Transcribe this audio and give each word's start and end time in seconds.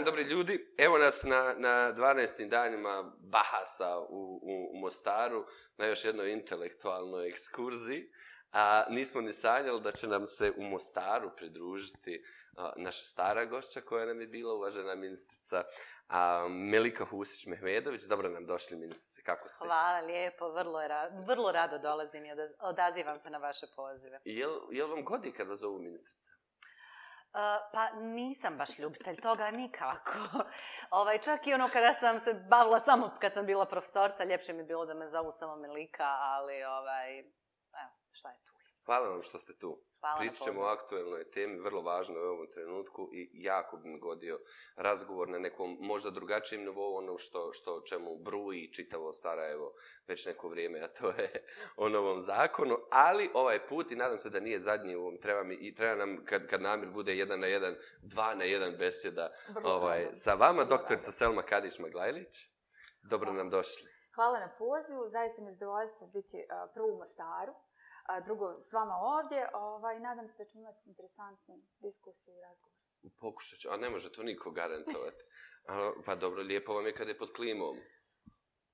Dan, 0.00 0.04
dobri 0.04 0.22
ljudi. 0.22 0.74
Evo 0.78 0.98
nas 0.98 1.22
na, 1.22 1.54
na 1.56 1.94
12. 1.96 2.48
danima 2.48 3.12
Bahasa 3.18 3.98
u, 3.98 4.40
u, 4.42 4.70
u 4.72 4.78
Mostaru 4.80 5.46
na 5.76 5.86
još 5.86 6.04
jednoj 6.04 6.32
intelektualnoj 6.32 7.28
ekskurziji. 7.28 8.12
A 8.52 8.84
nismo 8.88 9.20
ni 9.20 9.32
sanjali 9.32 9.80
da 9.80 9.92
će 9.92 10.08
nam 10.08 10.26
se 10.26 10.52
u 10.56 10.62
Mostaru 10.62 11.30
pridružiti 11.36 12.24
a, 12.56 12.72
naša 12.76 13.04
stara 13.04 13.44
gošća 13.44 13.80
koja 13.80 14.06
nam 14.06 14.20
je 14.20 14.26
bila, 14.26 14.54
uvažena 14.54 14.94
ministrica 14.94 15.64
a, 16.08 16.46
Melika 16.48 17.04
Husić-Mehmedović. 17.04 18.08
Dobro 18.08 18.28
nam 18.28 18.46
došli, 18.46 18.76
ministrice, 18.76 19.22
kako 19.22 19.48
ste? 19.48 19.64
Hvala 19.64 20.00
lijepo, 20.00 20.52
vrlo, 20.52 20.88
ra 20.88 21.10
vrlo 21.26 21.52
rado 21.52 21.78
dolazim 21.78 22.24
i 22.24 22.30
odazivam 22.60 23.18
se 23.18 23.30
na 23.30 23.38
vaše 23.38 23.66
pozive. 23.76 24.20
Jel, 24.24 24.60
jel 24.70 24.88
vam 24.88 25.04
godi 25.04 25.32
kad 25.32 25.48
vas 25.48 25.60
zovu 25.60 25.78
ministrica? 25.78 26.39
Pa 27.72 27.90
nisam 27.94 28.56
baš 28.56 28.78
ljubitelj 28.78 29.20
toga 29.20 29.50
nikako. 29.50 30.12
ovaj, 31.00 31.18
čak 31.18 31.46
i 31.46 31.54
ono 31.54 31.68
kada 31.72 31.92
sam 31.92 32.20
se 32.20 32.34
bavila 32.50 32.80
samo 32.80 33.10
kad 33.20 33.34
sam 33.34 33.46
bila 33.46 33.66
profesorca, 33.66 34.24
ljepše 34.24 34.52
mi 34.52 34.64
bilo 34.64 34.86
da 34.86 34.94
me 34.94 35.10
zovu 35.10 35.32
samo 35.32 35.56
Melika, 35.56 36.16
ali 36.20 36.64
ovaj, 36.64 37.18
evo, 37.18 37.92
šta 38.10 38.28
je 38.28 38.36
tu? 38.44 38.52
Hvala 38.86 39.08
vam 39.08 39.22
što 39.22 39.38
ste 39.38 39.58
tu. 39.58 39.89
Hvala 40.00 40.18
Pričamo 40.18 40.60
o 40.60 40.64
aktuelnoj 40.64 41.30
temi, 41.30 41.60
vrlo 41.60 41.82
važno 41.82 42.14
u 42.14 42.22
ovom 42.22 42.46
trenutku 42.54 43.08
i 43.12 43.30
jako 43.32 43.76
bi 43.76 43.88
mi 43.88 43.98
godio 43.98 44.40
razgovor 44.76 45.28
na 45.28 45.38
nekom 45.38 45.76
možda 45.80 46.10
drugačijem 46.10 46.64
nivou, 46.64 46.96
ono 46.96 47.18
što, 47.18 47.52
što 47.52 47.80
čemu 47.80 48.16
bruji 48.16 48.72
čitavo 48.72 49.12
Sarajevo 49.12 49.72
već 50.08 50.26
neko 50.26 50.48
vrijeme, 50.48 50.80
a 50.80 50.88
to 50.88 51.08
je 51.08 51.46
o 51.84 51.88
novom 51.88 52.20
zakonu, 52.20 52.76
ali 52.90 53.30
ovaj 53.34 53.66
put, 53.66 53.90
i 53.90 53.96
nadam 53.96 54.18
se 54.18 54.30
da 54.30 54.40
nije 54.40 54.60
zadnji 54.60 54.96
u 54.96 55.00
ovom, 55.00 55.18
treba, 55.18 55.42
mi, 55.42 55.54
i 55.54 55.74
treba 55.74 55.94
nam, 55.94 56.24
kad, 56.24 56.46
kad 56.46 56.62
namir 56.62 56.88
bude 56.88 57.16
jedan 57.16 57.40
na 57.40 57.46
jedan, 57.46 57.74
dva 58.02 58.34
na 58.34 58.44
jedan 58.44 58.76
besjeda 58.78 59.32
ovaj, 59.64 60.08
sa 60.12 60.34
vama, 60.34 60.64
doktorica 60.64 61.12
Selma 61.12 61.42
Kadić-Maglajlić. 61.42 62.50
Dobro 63.02 63.32
nam 63.32 63.50
došli. 63.50 63.88
Hvala 64.14 64.38
na 64.38 64.54
pozivu, 64.58 65.08
zaista 65.08 65.42
mi 65.42 65.48
je 65.48 65.52
zadovoljstvo 65.52 66.06
biti 66.06 66.36
uh, 66.36 66.70
prvo 66.74 66.88
u 66.88 66.98
Mostaru 66.98 67.52
drugo 68.24 68.60
s 68.60 68.72
vama 68.72 68.94
ovdje. 68.94 69.48
Ovaj, 69.54 70.00
nadam 70.00 70.28
se 70.28 70.34
da 70.38 70.44
ćemo 70.44 70.62
imati 70.62 70.88
interesantnu 70.88 71.62
diskusiju 71.78 72.34
i 72.34 72.40
razgovor. 72.40 72.76
Pokušat 73.20 73.58
ću, 73.58 73.68
a 73.70 73.76
ne 73.76 73.90
može 73.90 74.12
to 74.12 74.22
niko 74.22 74.50
garantovati. 74.50 75.24
A, 75.68 75.92
pa 76.06 76.14
dobro, 76.14 76.42
lijepo 76.42 76.74
vam 76.74 76.86
je 76.86 76.94
kada 76.94 77.10
je 77.10 77.18
pod 77.18 77.32
klimom. 77.32 77.76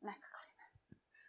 Neka 0.01 0.29
klime. 0.41 0.65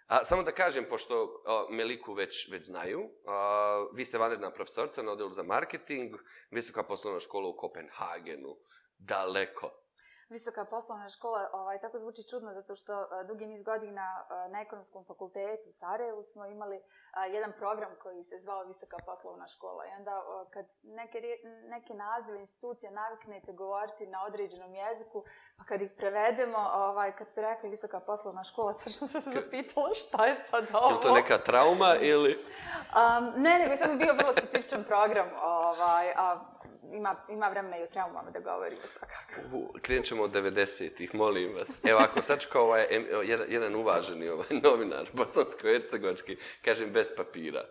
A, 0.08 0.26
samo 0.26 0.44
da 0.44 0.52
kažem, 0.52 0.86
pošto 0.90 1.44
a, 1.46 1.66
Meliku 1.70 2.14
već, 2.14 2.52
već 2.52 2.66
znaju, 2.66 3.10
a, 3.28 3.88
vi 3.94 4.06
ste 4.06 4.18
vanredna 4.18 4.52
profesorca 4.52 5.02
na 5.02 5.12
odjelu 5.12 5.32
za 5.32 5.44
marketing, 5.44 6.16
visoka 6.52 6.84
poslovna 6.84 7.20
škola 7.20 7.50
u 7.50 7.58
Kopenhagenu, 7.58 8.58
daleko 8.98 9.87
visoka 10.30 10.66
poslovna 10.66 11.10
škola, 11.10 11.50
ovaj, 11.54 11.80
tako 11.80 12.00
zvuči 12.00 12.30
čudno 12.30 12.54
zato 12.54 12.76
što 12.76 13.02
uh, 13.02 13.28
dugi 13.28 13.46
niz 13.46 13.64
godina 13.64 14.08
uh, 14.24 14.52
na 14.52 14.62
ekonomskom 14.62 15.06
fakultetu 15.06 15.70
u 15.70 15.72
Sarajevu 15.72 16.24
smo 16.24 16.46
imali 16.46 16.76
uh, 16.76 17.34
jedan 17.34 17.52
program 17.58 17.92
koji 18.04 18.24
se 18.24 18.40
zvao 18.40 18.64
visoka 18.64 18.98
poslovna 19.06 19.48
škola. 19.48 19.86
I 19.86 19.92
onda 20.00 20.24
kad 20.54 20.66
neke, 20.84 21.22
neke 21.70 21.94
nazive 21.94 22.40
institucije 22.40 22.92
naviknete 22.92 23.54
govoriti 23.54 24.08
na 24.08 24.26
određenom 24.26 24.76
jeziku, 24.76 25.24
pa 25.58 25.64
kad 25.64 25.82
ih 25.82 25.92
prevedemo, 25.98 26.58
ovaj, 26.74 27.16
kad 27.16 27.28
ste 27.28 27.42
rekli 27.42 27.70
visoka 27.70 28.00
poslovna 28.00 28.44
škola, 28.44 28.74
tačno 28.84 29.08
sam 29.08 29.22
se 29.22 29.32
zapitala 29.32 29.90
šta 29.94 30.26
je 30.26 30.36
sad 30.36 30.66
ovo. 30.74 30.96
Je 30.96 31.02
to 31.02 31.14
neka 31.14 31.38
trauma 31.38 31.96
ili? 31.96 32.32
Um, 32.32 33.42
ne, 33.42 33.60
nego 33.60 33.76
sam 33.76 33.98
bio 33.98 34.14
vrlo 34.14 34.32
specifičan 34.32 34.84
program. 34.84 35.30
Ovaj, 35.44 36.12
a, 36.16 36.57
ima, 36.94 37.16
ima 37.30 37.48
vremena 37.48 37.78
i 37.78 37.84
o 37.84 37.88
traumama 37.88 38.32
da 38.32 38.40
govorimo 38.40 38.82
svakako. 38.88 39.80
Krenut 39.82 40.06
ćemo 40.06 40.24
od 40.24 40.32
90-ih, 40.32 41.16
molim 41.16 41.56
vas. 41.56 41.80
Evo, 41.86 42.00
ako 42.00 42.22
sad 42.22 42.50
kao 42.50 42.64
ovaj, 42.64 42.88
jedan, 43.24 43.48
jedan 43.50 43.76
uvaženi 43.76 44.30
ovaj, 44.30 44.48
novinar, 44.64 45.10
bosansko-hercegočki, 45.14 46.38
kažem 46.62 46.92
bez 46.92 47.16
papira. 47.18 47.66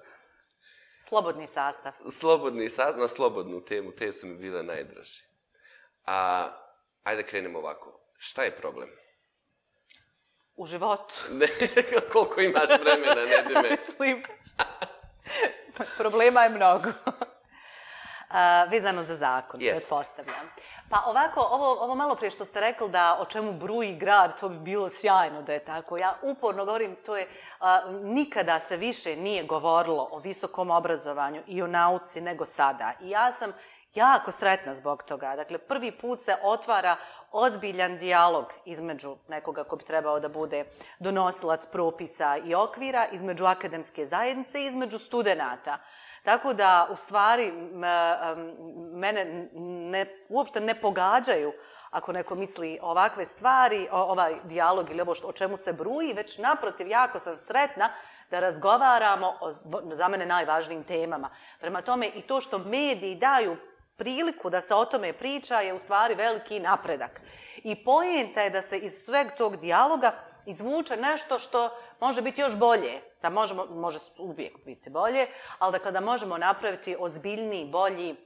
Slobodni 1.08 1.46
sastav. 1.46 1.92
Slobodni 2.10 2.68
sastav, 2.68 2.98
na 2.98 3.08
slobodnu 3.08 3.64
temu, 3.64 3.92
te 3.92 4.12
su 4.12 4.26
mi 4.26 4.34
bile 4.34 4.62
najdraži. 4.62 5.24
A, 6.04 6.48
ajde 7.02 7.22
krenemo 7.22 7.58
ovako. 7.58 8.00
Šta 8.18 8.42
je 8.42 8.50
problem? 8.50 8.88
U 10.56 10.66
životu. 10.66 11.14
Ne, 11.38 11.48
koliko 12.12 12.40
imaš 12.40 12.70
vremena, 12.80 13.14
ne 13.14 13.44
dime. 13.48 13.76
Mislim, 13.86 14.22
problema 15.98 16.42
je 16.42 16.48
mnogo 16.48 16.88
uh, 16.88 17.12
vezano 18.70 19.02
za 19.02 19.16
zakon, 19.16 19.60
yes. 19.60 19.70
pretpostavljam. 19.70 20.50
Pa 20.90 21.02
ovako, 21.06 21.40
ovo, 21.40 21.84
ovo 21.84 21.94
malo 21.94 22.14
prije 22.14 22.30
što 22.30 22.44
ste 22.44 22.60
rekli 22.60 22.88
da 22.88 23.18
o 23.20 23.24
čemu 23.24 23.52
bruji 23.52 23.96
grad, 23.96 24.40
to 24.40 24.48
bi 24.48 24.58
bilo 24.58 24.88
sjajno 24.88 25.42
da 25.42 25.52
je 25.52 25.64
tako. 25.64 25.96
Ja 25.96 26.14
uporno 26.22 26.64
govorim, 26.64 26.96
to 27.06 27.16
je, 27.16 27.28
uh, 27.60 27.66
nikada 28.02 28.60
se 28.60 28.76
više 28.76 29.16
nije 29.16 29.44
govorilo 29.44 30.08
o 30.12 30.18
visokom 30.18 30.70
obrazovanju 30.70 31.42
i 31.46 31.62
o 31.62 31.66
nauci 31.66 32.20
nego 32.20 32.44
sada. 32.46 32.92
I 33.00 33.10
ja 33.10 33.32
sam 33.32 33.52
jako 33.94 34.32
sretna 34.32 34.74
zbog 34.74 35.02
toga. 35.02 35.36
Dakle, 35.36 35.58
prvi 35.58 35.92
put 35.92 36.24
se 36.24 36.36
otvara 36.42 36.96
ozbiljan 37.32 37.98
dijalog 37.98 38.52
između 38.64 39.16
nekoga 39.28 39.64
ko 39.64 39.76
bi 39.76 39.84
trebao 39.84 40.20
da 40.20 40.28
bude 40.28 40.64
donosilac 40.98 41.66
propisa 41.66 42.36
i 42.36 42.54
okvira, 42.54 43.06
između 43.12 43.44
akademske 43.44 44.06
zajednice 44.06 44.62
i 44.62 44.66
između 44.66 44.98
studenta. 44.98 45.78
Tako 46.26 46.52
da, 46.52 46.88
u 46.90 46.96
stvari, 46.96 47.46
e, 47.46 47.52
mene 48.92 49.48
ne, 49.90 50.06
uopšte 50.28 50.60
ne 50.60 50.74
pogađaju 50.80 51.52
ako 51.90 52.12
neko 52.12 52.34
misli 52.34 52.78
ovakve 52.82 53.24
stvari, 53.24 53.88
ovaj 53.92 54.34
dijalog 54.44 54.90
ili 54.90 55.00
ovo 55.00 55.14
što, 55.14 55.28
o 55.28 55.32
čemu 55.32 55.56
se 55.56 55.72
bruji, 55.72 56.12
već 56.12 56.38
naprotiv, 56.38 56.88
jako 56.88 57.18
sam 57.18 57.36
sretna 57.36 57.90
da 58.30 58.40
razgovaramo 58.40 59.38
o, 59.40 59.52
za 59.94 60.08
mene, 60.08 60.26
najvažnijim 60.26 60.84
temama. 60.84 61.30
Prema 61.60 61.82
tome, 61.82 62.06
i 62.14 62.22
to 62.22 62.40
što 62.40 62.58
mediji 62.58 63.14
daju 63.14 63.56
priliku 63.96 64.50
da 64.50 64.60
se 64.60 64.74
o 64.74 64.84
tome 64.84 65.12
priča 65.12 65.60
je 65.60 65.74
u 65.74 65.78
stvari 65.78 66.14
veliki 66.14 66.60
napredak. 66.60 67.20
I 67.56 67.84
pojenta 67.84 68.40
je 68.40 68.50
da 68.50 68.62
se 68.62 68.78
iz 68.78 68.92
sveg 69.04 69.26
tog 69.38 69.56
dijaloga 69.56 70.12
izvuče 70.46 70.96
nešto 70.96 71.38
što 71.38 71.70
može 72.00 72.22
biti 72.22 72.40
još 72.40 72.58
bolje, 72.58 73.00
da 73.22 73.30
možemo, 73.30 73.66
može 73.66 73.98
uvijek 74.18 74.64
biti 74.64 74.90
bolje, 74.90 75.26
ali 75.58 75.72
dakle 75.72 75.92
da 75.92 76.00
možemo 76.00 76.38
napraviti 76.38 76.96
ozbiljni, 76.98 77.68
bolji 77.72 78.16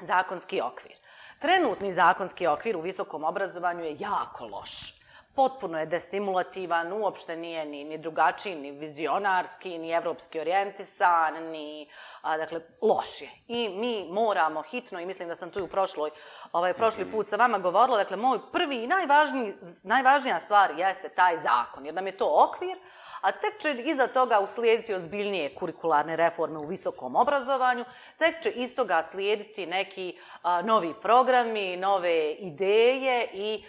zakonski 0.00 0.60
okvir. 0.60 0.96
Trenutni 1.38 1.92
zakonski 1.92 2.46
okvir 2.46 2.76
u 2.76 2.80
visokom 2.80 3.24
obrazovanju 3.24 3.84
je 3.84 3.96
jako 3.98 4.46
loš. 4.46 5.03
Potpuno 5.36 5.78
je 5.78 5.86
destimulativan, 5.86 6.92
uopšte 6.92 7.36
nije 7.36 7.64
ni, 7.64 7.84
ni 7.84 7.98
drugačiji, 7.98 8.54
ni 8.54 8.70
vizionarski, 8.70 9.78
ni 9.78 9.90
evropski 9.90 10.40
orijentisan, 10.40 11.50
ni, 11.50 11.88
a, 12.22 12.36
dakle, 12.36 12.60
loš 12.82 13.20
je. 13.20 13.30
I 13.48 13.68
mi 13.68 14.08
moramo 14.10 14.62
hitno, 14.62 15.00
i 15.00 15.06
mislim 15.06 15.28
da 15.28 15.34
sam 15.34 15.50
tu 15.50 15.64
u 15.64 15.68
prošloj, 15.68 16.10
ovaj, 16.52 16.74
prošli 16.74 17.10
put 17.10 17.26
sa 17.26 17.36
vama 17.36 17.58
govorila, 17.58 17.98
dakle, 17.98 18.16
moj 18.16 18.38
prvi 18.52 18.84
i 18.84 18.86
najvažniji, 18.86 19.54
najvažnija 19.84 20.40
stvar 20.40 20.78
jeste 20.78 21.08
taj 21.08 21.38
zakon, 21.38 21.86
jer 21.86 21.94
nam 21.94 22.06
je 22.06 22.16
to 22.16 22.48
okvir, 22.48 22.76
a 23.20 23.32
tek 23.32 23.60
će 23.60 23.82
iza 23.84 24.06
toga 24.06 24.40
uslijediti 24.40 24.94
ozbiljnije 24.94 25.54
kurikularne 25.54 26.16
reforme 26.16 26.58
u 26.58 26.64
visokom 26.64 27.16
obrazovanju, 27.16 27.84
tek 28.18 28.42
će 28.42 28.50
iz 28.50 28.76
toga 28.76 29.02
slijediti 29.02 29.66
neki 29.66 30.18
a, 30.42 30.62
novi 30.62 30.94
programi, 31.02 31.76
nove 31.76 32.32
ideje 32.32 33.28
i 33.32 33.64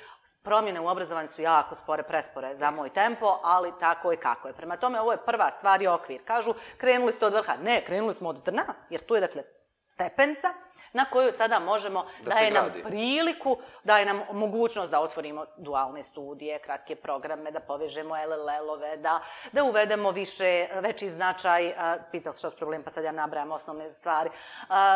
promjene 0.45 0.79
u 0.79 0.87
obrazovanju 0.87 1.27
su 1.27 1.41
jako 1.41 1.75
spore, 1.75 2.03
prespore 2.03 2.55
za 2.55 2.71
moj 2.71 2.89
tempo, 2.89 3.39
ali 3.43 3.71
tako 3.79 4.11
je 4.11 4.17
kako 4.17 4.47
je. 4.47 4.53
Prema 4.53 4.77
tome, 4.77 5.01
ovo 5.01 5.11
je 5.11 5.25
prva 5.25 5.51
stvar 5.51 5.81
i 5.81 5.87
okvir. 5.87 6.21
Kažu, 6.25 6.53
krenuli 6.77 7.11
ste 7.11 7.25
od 7.25 7.33
vrha. 7.33 7.53
Ne, 7.63 7.85
krenuli 7.85 8.13
smo 8.13 8.29
od 8.29 8.41
dna, 8.45 8.65
jer 8.89 9.01
tu 9.01 9.15
je, 9.15 9.21
dakle, 9.21 9.43
stepenca, 9.89 10.53
na 10.95 11.05
koju 11.05 11.31
sada 11.31 11.59
možemo 11.59 12.05
da 12.23 12.29
daje 12.31 12.51
nam 12.51 12.71
priliku, 12.83 13.57
daje 13.83 14.05
nam 14.05 14.21
mogućnost 14.31 14.91
da 14.91 14.99
otvorimo 14.99 15.45
dualne 15.57 16.03
studije, 16.03 16.59
kratke 16.59 16.95
programe, 16.95 17.51
da 17.51 17.59
povežemo 17.59 18.15
LLL-ove, 18.15 18.97
da, 18.97 19.19
da 19.51 19.63
uvedemo 19.63 20.11
više, 20.11 20.67
veći 20.73 21.09
značaj, 21.09 21.73
pitao 22.11 22.33
što 22.33 22.47
je 22.47 22.51
problem, 22.57 22.83
pa 22.83 22.89
sad 22.89 23.03
ja 23.03 23.11
nabrajam 23.11 23.51
osnovne 23.51 23.89
stvari, 23.89 24.29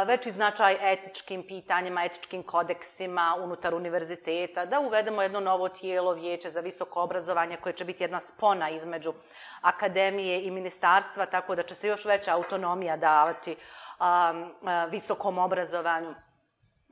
veći 0.05 0.31
značaj 0.31 0.77
etičkim 0.93 1.43
pitanjima, 1.47 2.05
etičkim 2.05 2.43
kodeksima 2.43 3.35
unutar 3.39 3.73
univerziteta, 3.73 4.65
da 4.65 4.79
uvedemo 4.79 5.21
jedno 5.21 5.39
novo 5.39 5.69
tijelo, 5.69 6.13
vijeće 6.13 6.51
za 6.51 6.59
visoko 6.59 7.01
obrazovanje, 7.01 7.57
koje 7.57 7.73
će 7.73 7.85
biti 7.85 8.03
jedna 8.03 8.19
spona 8.19 8.69
između 8.69 9.13
akademije 9.61 10.41
i 10.43 10.51
ministarstva, 10.51 11.25
tako 11.25 11.55
da 11.55 11.63
će 11.63 11.75
se 11.75 11.87
još 11.87 12.05
veća 12.05 12.35
autonomija 12.35 12.97
davati 12.97 13.51
uh, 13.51 13.78
a, 13.99 14.33
a, 14.63 14.83
e, 14.85 14.89
visokom 14.89 15.37
obrazovanju. 15.37 16.15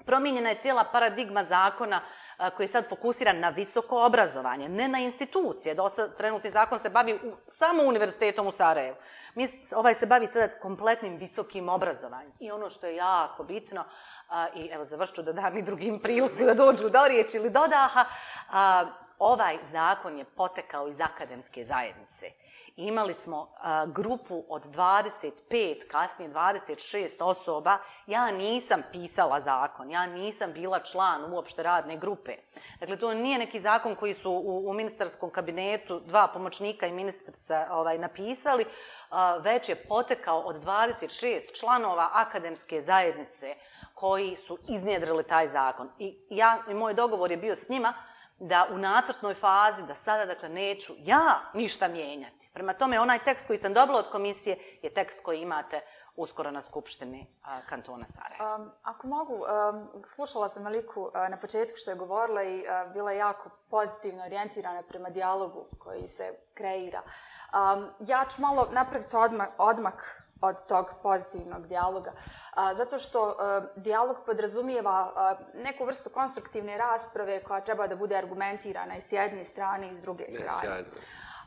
Promijenjena 0.06 0.50
je 0.50 0.56
cijela 0.56 0.83
paradigma 0.83 1.44
zakona 1.44 2.00
e, 2.39 2.50
koji 2.50 2.63
je 2.63 2.68
sad 2.68 2.89
fokusiran 2.89 3.39
na 3.39 3.50
visoko 3.50 4.06
obrazovanje, 4.06 4.69
ne 4.69 4.88
na 4.88 5.00
institucije. 5.00 5.75
Dosta 5.75 6.07
trenutni 6.07 6.50
zakon 6.50 6.80
se 6.80 6.89
bavi 6.89 7.13
u, 7.13 7.36
samo 7.48 7.83
univerzitetom 7.83 8.48
u 8.48 8.51
Sarajevu. 8.51 8.98
Mi, 9.36 9.48
ovaj 9.75 9.94
se 9.94 10.06
bavi 10.06 10.27
sada 10.27 10.59
kompletnim 10.62 11.18
visokim 11.18 11.69
obrazovanjem. 11.69 12.31
I 12.39 12.51
ono 12.51 12.69
što 12.69 12.88
je 12.88 12.95
jako 12.95 13.44
bitno, 13.44 13.83
a, 14.30 14.48
i 14.56 14.69
evo 14.71 14.86
završću 14.86 15.21
da 15.21 15.33
dam 15.33 15.57
i 15.57 15.62
drugim 15.62 16.00
priliku 16.03 16.44
da 16.45 16.53
dođu 16.53 16.89
do 16.89 17.07
riječi 17.07 17.38
ili 17.38 17.50
dodaha, 17.50 18.06
a, 18.51 18.86
ovaj 19.19 19.57
zakon 19.63 20.18
je 20.18 20.25
potekao 20.25 20.88
iz 20.88 21.01
akademske 21.01 21.63
zajednice 21.63 22.31
imali 22.77 23.13
smo 23.13 23.50
a, 23.57 23.85
grupu 23.85 24.44
od 24.50 24.65
25, 24.65 25.88
kasnije 25.88 26.31
26 26.31 27.24
osoba. 27.24 27.77
Ja 28.07 28.31
nisam 28.31 28.81
pisala 28.91 29.41
zakon, 29.41 29.91
ja 29.91 30.06
nisam 30.06 30.53
bila 30.53 30.79
član 30.79 31.33
uopšte 31.33 31.63
radne 31.63 31.97
grupe. 31.97 32.35
Dakle, 32.79 32.97
to 32.97 33.13
nije 33.13 33.38
neki 33.38 33.59
zakon 33.59 33.95
koji 33.95 34.13
su 34.13 34.31
u, 34.31 34.69
u 34.69 34.74
ministarskom 34.74 35.29
kabinetu 35.29 36.00
dva 36.00 36.27
pomoćnika 36.27 36.88
i 36.88 36.94
ministrica 36.94 37.68
ovaj, 37.71 37.97
napisali, 37.97 38.65
a, 39.09 39.38
već 39.38 39.69
je 39.69 39.75
potekao 39.75 40.39
od 40.39 40.56
26 40.56 41.59
članova 41.59 42.09
akademske 42.13 42.81
zajednice 42.81 43.56
koji 43.94 44.35
su 44.35 44.57
iznjedrili 44.69 45.24
taj 45.24 45.47
zakon. 45.47 45.89
I 46.00 46.18
ja, 46.29 46.57
i 46.69 46.74
moj 46.74 46.94
dogovor 46.94 47.31
je 47.31 47.38
bio 47.38 47.56
s 47.56 47.69
njima, 47.69 47.94
da 48.39 48.68
u 48.72 48.78
nacrtnoj 48.78 49.34
fazi, 49.34 49.84
da 49.84 49.95
sada, 49.95 50.25
dakle, 50.25 50.50
neću 50.50 50.94
ja 50.98 51.42
ništa 51.54 51.88
mijenjati. 51.88 52.50
Prema 52.54 52.74
tome, 52.74 53.00
onaj 53.00 53.19
tekst 53.19 53.48
koji 53.48 53.60
sam 53.60 53.74
dobila 53.74 54.00
od 54.00 54.10
komisije 54.10 54.57
je 54.81 54.94
tekst 54.94 55.19
koji 55.24 55.42
imate 55.42 55.81
uskoro 56.16 56.51
na 56.51 56.62
Skupštini 56.62 57.28
a, 57.44 57.62
kantona 57.69 58.06
Sarajeva. 58.06 58.56
Um, 58.56 58.72
ako 58.84 59.07
mogu, 59.07 59.34
um, 59.34 60.04
slušala 60.06 60.50
sam 60.50 60.63
Maliku 60.63 61.01
uh, 61.01 61.12
e, 61.16 61.30
na 61.30 61.38
početku 61.38 61.78
što 61.78 61.92
je 61.92 61.98
govorila 61.98 62.44
i 62.44 62.60
uh, 62.60 62.94
bila 62.94 63.12
jako 63.12 63.50
pozitivno 63.69 64.24
orijentirana 64.24 64.84
prema 64.84 65.10
dijalogu 65.10 65.66
koji 65.80 66.07
se 66.07 66.34
kreira. 66.54 67.01
Um, 67.01 67.89
ja 68.00 68.25
ću 68.36 68.42
malo 68.42 68.68
napraviti 68.72 69.16
odmak, 69.16 69.50
odmak 69.57 70.26
od 70.42 70.68
tog 70.68 70.86
pozitivnog 71.04 71.68
dijaloga. 71.68 72.12
A, 72.54 72.75
zato 72.75 73.00
što 73.00 73.36
a, 73.39 73.62
dijalog 73.75 74.18
podrazumijeva 74.25 75.12
a, 75.16 75.36
neku 75.54 75.86
vrstu 75.86 76.10
konstruktivne 76.10 76.78
rasprave 76.78 77.44
koja 77.44 77.62
treba 77.62 77.88
da 77.88 77.95
bude 77.95 78.16
argumentirana 78.16 78.98
i 78.98 79.01
s 79.01 79.12
jedne 79.12 79.44
strane 79.44 79.92
i 79.92 79.95
s 79.95 80.01
druge 80.01 80.25
strane. 80.31 80.84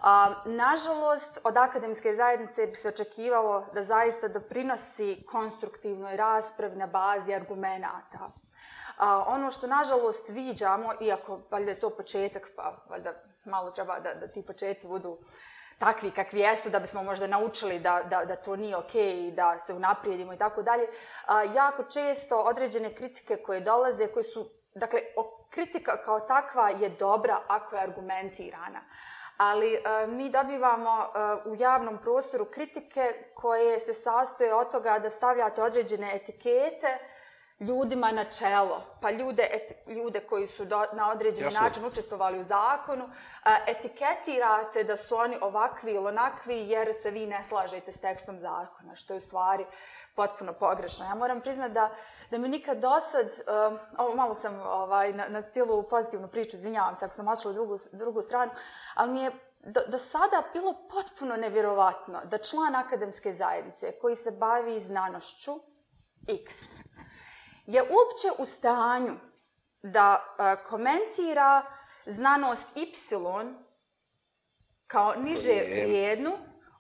A, 0.03 0.35
nažalost, 0.45 1.41
od 1.45 1.57
akademske 1.57 2.15
zajednice 2.15 2.67
bi 2.67 2.77
se 2.77 2.89
očekivalo 2.89 3.67
da 3.75 3.83
zaista 3.83 4.29
doprinosi 4.29 5.25
konstruktivnoj 5.31 6.17
raspravi 6.17 6.77
na 6.77 6.87
bazi 6.87 7.35
argumenata. 7.35 8.31
A, 8.99 9.25
ono 9.27 9.51
što 9.51 9.67
nažalost 9.67 10.29
viđamo, 10.29 10.93
iako 11.01 11.41
valjda 11.51 11.71
je 11.71 11.81
to 11.81 11.91
početak, 11.91 12.49
pa 12.57 12.77
valjda 12.89 13.13
malo 13.45 13.71
treba 13.71 14.01
da, 14.01 14.15
da 14.15 14.29
ti 14.29 14.43
početci 14.43 14.87
budu 14.87 15.19
takvi 15.81 16.11
kakvi 16.11 16.41
jesu, 16.41 16.71
da 16.71 16.79
bismo 16.79 17.03
možda 17.03 17.27
naučili 17.27 17.79
da, 17.79 18.03
da, 18.11 18.25
da 18.25 18.37
to 18.37 18.57
nije 18.57 18.77
okej 18.77 19.03
okay 19.03 19.29
i 19.29 19.33
da 19.33 19.59
se 19.59 19.75
unaprijedimo 19.75 20.33
i 20.33 20.39
tako 20.39 20.63
dalje. 20.63 20.87
Jako 21.55 21.85
često 21.85 22.41
određene 22.41 22.95
kritike 22.95 23.37
koje 23.37 23.61
dolaze, 23.61 24.07
koje 24.07 24.25
su, 24.25 24.51
dakle, 24.75 25.01
kritika 25.51 25.97
kao 26.05 26.21
takva 26.21 26.71
je 26.71 26.89
dobra 26.89 27.39
ako 27.49 27.77
je 27.77 27.83
argumentirana. 27.83 28.81
Ali 29.37 29.75
e, 29.75 30.07
mi 30.07 30.31
dobivamo 30.31 31.03
e, 31.03 31.49
u 31.49 31.55
javnom 31.55 31.99
prostoru 31.99 32.45
kritike 32.45 33.15
koje 33.35 33.79
se 33.81 33.95
sastoje 33.95 34.55
od 34.55 34.71
toga 34.71 34.99
da 34.99 35.11
stavljate 35.11 35.63
određene 35.63 36.15
etikete, 36.15 36.99
ljudima 37.61 38.13
na 38.13 38.25
čelo, 38.25 38.83
pa 39.01 39.11
ljude, 39.11 39.49
et, 39.53 39.73
ljude 39.87 40.21
koji 40.21 40.47
su 40.47 40.65
do, 40.65 40.85
na 40.93 41.11
određeni 41.11 41.47
Jasno. 41.47 41.61
način 41.61 41.87
učestvovali 41.87 42.39
u 42.39 42.43
zakonu, 42.43 43.11
etiketirate 43.67 44.85
da 44.85 44.97
su 44.97 45.17
oni 45.17 45.39
ovakvi 45.41 45.93
ili 45.93 46.07
onakvi 46.07 46.69
jer 46.69 46.95
se 47.03 47.11
vi 47.11 47.27
ne 47.27 47.45
slažete 47.45 47.93
s 47.93 48.01
tekstom 48.01 48.39
zakona, 48.39 48.97
što 48.97 49.13
je 49.13 49.17
u 49.19 49.21
stvari 49.21 49.67
potpuno 50.17 50.53
pogrešno. 50.53 51.05
Ja 51.05 51.15
moram 51.15 51.41
priznati 51.41 51.75
da, 51.75 51.91
da 52.31 52.39
mi 52.39 52.49
nikad 52.49 52.79
dosad, 52.79 53.27
uh, 53.27 53.79
ovo 53.99 54.15
malo 54.15 54.35
sam 54.35 54.61
ovaj, 54.61 55.13
na, 55.13 55.29
na 55.29 55.43
cijelu 55.43 55.83
pozitivnu 55.83 56.29
priču, 56.29 56.57
izvinjavam 56.57 56.97
se 56.97 57.05
ako 57.05 57.15
sam 57.15 57.29
ošla 57.29 57.51
u 57.51 57.55
drugu, 57.55 57.79
drugu 57.93 58.23
stranu, 58.23 58.53
ali 58.95 59.13
mi 59.13 59.23
je 59.23 59.31
do, 59.65 59.81
do 59.87 59.99
sada 59.99 60.43
bilo 60.53 60.75
potpuno 60.91 61.37
nevjerovatno 61.37 62.21
da 62.25 62.39
član 62.39 62.75
akademske 62.75 63.33
zajednice 63.33 63.93
koji 64.01 64.17
se 64.17 64.31
bavi 64.31 64.81
znanošću 64.81 65.53
X, 66.29 66.77
je 67.73 67.83
uopće 67.83 68.43
u 68.43 68.45
stanju 68.45 69.17
da 69.83 70.25
uh, 70.39 70.71
komentira 70.71 71.63
znanost 72.07 72.77
Y 72.77 72.93
kao 74.87 75.15
niže 75.15 75.63
vrijednu 75.71 76.33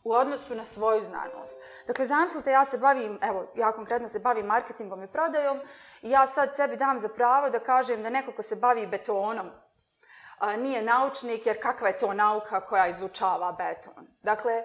u 0.04 0.12
odnosu 0.12 0.54
na 0.54 0.64
svoju 0.64 1.04
znanost. 1.04 1.56
Dakle, 1.86 2.04
zamislite, 2.04 2.50
ja 2.50 2.64
se 2.64 2.78
bavim, 2.78 3.18
evo, 3.22 3.52
ja 3.54 3.72
konkretno 3.72 4.08
se 4.08 4.18
bavim 4.18 4.46
marketingom 4.46 5.02
i 5.02 5.12
prodajom 5.12 5.60
i 6.02 6.10
ja 6.10 6.26
sad 6.26 6.56
sebi 6.56 6.76
dam 6.76 6.98
za 6.98 7.08
pravo 7.08 7.50
da 7.50 7.58
kažem 7.58 8.02
da 8.02 8.10
neko 8.10 8.32
ko 8.32 8.42
se 8.42 8.56
bavi 8.56 8.86
betonom 8.86 9.50
a, 10.38 10.56
nije 10.56 10.82
naučnik, 10.82 11.46
jer 11.46 11.62
kakva 11.62 11.88
je 11.88 11.98
to 11.98 12.12
nauka 12.14 12.60
koja 12.60 12.86
izučava 12.86 13.52
beton. 13.52 14.06
Dakle, 14.22 14.64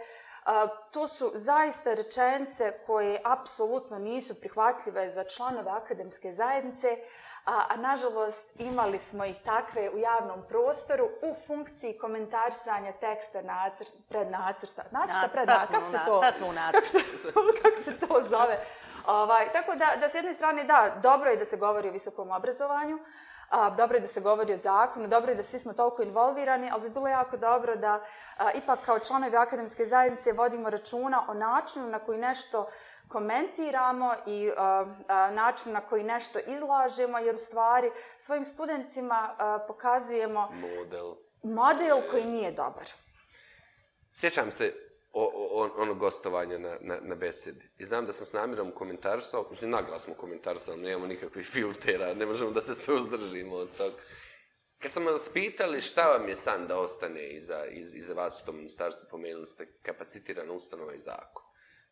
to 0.91 1.07
su 1.07 1.31
zaista 1.35 1.93
rečence 1.93 2.73
koje 2.85 3.21
apsolutno 3.23 3.99
nisu 3.99 4.35
prihvatljive 4.35 5.09
za 5.09 5.23
članove 5.23 5.71
akademske 5.71 6.31
zajednice, 6.31 6.97
a, 7.45 7.63
a 7.69 7.75
nažalost 7.75 8.51
imali 8.59 8.99
smo 8.99 9.25
ih 9.25 9.35
takve 9.45 9.89
u 9.89 9.97
javnom 9.97 10.43
prostoru 10.47 11.05
u 11.05 11.33
funkciji 11.47 11.97
komentarisanja 11.97 12.91
teksta 12.91 13.41
nacrt, 13.41 13.91
pred 14.09 14.31
nacrta. 14.31 14.83
Nacrta 14.91 15.29
pred 15.31 15.47
nacrta, 15.47 15.73
kako 15.73 15.85
se 15.85 15.99
to, 16.05 16.21
kako 16.71 16.85
se, 16.85 16.99
kako 17.63 17.77
se 17.77 17.99
to 17.99 18.21
zove? 18.29 18.59
Ovaj, 19.07 19.51
tako 19.51 19.75
da, 19.75 19.95
da 19.99 20.09
s 20.09 20.15
jedne 20.15 20.33
strane, 20.33 20.63
da, 20.63 20.95
dobro 21.03 21.29
je 21.29 21.37
da 21.37 21.45
se 21.45 21.57
govori 21.57 21.89
o 21.89 21.91
visokom 21.91 22.31
obrazovanju, 22.31 22.99
a, 23.49 23.69
dobro 23.69 23.97
je 23.97 24.01
da 24.01 24.07
se 24.07 24.21
govori 24.21 24.53
o 24.53 24.57
zakonu, 24.57 25.07
dobro 25.07 25.31
je 25.31 25.35
da 25.35 25.43
svi 25.43 25.59
smo 25.59 25.73
toliko 25.73 26.03
involvirani, 26.03 26.69
ali 26.71 26.81
bi 26.81 26.89
bilo 26.89 27.07
jako 27.07 27.37
dobro 27.37 27.75
da 27.75 28.05
a, 28.37 28.51
ipak 28.51 28.79
kao 28.85 28.99
članovi 28.99 29.37
akademske 29.37 29.85
zajednice 29.85 30.31
vodimo 30.31 30.69
računa 30.69 31.25
o 31.27 31.33
načinu 31.33 31.89
na 31.89 31.99
koji 31.99 32.17
nešto 32.17 32.69
komentiramo 33.07 34.13
i 34.25 34.51
a, 34.57 34.85
a, 35.07 35.31
načinu 35.31 35.73
na 35.73 35.81
koji 35.81 36.03
nešto 36.03 36.39
izlažemo, 36.47 37.17
jer 37.17 37.35
u 37.35 37.39
stvari 37.39 37.91
svojim 38.17 38.45
studentima 38.45 39.35
a, 39.37 39.59
pokazujemo 39.67 40.49
model. 40.51 41.15
model 41.43 41.97
koji 42.11 42.25
nije 42.25 42.51
dobar. 42.51 42.89
Sjećam 44.13 44.51
se 44.51 44.84
o, 45.17 45.31
o, 45.51 45.69
ono 45.77 45.93
gostovanje 45.93 46.59
na, 46.59 46.77
na, 46.81 46.99
na 47.01 47.15
besedi. 47.15 47.69
I 47.77 47.85
znam 47.85 48.05
da 48.05 48.13
sam 48.13 48.25
s 48.25 48.33
namjerom 48.33 48.71
komentarsao, 48.71 49.47
mislim, 49.49 49.71
naglas 49.71 50.03
smo 50.03 50.13
komentarsao, 50.13 50.75
nemamo 50.75 51.07
nikakvih 51.07 51.45
filtera, 51.45 52.13
ne 52.13 52.25
možemo 52.25 52.51
da 52.51 52.61
se 52.61 52.75
suzdržimo 52.75 53.55
od 53.55 53.77
toga. 53.77 53.95
Kad 54.79 54.91
sam 54.91 55.05
vas 55.05 55.29
pitali 55.33 55.81
šta 55.81 56.07
vam 56.07 56.29
je 56.29 56.35
san 56.35 56.67
da 56.67 56.79
ostane 56.79 57.29
iza, 57.29 57.65
iz, 57.65 57.95
iza 57.95 58.13
vas 58.13 58.41
u 58.41 58.45
tom 58.45 58.57
ministarstvu, 58.57 59.07
pomenuli 59.11 59.45
ste 59.45 59.65
kapacitirana 59.81 60.53
ustanova 60.53 60.93
i 60.93 60.99
zakon. 60.99 61.43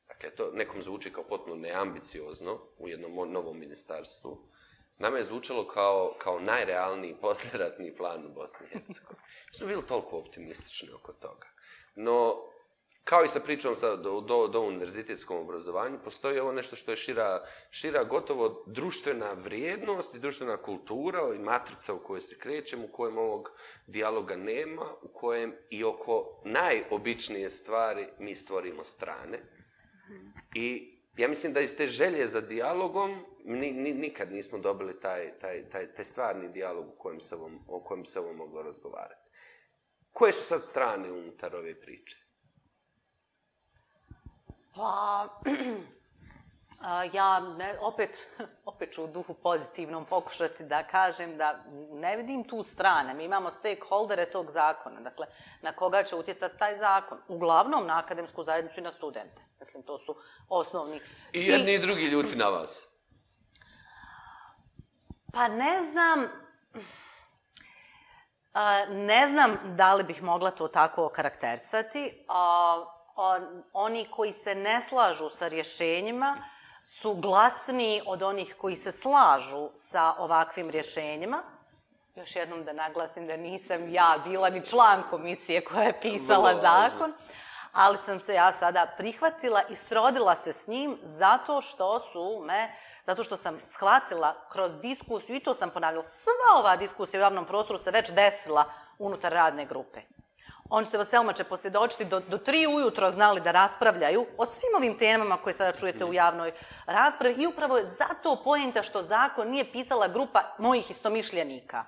Dakle, 0.08 0.36
to 0.36 0.52
nekom 0.54 0.82
zvuči 0.82 1.14
kao 1.14 1.24
potpuno 1.24 1.56
neambiciozno 1.56 2.60
u 2.78 2.90
jednom 2.90 3.32
novom 3.32 3.60
ministarstvu. 3.60 4.50
Nama 4.98 5.18
je 5.18 5.24
zvučalo 5.24 5.68
kao, 5.68 6.16
kao 6.18 6.40
najrealniji 6.40 7.18
posljedatni 7.22 7.96
plan 7.96 8.26
u 8.26 8.34
Bosni 8.34 8.68
i 8.68 8.70
Hercegovini. 8.70 9.22
Mi 9.52 9.58
smo 9.58 9.68
bili 9.68 9.88
toliko 9.88 10.18
optimistični 10.18 10.90
oko 10.92 11.14
toga. 11.14 11.48
No, 11.96 12.36
kao 13.04 13.24
i 13.24 13.28
sa 13.28 13.40
pričom 13.40 13.76
sa, 13.76 13.96
do, 13.96 14.22
do, 14.22 14.48
do 14.48 14.62
univerzitetskom 14.62 15.38
obrazovanju, 15.38 15.98
postoji 16.04 16.40
ovo 16.40 16.52
nešto 16.52 16.76
što 16.76 16.92
je 16.92 16.98
šira, 16.98 17.46
šira 17.72 18.04
gotovo 18.04 18.64
društvena 18.68 19.34
vrijednost 19.34 20.16
i 20.16 20.20
društvena 20.20 20.58
kultura 20.58 21.34
i 21.36 21.40
matrica 21.40 21.94
u 21.94 22.00
kojoj 22.00 22.22
se 22.22 22.40
krećemo, 22.40 22.86
u 22.86 22.92
kojem 22.92 23.18
ovog 23.18 23.52
dijaloga 23.88 24.36
nema, 24.36 24.86
u 25.02 25.08
kojem 25.08 25.54
i 25.70 25.84
oko 25.84 26.42
najobičnije 26.46 27.50
stvari 27.50 28.08
mi 28.20 28.36
stvorimo 28.36 28.84
strane. 28.84 29.40
I 30.56 30.94
ja 31.18 31.28
mislim 31.28 31.54
da 31.54 31.62
iz 31.62 31.78
te 31.78 31.88
želje 31.88 32.28
za 32.28 32.42
dijalogom 32.42 33.26
ni, 33.46 33.72
ni, 33.72 33.94
nikad 33.94 34.32
nismo 34.32 34.60
dobili 34.60 35.00
taj, 35.00 35.40
taj, 35.40 35.70
taj, 35.70 35.94
taj 35.94 36.06
stvarni 36.06 36.50
dijalog 36.50 36.88
u 36.88 36.98
kojem 36.98 37.20
se 37.20 37.36
ovom, 37.36 37.60
o 37.68 37.84
kojem 37.84 38.06
se 38.06 38.20
ovo 38.20 38.34
moglo 38.34 38.62
razgovarati. 38.62 39.30
Koje 40.12 40.34
su 40.34 40.44
sad 40.44 40.64
strane 40.64 41.12
unutar 41.12 41.56
ove 41.56 41.82
priče? 41.82 42.23
Pa, 44.76 45.28
ja 47.18 47.40
ne, 47.40 47.76
opet, 47.82 48.10
opet 48.72 48.94
ću 48.94 49.04
u 49.04 49.08
duhu 49.08 49.34
pozitivnom 49.34 50.06
pokušati 50.06 50.64
da 50.64 50.84
kažem 50.84 51.38
da 51.38 51.60
ne 51.92 52.18
vidim 52.18 52.44
tu 52.44 52.64
strane. 52.64 53.14
Mi 53.14 53.24
imamo 53.24 53.52
stakeholdere 53.52 54.26
tog 54.26 54.52
zakona, 54.52 55.00
dakle, 55.00 55.28
na 55.62 55.72
koga 55.72 56.04
će 56.04 56.16
utjecati 56.16 56.58
taj 56.58 56.78
zakon. 56.78 57.18
Uglavnom 57.28 57.88
na 57.88 57.98
akademsku 57.98 58.44
zajednicu 58.44 58.80
i 58.80 58.84
na 58.84 58.92
studente. 58.92 59.42
Mislim, 59.60 59.84
to 59.84 60.00
su 60.00 60.16
osnovni... 60.50 61.02
I 61.34 61.48
jedni 61.48 61.72
i, 61.72 61.76
i 61.76 61.80
drugi 61.80 62.06
ljuti 62.06 62.36
na 62.36 62.50
vas. 62.50 62.90
Pa 65.34 65.48
ne 65.48 65.82
znam, 65.92 66.28
ne 68.90 69.30
znam 69.30 69.76
da 69.76 69.94
li 69.94 70.04
bih 70.04 70.24
mogla 70.24 70.52
to 70.52 70.68
tako 70.68 71.06
okarakterisati. 71.06 72.26
Oni 73.74 74.08
koji 74.12 74.34
se 74.34 74.56
ne 74.56 74.82
slažu 74.82 75.30
sa 75.30 75.48
rješenjima 75.48 76.38
su 77.02 77.14
glasniji 77.14 78.02
od 78.06 78.22
onih 78.22 78.56
koji 78.62 78.76
se 78.76 78.92
slažu 78.92 79.70
sa 79.76 80.14
ovakvim 80.18 80.70
rješenjima. 80.70 81.44
Još 82.16 82.36
jednom 82.36 82.64
da 82.64 82.74
naglasim 82.74 83.28
da 83.28 83.38
nisam 83.38 83.94
ja 83.94 84.16
bila 84.24 84.50
ni 84.50 84.66
član 84.66 85.04
komisije 85.10 85.66
koja 85.66 85.84
je 85.84 86.02
pisala 86.02 86.54
zakon, 86.62 87.14
ali 87.72 87.98
sam 87.98 88.20
se 88.20 88.34
ja 88.34 88.52
sada 88.52 88.94
prihvatila 88.98 89.62
i 89.70 89.76
srodila 89.76 90.36
se 90.36 90.54
s 90.54 90.68
njim 90.68 90.98
zato 91.04 91.62
što 91.62 92.00
su 92.00 92.42
me 92.46 92.76
zato 93.06 93.24
što 93.24 93.38
sam 93.38 93.60
shvatila 93.64 94.36
kroz 94.50 94.78
diskusiju, 94.82 95.36
i 95.36 95.40
to 95.40 95.54
sam 95.54 95.70
ponavljala, 95.70 96.06
sva 96.06 96.60
ova 96.60 96.76
diskusija 96.76 97.20
u 97.20 97.22
javnom 97.22 97.46
prostoru 97.46 97.80
se 97.80 97.92
već 97.92 98.12
desila 98.12 98.66
unutar 99.00 99.32
radne 99.32 99.66
grupe. 99.66 100.02
Oni 100.76 100.90
se, 100.90 100.98
Vaselma 100.98 101.34
će 101.34 101.44
posvjedočiti, 101.44 102.06
do, 102.06 102.20
do 102.20 102.38
tri 102.38 102.68
ujutro 102.68 103.12
znali 103.12 103.42
da 103.42 103.52
raspravljaju 103.52 104.26
o 104.38 104.46
svim 104.46 104.76
ovim 104.78 104.98
temama 104.98 105.38
koje 105.38 105.54
sada 105.54 105.78
čujete 105.78 106.06
u 106.06 106.14
javnoj 106.14 106.52
raspravi 106.86 107.36
i 107.38 107.48
upravo 107.48 107.78
je 107.78 107.86
zato 107.86 108.42
pojenta 108.44 108.84
što 108.84 109.04
zakon 109.04 109.50
nije 109.50 109.72
pisala 109.72 110.08
grupa 110.08 110.42
mojih 110.58 110.92
istomišljenika 110.92 111.86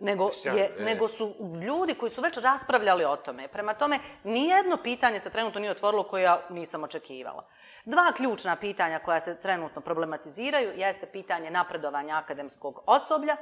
nego, 0.00 0.30
je, 0.44 0.64
e. 0.78 0.84
nego 0.84 1.08
su 1.08 1.34
ljudi 1.66 1.94
koji 1.94 2.12
su 2.12 2.20
već 2.20 2.36
raspravljali 2.36 3.04
o 3.04 3.16
tome. 3.16 3.48
Prema 3.48 3.74
tome, 3.74 3.98
nijedno 4.24 4.76
pitanje 4.76 5.20
se 5.20 5.30
trenutno 5.30 5.60
nije 5.60 5.70
otvorilo 5.70 6.02
koje 6.02 6.22
ja 6.22 6.40
nisam 6.50 6.84
očekivala. 6.84 7.46
Dva 7.84 8.12
ključna 8.16 8.56
pitanja 8.56 8.98
koja 8.98 9.20
se 9.20 9.40
trenutno 9.40 9.80
problematiziraju 9.80 10.72
jeste 10.76 11.06
pitanje 11.06 11.50
napredovanja 11.50 12.16
akademskog 12.16 12.82
osoblja 12.86 13.36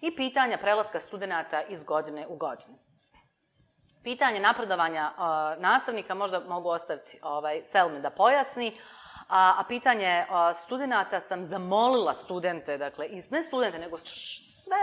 i 0.00 0.16
pitanja 0.16 0.58
prelaska 0.58 1.00
studenata 1.00 1.62
iz 1.62 1.82
godine 1.82 2.26
u 2.28 2.36
godinu. 2.36 2.89
Pitanje 4.02 4.40
napredovanja 4.40 5.10
nastavnika 5.58 6.14
možda 6.14 6.40
mogu 6.40 6.68
ostaviti 6.68 7.18
ovaj, 7.22 7.60
Selmi 7.64 8.00
da 8.00 8.10
pojasni, 8.10 8.80
a, 9.28 9.54
a 9.58 9.64
pitanje 9.68 10.26
uh, 10.28 10.56
studenata 10.56 11.20
sam 11.20 11.44
zamolila 11.44 12.14
studente, 12.14 12.78
dakle, 12.78 13.08
ne 13.30 13.42
studente, 13.42 13.78
nego 13.78 13.98
sve 14.64 14.76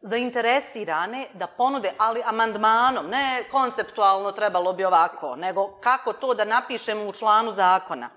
zainteresirane 0.00 1.28
da 1.34 1.46
ponude, 1.46 1.92
ali 1.98 2.22
amandmanom, 2.24 3.06
ne 3.06 3.44
konceptualno 3.50 4.32
trebalo 4.32 4.72
bi 4.72 4.84
ovako, 4.84 5.36
nego 5.36 5.78
kako 5.80 6.12
to 6.12 6.34
da 6.34 6.44
napišemo 6.44 7.04
u 7.08 7.12
članu 7.12 7.52
zakona. 7.52 8.10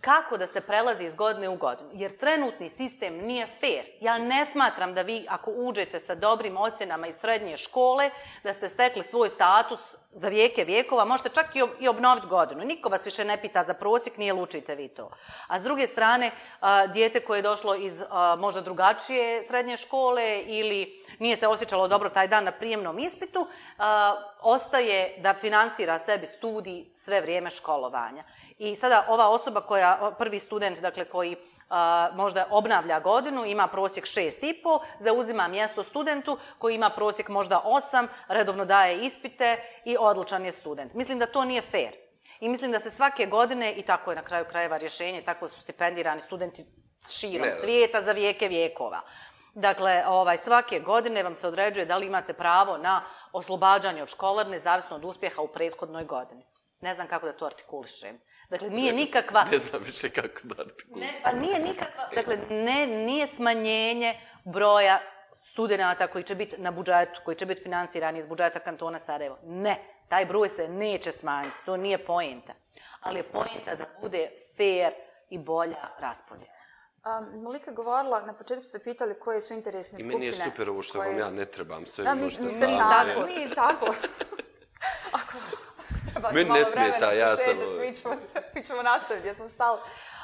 Kako 0.00 0.36
da 0.36 0.46
se 0.46 0.60
prelazi 0.60 1.04
iz 1.04 1.14
godine 1.14 1.48
u 1.48 1.56
godinu? 1.56 1.90
Jer 1.92 2.16
trenutni 2.16 2.68
sistem 2.68 3.16
nije 3.16 3.46
fair. 3.60 3.84
Ja 4.00 4.18
ne 4.18 4.44
smatram 4.44 4.94
da 4.94 5.02
vi, 5.02 5.26
ako 5.28 5.50
uđete 5.50 6.00
sa 6.00 6.14
dobrim 6.14 6.56
ocjenama 6.56 7.06
iz 7.06 7.16
srednje 7.16 7.56
škole, 7.56 8.10
da 8.42 8.52
ste 8.54 8.68
stekli 8.68 9.02
svoj 9.02 9.30
status 9.30 9.80
za 10.10 10.28
vijeke 10.28 10.64
vijekova, 10.64 11.04
možete 11.04 11.28
čak 11.28 11.46
i 11.80 11.88
obnoviti 11.88 12.26
godinu. 12.26 12.64
Niko 12.64 12.88
vas 12.88 13.06
više 13.06 13.24
ne 13.24 13.40
pita 13.40 13.64
za 13.64 13.74
prosjek, 13.74 14.16
nije 14.16 14.32
lučite 14.32 14.74
vi 14.74 14.88
to. 14.88 15.10
A 15.46 15.58
s 15.58 15.62
druge 15.62 15.86
strane, 15.86 16.30
dijete 16.92 17.20
koje 17.20 17.38
je 17.38 17.42
došlo 17.42 17.74
iz 17.74 18.02
možda 18.38 18.60
drugačije 18.60 19.42
srednje 19.44 19.76
škole 19.76 20.42
ili 20.42 21.04
nije 21.18 21.36
se 21.36 21.46
osjećalo 21.46 21.88
dobro 21.88 22.08
taj 22.08 22.28
dan 22.28 22.44
na 22.44 22.52
prijemnom 22.52 22.98
ispitu, 22.98 23.46
ostaje 24.40 25.14
da 25.18 25.34
finansira 25.34 25.98
sebi 25.98 26.26
studij 26.26 26.84
sve 26.94 27.20
vrijeme 27.20 27.50
školovanja. 27.50 28.24
I 28.58 28.76
sada 28.76 29.04
ova 29.08 29.28
osoba 29.28 29.60
koja, 29.60 30.14
prvi 30.18 30.38
student, 30.38 30.78
dakle, 30.78 31.04
koji 31.04 31.36
možda 32.12 32.46
obnavlja 32.50 33.00
godinu, 33.00 33.44
ima 33.44 33.66
prosjek 33.66 34.06
šest 34.06 34.42
i 34.42 34.60
pol, 34.62 34.78
zauzima 34.98 35.48
mjesto 35.48 35.82
studentu 35.82 36.38
koji 36.58 36.74
ima 36.74 36.90
prosjek 36.90 37.28
možda 37.28 37.60
osam, 37.64 38.08
redovno 38.28 38.64
daje 38.64 39.00
ispite 39.00 39.56
i 39.84 39.96
odlučan 40.00 40.44
je 40.44 40.52
student. 40.52 40.94
Mislim 40.94 41.18
da 41.18 41.26
to 41.26 41.44
nije 41.44 41.62
fair. 41.62 41.92
I 42.40 42.48
mislim 42.48 42.72
da 42.72 42.80
se 42.80 42.90
svake 42.90 43.26
godine, 43.26 43.72
i 43.72 43.82
tako 43.82 44.10
je 44.10 44.16
na 44.16 44.22
kraju 44.22 44.44
krajeva 44.44 44.76
rješenje, 44.76 45.22
tako 45.22 45.48
su 45.48 45.60
stipendirani 45.60 46.20
studenti 46.20 46.66
širom 47.10 47.48
svijeta 47.60 48.02
za 48.02 48.12
vijeke 48.12 48.48
vijekova. 48.48 49.00
Dakle, 49.54 50.02
ovaj, 50.06 50.36
svake 50.36 50.80
godine 50.80 51.22
vam 51.22 51.34
se 51.34 51.48
određuje 51.48 51.86
da 51.86 51.96
li 51.96 52.06
imate 52.06 52.32
pravo 52.32 52.78
na 52.78 53.02
oslobađanje 53.32 54.02
od 54.02 54.08
školarne, 54.08 54.58
zavisno 54.58 54.96
od 54.96 55.04
uspjeha 55.04 55.42
u 55.42 55.48
prethodnoj 55.48 56.04
godini. 56.04 56.46
Ne 56.80 56.94
znam 56.94 57.08
kako 57.08 57.26
da 57.26 57.32
to 57.32 57.46
artikulišem. 57.46 58.20
Dakle, 58.50 58.70
nije 58.70 58.92
nikakva... 58.92 59.44
Ne 59.44 59.58
znam 59.58 59.82
više 59.82 60.10
kako 60.10 60.40
da. 60.42 60.64
Ne, 60.94 61.08
pa 61.24 61.32
nije 61.32 61.60
nikakva... 61.60 62.04
Dakle, 62.14 62.38
ne, 62.50 62.86
nije 62.86 63.26
smanjenje 63.26 64.14
broja 64.44 65.00
studenta 65.34 66.06
koji 66.06 66.24
će 66.24 66.34
biti 66.34 66.60
na 66.60 66.70
budžetu, 66.70 67.20
koji 67.24 67.34
će 67.34 67.46
biti 67.46 67.62
finansirani 67.62 68.18
iz 68.18 68.26
budžeta 68.26 68.58
kantona 68.58 68.98
Sarajevo. 68.98 69.38
Ne, 69.44 69.78
taj 70.08 70.26
broj 70.26 70.48
se 70.48 70.68
neće 70.68 71.12
smanjiti. 71.12 71.56
To 71.64 71.76
nije 71.76 71.98
pojenta. 71.98 72.54
Ali 73.00 73.18
je 73.18 73.22
pojenta 73.22 73.74
da 73.74 73.84
bude 74.00 74.30
fair 74.56 74.92
i 75.30 75.38
bolja 75.38 75.88
raspodjela. 75.98 76.52
Um, 77.06 77.42
Malika 77.42 77.70
govorila, 77.70 78.20
na 78.20 78.32
početku 78.32 78.64
ste 78.64 78.78
pitali 78.78 79.14
koje 79.20 79.40
su 79.40 79.54
interesne 79.54 79.98
skupine. 79.98 80.14
I 80.14 80.16
meni 80.16 80.26
je 80.26 80.34
super 80.34 80.70
ovo 80.70 80.82
što 80.82 80.98
koje... 80.98 81.08
vam 81.08 81.18
ja 81.18 81.30
ne 81.30 81.46
trebam, 81.46 81.86
sve 81.86 82.04
da, 82.04 82.14
mi 82.14 82.22
možete 82.22 82.48
sami. 82.48 82.76
Tako, 82.76 83.20
mi 83.26 83.54
tako. 83.54 83.86
Ako, 85.20 85.38
Meni 86.34 86.50
ne 86.50 86.64
smeta, 86.64 87.12
ja 87.12 87.36
sam... 87.36 87.54
Mi 87.80 87.94
ćemo, 87.94 88.14
mi 88.54 88.64
ćemo 88.64 88.82
nastaviti, 88.82 89.28
ja 89.28 89.34
sam 89.34 89.50
stala. 89.50 89.80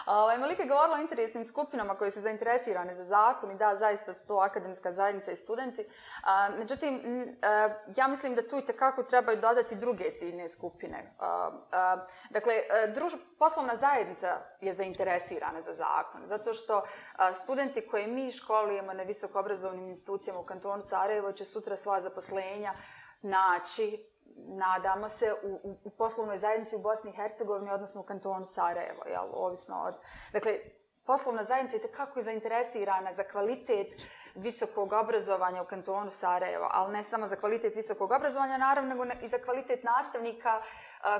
Ovaj, 0.06 0.38
Malika 0.38 0.62
je 0.62 0.68
govorila 0.68 0.96
o 0.96 1.00
interesnim 1.00 1.44
skupinama 1.44 1.94
koje 1.94 2.10
su 2.10 2.20
zainteresirane 2.20 2.94
za 2.94 3.04
zakon 3.04 3.50
i 3.50 3.54
da, 3.54 3.76
zaista 3.76 4.14
su 4.14 4.28
to 4.28 4.36
akademska 4.36 4.92
zajednica 4.92 5.32
i 5.32 5.36
studenti. 5.36 5.84
A, 6.24 6.48
međutim, 6.58 7.00
a, 7.42 7.68
ja 7.96 8.08
mislim 8.08 8.34
da 8.34 8.48
tu 8.48 8.58
i 8.58 8.66
tekako 8.66 9.02
trebaju 9.02 9.40
dodati 9.40 9.74
druge 9.74 10.10
ciljne 10.18 10.48
skupine. 10.48 11.14
A, 11.18 11.50
a, 11.72 12.06
dakle, 12.30 12.54
druž, 12.94 13.12
poslovna 13.38 13.76
zajednica 13.76 14.38
je 14.60 14.74
zainteresirana 14.74 15.62
za 15.62 15.74
zakon, 15.74 16.20
zato 16.24 16.54
što 16.54 16.84
a, 17.16 17.34
studenti 17.34 17.86
koje 17.86 18.06
mi 18.06 18.30
školujemo 18.30 18.92
na 18.92 19.02
visokoobrazovnim 19.02 19.88
institucijama 19.88 20.40
u 20.40 20.46
kantonu 20.46 20.82
Sarajevo 20.82 21.32
će 21.32 21.44
sutra 21.44 21.76
sva 21.76 22.00
zaposlenja 22.00 22.74
naći 23.22 24.11
nadamo 24.36 25.08
se, 25.08 25.34
u, 25.42 25.60
u, 25.62 25.76
u 25.84 25.90
poslovnoj 25.90 26.38
zajednici 26.38 26.76
u 26.76 26.82
Bosni 26.82 27.10
i 27.10 27.16
Hercegovini, 27.16 27.70
odnosno 27.70 28.00
u 28.00 28.04
kantonu 28.04 28.44
Sarajevo, 28.44 29.02
jel, 29.06 29.28
ovisno 29.32 29.82
od... 29.86 29.94
Dakle, 30.32 30.58
poslovna 31.06 31.44
zajednica 31.44 31.76
je 31.76 31.92
kako 31.92 32.18
je 32.18 32.24
zainteresirana 32.24 33.12
za 33.12 33.24
kvalitet 33.24 33.86
visokog 34.34 34.92
obrazovanja 34.92 35.62
u 35.62 35.66
kantonu 35.66 36.10
Sarajevo, 36.10 36.68
ali 36.70 36.92
ne 36.92 37.02
samo 37.02 37.26
za 37.26 37.36
kvalitet 37.36 37.76
visokog 37.76 38.10
obrazovanja, 38.10 38.56
naravno, 38.58 38.94
nego 38.94 39.04
i 39.22 39.28
za 39.28 39.38
kvalitet 39.38 39.84
nastavnika 39.84 40.62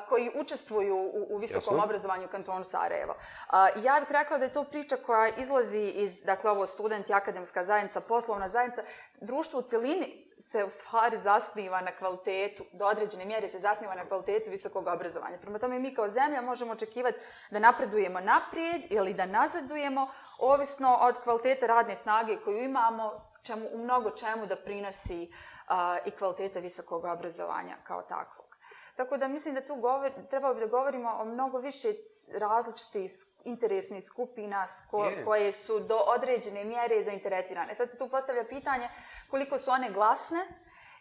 koji 0.08 0.30
učestvuju 0.34 0.96
u, 0.96 1.26
u 1.30 1.38
visokom 1.38 1.74
Jasno. 1.74 1.84
obrazovanju 1.84 2.24
u 2.24 2.28
kantonu 2.28 2.64
Sarajevo. 2.64 3.14
Ja 3.82 4.00
bih 4.00 4.10
rekla 4.10 4.38
da 4.38 4.44
je 4.44 4.52
to 4.52 4.64
priča 4.64 4.96
koja 5.06 5.34
izlazi 5.36 5.92
iz, 5.94 6.22
dakle, 6.22 6.50
ovo 6.50 6.66
studenti, 6.66 7.12
akademska 7.12 7.64
zajednica, 7.64 8.00
poslovna 8.00 8.48
zajednica, 8.48 8.82
društvo 9.20 9.60
u 9.60 9.62
cijelini 9.62 10.31
se 10.38 10.64
u 10.64 10.70
stvari 10.70 11.18
zasniva 11.18 11.80
na 11.80 11.92
kvalitetu, 11.92 12.64
do 12.72 12.86
određene 12.86 13.24
mjere 13.24 13.48
se 13.48 13.58
zasniva 13.58 13.94
na 13.94 14.04
kvalitetu 14.04 14.50
visokog 14.50 14.86
obrazovanja. 14.86 15.38
Prema 15.38 15.58
tome 15.58 15.78
mi 15.78 15.94
kao 15.94 16.08
zemlja 16.08 16.42
možemo 16.42 16.72
očekivati 16.72 17.18
da 17.50 17.58
napredujemo 17.58 18.20
naprijed 18.20 18.82
ili 18.90 19.14
da 19.14 19.26
nazadujemo, 19.26 20.08
ovisno 20.38 20.98
od 21.00 21.22
kvalitete 21.22 21.66
radne 21.66 21.96
snage 21.96 22.36
koju 22.44 22.62
imamo, 22.62 23.32
čemu, 23.42 23.66
u 23.74 23.78
mnogo 23.78 24.10
čemu 24.10 24.46
da 24.46 24.56
prinosi 24.56 25.22
uh, 25.22 26.06
i 26.06 26.10
kvaliteta 26.10 26.58
visokog 26.58 27.04
obrazovanja 27.04 27.76
kao 27.84 28.02
takvo. 28.02 28.41
Tako 28.96 29.16
da 29.16 29.28
mislim 29.28 29.54
da 29.54 29.66
tu 29.66 29.74
govor, 29.74 30.12
trebalo 30.30 30.54
bi 30.54 30.60
da 30.60 30.66
govorimo 30.66 31.10
o 31.20 31.24
mnogo 31.24 31.58
više 31.58 31.88
različitih 32.38 33.10
interesnih 33.44 34.04
skupina 34.04 34.66
ko, 34.90 35.10
koje 35.24 35.52
su 35.52 35.80
do 35.80 35.96
određene 35.96 36.64
mjere 36.64 37.02
zainteresirane. 37.02 37.74
Sad 37.74 37.90
se 37.90 37.98
tu 37.98 38.08
postavlja 38.08 38.44
pitanje 38.44 38.88
koliko 39.30 39.58
su 39.58 39.70
one 39.70 39.90
glasne 39.90 40.46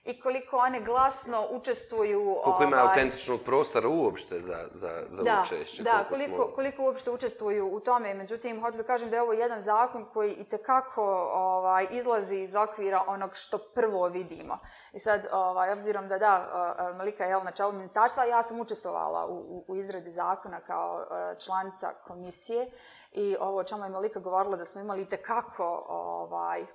i 0.03 0.21
koliko 0.21 0.57
one 0.57 0.81
glasno 0.81 1.47
učestvuju... 1.49 2.37
Koliko 2.43 2.63
ima 2.63 2.77
ovaj, 2.77 2.89
autentičnog 2.89 3.39
prostora 3.45 3.89
uopšte 3.89 4.39
za, 4.39 4.57
za, 4.73 5.03
za 5.09 5.23
da, 5.23 5.43
učešće. 5.45 5.83
Da, 5.83 6.05
koliko, 6.09 6.35
koliko, 6.35 6.55
koliko 6.55 6.83
uopšte 6.83 7.11
učestvuju 7.11 7.69
u 7.73 7.79
tome. 7.79 8.13
Međutim, 8.13 8.61
hoću 8.61 8.77
da 8.77 8.83
kažem 8.83 9.09
da 9.09 9.15
je 9.15 9.21
ovo 9.21 9.33
jedan 9.33 9.61
zakon 9.61 10.05
koji 10.13 10.33
i 10.33 10.43
tekako 10.43 11.03
ovaj, 11.33 11.87
izlazi 11.91 12.37
iz 12.37 12.55
okvira 12.55 13.03
onog 13.07 13.29
što 13.33 13.57
prvo 13.57 14.07
vidimo. 14.07 14.59
I 14.93 14.99
sad, 14.99 15.27
ovaj, 15.31 15.73
obzirom 15.73 16.07
da 16.07 16.17
da, 16.17 16.93
Malika 16.97 17.23
je 17.23 17.43
na 17.43 17.51
čelu 17.51 17.71
ministarstva, 17.71 18.25
ja 18.25 18.43
sam 18.43 18.59
učestvovala 18.59 19.27
u, 19.27 19.37
u, 19.37 19.65
u 19.67 19.75
izradi 19.75 20.11
zakona 20.11 20.59
kao 20.59 21.05
članica 21.45 21.93
komisije 22.07 22.71
i 23.11 23.35
ovo 23.39 23.57
o 23.57 23.63
čemu 23.63 23.83
je 23.83 23.89
Malika 23.89 24.19
govorila 24.19 24.57
da 24.57 24.65
smo 24.65 24.81
imali 24.81 25.09
tekako 25.09 25.85
ovaj, 25.87 26.65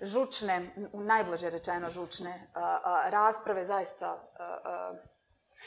žučne, 0.00 0.74
u 0.92 1.00
najblaže 1.00 1.50
rečeno 1.50 1.90
žučne, 1.90 2.50
rasprave, 3.10 3.66
zaista 3.66 4.18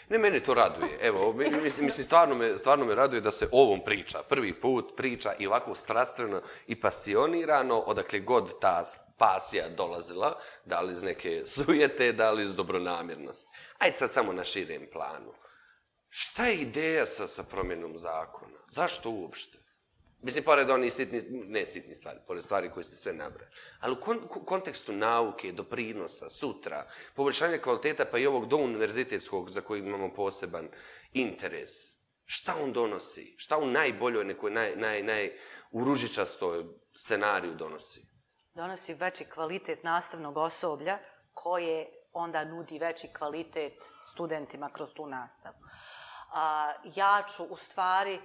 Ne, 0.09 0.17
mene 0.17 0.43
to 0.43 0.53
raduje. 0.53 0.97
Evo, 1.01 1.33
mislim, 1.33 1.85
mislim 1.85 2.05
stvarno, 2.05 2.35
me, 2.35 2.57
stvarno 2.57 2.85
me 2.85 2.95
raduje 2.95 3.21
da 3.21 3.31
se 3.31 3.49
ovom 3.51 3.79
priča. 3.85 4.23
Prvi 4.29 4.61
put 4.61 4.93
priča 4.97 5.33
i 5.39 5.47
ovako 5.47 5.75
strastveno 5.75 6.41
i 6.67 6.81
pasionirano, 6.81 7.79
odakle 7.79 8.19
god 8.19 8.59
ta 8.59 8.83
pasija 9.17 9.69
dolazila, 9.69 10.39
da 10.65 10.81
li 10.81 10.93
iz 10.93 11.03
neke 11.03 11.45
sujete, 11.45 12.11
da 12.13 12.31
li 12.31 12.43
iz 12.43 12.55
dobronamjernosti. 12.55 13.57
Ajde 13.77 13.95
sad 13.95 14.13
samo 14.13 14.33
na 14.33 14.43
širem 14.43 14.87
planu. 14.93 15.33
Šta 16.09 16.45
je 16.45 16.55
ideja 16.55 17.05
sa, 17.05 17.27
sa 17.27 17.43
promjenom 17.43 17.97
zakona? 17.97 18.57
Zašto 18.71 19.09
uopšte? 19.09 19.57
Mislim, 20.27 20.43
pored 20.43 20.69
onih 20.69 20.93
sitni, 20.93 21.21
ne 21.29 21.65
sitni 21.65 21.95
stvari, 21.95 22.19
pored 22.27 22.43
stvari 22.43 22.71
koje 22.71 22.83
ste 22.83 22.95
sve 22.95 23.13
nabrali. 23.13 23.51
Ali 23.79 23.93
u 23.93 24.01
kon, 24.01 24.27
kontekstu 24.27 24.93
nauke, 24.93 25.51
doprinosa, 25.51 26.29
sutra, 26.29 26.87
poboljšanja 27.15 27.57
kvaliteta, 27.57 28.05
pa 28.11 28.17
i 28.17 28.27
ovog 28.27 28.47
do 28.47 28.57
univerzitetskog 28.57 29.49
za 29.49 29.61
koji 29.61 29.79
imamo 29.79 30.13
poseban 30.13 30.67
interes, 31.13 31.69
šta 32.25 32.55
on 32.63 32.73
donosi? 32.73 33.35
Šta 33.37 33.57
u 33.57 33.65
najboljoj, 33.65 34.25
nekoj 34.25 34.51
naj, 34.51 34.75
naj, 34.75 35.03
naj 35.03 35.31
uružičastoj 35.71 36.65
scenariju 36.95 37.55
donosi? 37.55 38.01
Donosi 38.53 38.93
veći 38.93 39.25
kvalitet 39.25 39.83
nastavnog 39.83 40.37
osoblja 40.37 40.99
koje 41.33 41.87
onda 42.13 42.45
nudi 42.45 42.79
veći 42.79 43.07
kvalitet 43.17 43.83
studentima 44.11 44.69
kroz 44.73 44.93
tu 44.93 45.05
nastavu. 45.05 45.55
A, 46.33 46.73
ja 46.95 47.23
ću 47.35 47.43
u 47.43 47.57
stvari 47.57 48.19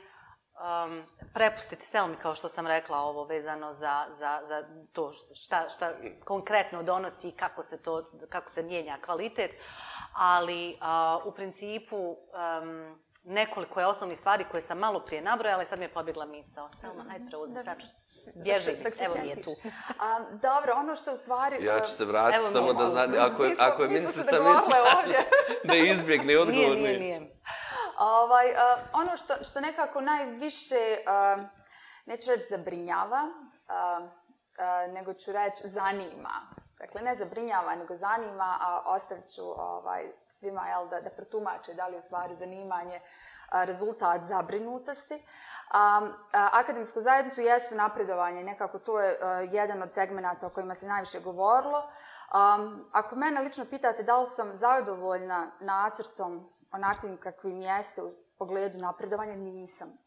um, 0.53 1.05
prepustiti 1.35 1.87
Selmi, 1.87 2.17
kao 2.17 2.35
što 2.35 2.49
sam 2.49 2.67
rekla, 2.67 2.99
ovo 2.99 3.25
vezano 3.25 3.73
za, 3.73 4.07
za, 4.11 4.41
za 4.45 4.65
to 4.93 5.13
šta, 5.35 5.69
šta 5.69 5.93
konkretno 6.25 6.83
donosi 6.83 7.29
i 7.29 7.33
kako 7.33 7.63
se, 7.63 7.83
to, 7.83 8.05
kako 8.29 8.51
se 8.51 8.63
mijenja 8.63 8.99
kvalitet, 9.05 9.51
ali 10.15 10.79
uh, 10.81 11.27
u 11.27 11.33
principu 11.33 11.97
um, 11.97 13.03
nekoliko 13.25 13.81
je 13.81 13.87
osnovnih 13.87 14.19
stvari 14.19 14.45
koje 14.51 14.63
sam 14.63 14.79
malo 14.79 15.01
prije 15.01 15.23
nabrojala 15.23 15.63
i 15.63 15.67
sad 15.67 15.79
mi 15.79 15.85
je 15.85 15.93
pobjegla 15.93 16.27
misao. 16.27 16.69
Selma, 16.81 17.05
hajde 17.11 17.25
preuzim, 17.29 17.57
sad 17.65 17.81
ću 17.81 17.87
bježi, 18.35 18.71
evo 19.01 19.15
mi 19.23 19.29
je 19.29 19.43
tu. 19.43 19.51
A, 20.01 20.21
dobro, 20.43 20.73
ono 20.77 20.97
što 20.97 21.13
u 21.13 21.17
stvari... 21.17 21.65
Ja 21.65 21.81
ću 21.81 21.93
se 21.93 22.05
vratiti 22.05 22.37
evo 22.37 22.51
samo 22.51 22.73
da 22.73 22.89
znam, 22.89 23.15
ako 23.19 23.45
je, 23.45 23.55
ako 23.59 23.83
je 23.83 23.89
ministrica 23.89 24.37
misla 24.43 25.03
da 25.69 25.75
izbjegne 25.75 26.39
odgovor. 26.39 26.77
Nije, 26.77 26.99
nije, 26.99 26.99
nije. 26.99 27.33
Ovaj, 28.03 28.51
uh, 28.51 28.83
ono 28.93 29.17
što, 29.17 29.35
što 29.45 29.61
nekako 29.61 30.01
najviše, 30.01 30.99
uh, 31.07 31.45
neću 32.07 32.31
reći 32.31 32.47
zabrinjava, 32.51 33.23
uh, 33.23 34.05
uh, 34.05 34.93
nego 34.95 35.15
ću 35.15 35.33
reći 35.33 35.69
zanima. 35.69 36.49
Dakle, 36.79 37.03
ne 37.03 37.17
zabrinjava, 37.17 37.75
nego 37.77 37.95
zanima, 37.95 38.59
a 38.61 38.83
ostavit 38.87 39.31
ću 39.35 39.43
ovaj, 39.63 40.13
svima 40.27 40.69
jel, 40.69 40.89
da, 40.89 41.01
da 41.01 41.11
protumače 41.11 41.75
da 41.75 41.87
li 41.87 41.95
je 41.95 41.99
u 41.99 42.03
stvari 42.03 42.37
zanimanje 42.37 43.01
rezultat 43.53 44.23
zabrinutosti. 44.23 45.15
Um, 45.15 46.13
akademsku 46.33 47.01
zajednicu 47.01 47.41
jesu 47.41 47.75
napredovanje, 47.75 48.45
nekako 48.45 48.79
to 48.79 49.01
je 49.01 49.13
uh, 49.13 49.55
jedan 49.55 49.83
od 49.83 49.93
segmenata 49.93 50.47
o 50.47 50.51
kojima 50.51 50.75
se 50.75 50.87
najviše 50.87 51.21
govorilo. 51.21 51.79
Um, 51.79 52.89
ako 52.93 53.17
mene 53.17 53.41
lično 53.41 53.65
pitate 53.65 54.03
da 54.03 54.19
li 54.19 54.27
sam 54.27 54.55
zadovoljna 54.55 55.51
nacrtom 55.61 56.53
onakvim 56.73 57.17
kakvim 57.17 57.61
jeste 57.61 58.03
u 58.03 58.15
pogledu 58.39 58.79
napredovanja, 58.79 59.37
nisam. 59.37 59.99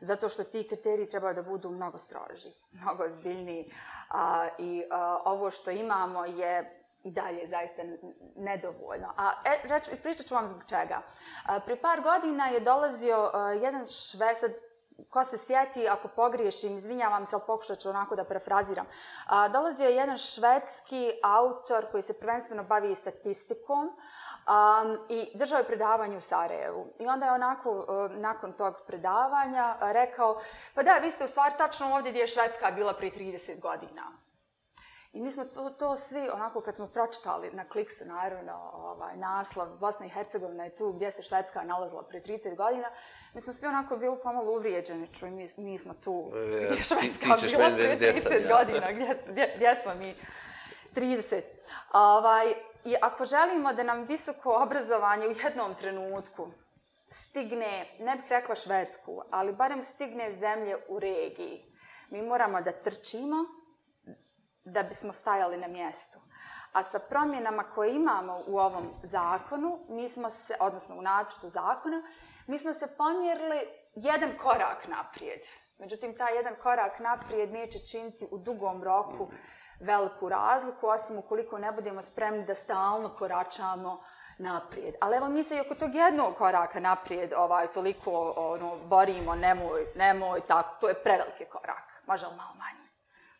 Zato 0.00 0.28
što 0.28 0.44
ti 0.44 0.66
kriteriji 0.68 1.08
treba 1.08 1.32
da 1.32 1.42
budu 1.42 1.70
mnogo 1.70 1.98
stroži, 1.98 2.48
mnogo 2.80 3.08
zbiljniji. 3.08 3.72
A, 4.10 4.48
I 4.58 4.84
a, 4.90 5.18
ovo 5.24 5.50
što 5.50 5.70
imamo 5.70 6.24
je 6.24 6.80
i 7.04 7.10
dalje 7.10 7.46
zaista 7.46 7.82
nedovoljno. 8.36 9.12
A 9.16 9.32
e, 9.44 9.68
reč, 9.68 9.88
ispričat 9.88 10.26
ću 10.26 10.34
vam 10.34 10.46
zbog 10.46 10.62
čega. 10.68 11.02
A, 11.46 11.60
pri 11.60 11.76
par 11.76 12.00
godina 12.00 12.46
je 12.48 12.60
dolazio 12.60 13.30
a, 13.34 13.52
jedan 13.52 13.86
šved, 13.86 14.38
sad, 14.40 14.52
ko 15.10 15.24
se 15.24 15.38
sjeti, 15.38 15.88
ako 15.88 16.08
pogriješim, 16.08 16.76
izvinjavam 16.76 17.26
se, 17.26 17.36
ali 17.36 17.44
pokušat 17.46 17.78
ću 17.78 17.90
onako 17.90 18.16
da 18.16 18.24
prefraziram. 18.24 18.86
A, 19.26 19.48
dolazio 19.48 19.88
je 19.88 19.96
jedan 19.96 20.18
švedski 20.18 21.12
autor 21.22 21.90
koji 21.90 22.02
se 22.02 22.20
prvenstveno 22.20 22.64
bavi 22.64 22.94
statistikom, 22.94 23.90
Um, 24.44 24.98
I 25.08 25.38
držao 25.38 25.58
je 25.58 25.64
predavanje 25.64 26.16
u 26.16 26.20
Sarajevu. 26.20 26.86
I 26.98 27.06
onda 27.06 27.26
je 27.26 27.32
onako, 27.32 27.70
uh, 27.70 28.10
nakon 28.10 28.52
tog 28.52 28.74
predavanja, 28.86 29.76
uh, 29.76 29.90
rekao, 29.90 30.36
pa 30.74 30.82
da, 30.82 30.98
vi 30.98 31.10
ste 31.10 31.24
u 31.24 31.28
stvari 31.28 31.54
tačno 31.58 31.94
ovdje 31.94 32.10
gdje 32.10 32.20
je 32.20 32.26
Švedska 32.26 32.70
bila 32.70 32.94
prije 32.94 33.12
30 33.12 33.60
godina. 33.60 34.24
I 35.14 35.20
mi 35.20 35.30
smo 35.30 35.44
to, 35.44 35.70
to 35.70 35.96
svi, 35.96 36.28
onako 36.32 36.60
kad 36.60 36.76
smo 36.76 36.86
pročitali 36.86 37.50
na 37.52 37.68
kliksu, 37.68 38.04
naravno, 38.04 38.52
ovaj, 38.74 39.16
naslov, 39.16 39.78
Bosna 39.78 40.06
i 40.06 40.08
Hercegovina 40.08 40.64
je 40.64 40.76
tu 40.76 40.92
gdje 40.92 41.10
se 41.10 41.22
Švedska 41.22 41.64
nalazila 41.64 42.02
prije 42.02 42.22
30 42.22 42.56
godina, 42.56 42.90
mi 43.34 43.40
smo 43.40 43.52
svi 43.52 43.66
onako 43.66 43.96
bili 43.96 44.16
pomalo 44.22 44.52
uvrijeđeni, 44.52 45.08
čuj, 45.14 45.30
mi, 45.30 45.46
mi 45.56 45.78
smo 45.78 45.94
tu 45.94 46.32
e, 46.36 46.64
gdje 46.66 46.76
je 46.76 46.82
Švedska 46.82 47.36
ti, 47.36 47.46
ti 47.46 47.56
bila 47.56 47.70
prije 47.70 47.98
30 47.98 48.58
godina, 48.58 48.92
gdje, 48.92 49.18
gdje, 49.28 49.52
gdje 49.56 49.76
smo 49.82 49.94
mi 49.94 50.16
30. 50.94 51.42
Ovaj, 51.92 52.53
I 52.84 52.96
ako 53.02 53.24
želimo 53.24 53.72
da 53.72 53.82
nam 53.82 54.04
visoko 54.04 54.62
obrazovanje 54.62 55.26
u 55.26 55.34
jednom 55.44 55.74
trenutku 55.74 56.48
stigne, 57.10 57.86
ne 57.98 58.16
bih 58.16 58.24
rekla 58.28 58.54
Švedsku, 58.54 59.22
ali 59.30 59.52
barem 59.52 59.82
stigne 59.82 60.32
zemlje 60.32 60.76
u 60.88 60.98
regiji, 60.98 61.64
mi 62.10 62.22
moramo 62.22 62.60
da 62.60 62.72
trčimo 62.72 63.36
da 64.64 64.82
bismo 64.82 65.12
stajali 65.12 65.56
na 65.56 65.68
mjestu. 65.68 66.18
A 66.72 66.82
sa 66.82 66.98
promjenama 66.98 67.62
koje 67.62 67.94
imamo 67.94 68.42
u 68.46 68.58
ovom 68.58 68.90
zakonu, 69.02 69.78
mi 69.88 70.08
smo 70.08 70.30
se, 70.30 70.56
odnosno 70.60 70.96
u 70.96 71.02
nacrtu 71.02 71.48
zakona, 71.48 72.02
mi 72.46 72.58
smo 72.58 72.74
se 72.74 72.86
pomjerili 72.96 73.60
jedan 73.94 74.30
korak 74.42 74.88
naprijed. 74.88 75.40
Međutim, 75.78 76.16
taj 76.16 76.36
jedan 76.36 76.54
korak 76.62 76.98
naprijed 76.98 77.52
neće 77.52 77.78
činiti 77.78 78.26
u 78.30 78.38
dugom 78.38 78.84
roku 78.84 79.28
veliku 79.84 80.28
razliku, 80.28 80.86
osim 80.86 81.18
ukoliko 81.18 81.58
ne 81.58 81.72
budemo 81.72 82.02
spremni 82.02 82.44
da 82.44 82.54
stalno 82.54 83.08
koračamo 83.08 84.02
naprijed. 84.38 84.94
Ali 85.00 85.16
evo 85.16 85.28
mi 85.28 85.42
se 85.42 85.56
i 85.56 85.60
oko 85.60 85.74
tog 85.74 85.94
jednog 85.94 86.34
koraka 86.36 86.80
naprijed 86.80 87.32
ovaj, 87.36 87.66
toliko 87.66 88.34
ono, 88.36 88.76
borimo, 88.84 89.34
nemoj, 89.34 89.86
nemoj, 89.96 90.40
tako, 90.40 90.76
to 90.80 90.88
je 90.88 90.94
preveliki 90.94 91.44
korak. 91.44 92.02
Može 92.06 92.26
li 92.26 92.36
malo 92.36 92.54
manje? 92.54 92.84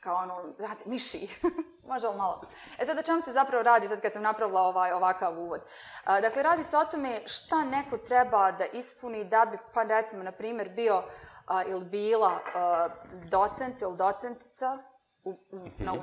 Kao 0.01 0.17
ono, 0.17 0.53
znate, 0.57 0.83
miši. 0.87 1.29
Može 1.91 2.09
li 2.09 2.17
malo? 2.17 2.43
E 2.79 2.85
sad, 2.85 2.99
o 2.99 3.03
čemu 3.03 3.21
se 3.21 3.33
zapravo 3.33 3.63
radi 3.63 3.89
sad 3.89 4.01
kad 4.01 4.13
sam 4.13 4.23
napravila 4.23 4.61
ovaj, 4.61 4.93
ovakav 4.93 5.39
uvod? 5.39 5.61
A, 6.05 6.21
dakle, 6.21 6.43
radi 6.43 6.65
se 6.65 6.77
o 6.77 6.85
tome 6.85 7.21
šta 7.27 7.65
neko 7.65 7.99
treba 7.99 8.53
da 8.53 8.65
ispuni 8.65 9.25
da 9.25 9.45
bi, 9.51 9.59
pa 9.75 9.83
recimo, 9.83 10.23
na 10.23 10.33
primjer, 10.33 10.69
bio 10.69 11.03
a, 11.47 11.63
ili 11.65 11.85
bila 11.85 12.39
a, 12.55 12.89
docent 13.31 13.83
ili 13.83 13.97
docentica 13.97 14.79
u, 15.25 15.31
u, 15.31 15.69
na, 15.79 15.93
u, 15.93 15.99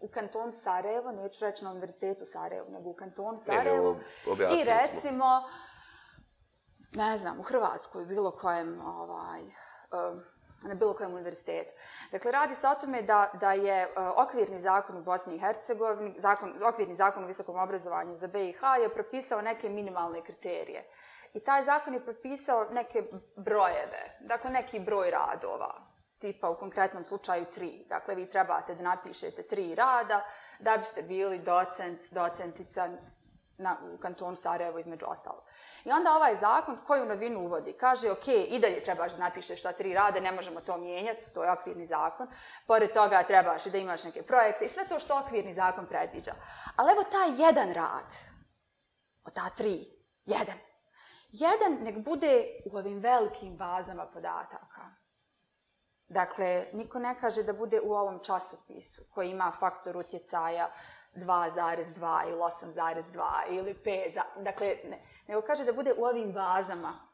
u 0.00 0.08
kantonu 0.08 0.52
Sarajevo, 0.52 1.12
neću 1.12 1.44
reći 1.44 1.64
na 1.64 1.70
univerzitetu 1.70 2.24
Sarajevo, 2.24 2.68
nego 2.70 2.90
u 2.90 2.94
kantonu 2.94 3.38
Sarajevo. 3.38 3.96
I 4.60 4.64
recimo, 4.64 5.42
smo. 6.90 7.02
ne 7.04 7.16
znam, 7.16 7.40
u 7.40 7.42
Hrvatskoj, 7.42 8.06
bilo 8.06 8.30
kojem, 8.30 8.80
ovaj, 8.80 9.42
na 10.62 10.74
bilo 10.74 10.94
kojem 10.94 11.14
univerzitetu. 11.14 11.74
Dakle, 12.12 12.32
radi 12.32 12.54
se 12.54 12.68
o 12.68 12.74
tome 12.74 13.02
da, 13.02 13.30
da 13.40 13.52
je 13.52 13.88
okvirni 14.16 14.58
zakon 14.58 14.96
u 14.96 15.02
Bosni 15.02 15.34
i 15.34 15.38
Hercegovini, 15.38 16.14
zakon, 16.18 16.62
okvirni 16.62 16.94
zakon 16.94 17.24
u 17.24 17.26
visokom 17.26 17.58
obrazovanju 17.58 18.16
za 18.16 18.26
BiH 18.26 18.60
je 18.82 18.94
propisao 18.94 19.42
neke 19.42 19.68
minimalne 19.68 20.22
kriterije. 20.22 20.84
I 21.34 21.40
taj 21.40 21.64
zakon 21.64 21.94
je 21.94 22.04
propisao 22.04 22.64
neke 22.64 23.02
brojeve, 23.36 24.18
dakle 24.20 24.50
neki 24.50 24.80
broj 24.80 25.10
radova, 25.10 25.85
tipa 26.18 26.50
u 26.50 26.56
konkretnom 26.56 27.04
slučaju 27.04 27.44
tri. 27.44 27.84
Dakle, 27.88 28.14
vi 28.14 28.30
trebate 28.30 28.74
da 28.74 28.82
napišete 28.82 29.42
tri 29.42 29.74
rada 29.74 30.24
da 30.58 30.76
biste 30.76 31.02
bili 31.02 31.38
docent, 31.38 32.00
docentica 32.10 32.88
na, 33.58 33.76
u 33.94 33.98
kantonu 33.98 34.36
Sarajevo 34.36 34.78
između 34.78 35.06
ostalo. 35.08 35.44
I 35.84 35.90
onda 35.92 36.12
ovaj 36.12 36.34
zakon 36.36 36.78
koju 36.86 37.06
novinu 37.06 37.40
uvodi? 37.40 37.72
Kaže, 37.72 38.10
ok, 38.10 38.28
i 38.28 38.58
dalje 38.58 38.84
trebaš 38.84 39.12
da 39.12 39.18
napišeš 39.18 39.60
šta 39.60 39.72
tri 39.72 39.94
rade, 39.94 40.20
ne 40.20 40.32
možemo 40.32 40.60
to 40.60 40.76
mijenjati, 40.76 41.30
to 41.34 41.44
je 41.44 41.52
okvirni 41.52 41.86
zakon. 41.86 42.28
Pored 42.66 42.92
toga 42.92 43.22
trebaš 43.22 43.66
i 43.66 43.70
da 43.70 43.78
imaš 43.78 44.04
neke 44.04 44.22
projekte 44.22 44.64
i 44.64 44.68
sve 44.68 44.88
to 44.88 44.98
što 44.98 45.18
okvirni 45.18 45.54
zakon 45.54 45.86
predviđa. 45.86 46.32
Ali 46.76 46.92
evo 46.92 47.02
taj 47.02 47.46
jedan 47.46 47.72
rad, 47.72 48.14
od 49.24 49.32
ta 49.34 49.50
tri, 49.50 49.84
jedan, 50.24 50.58
jedan 51.32 51.72
nek 51.72 52.04
bude 52.04 52.46
u 52.72 52.76
ovim 52.76 52.98
velikim 52.98 53.56
bazama 53.56 54.06
podataka. 54.06 54.75
Dakle, 56.08 56.66
niko 56.72 56.98
ne 56.98 57.14
kaže 57.20 57.42
da 57.42 57.52
bude 57.52 57.80
u 57.80 57.92
ovom 57.92 58.18
časopisu 58.18 59.02
koji 59.14 59.30
ima 59.30 59.52
faktor 59.58 59.96
utjecaja 59.96 60.70
2,2 61.14 62.28
ili 62.28 62.38
8,2 62.38 63.30
ili 63.50 63.74
5. 63.84 64.20
Dakle, 64.42 64.76
ne, 64.84 65.02
nego 65.28 65.42
kaže 65.42 65.64
da 65.64 65.72
bude 65.72 65.94
u 65.98 66.04
ovim 66.04 66.32
bazama. 66.32 67.06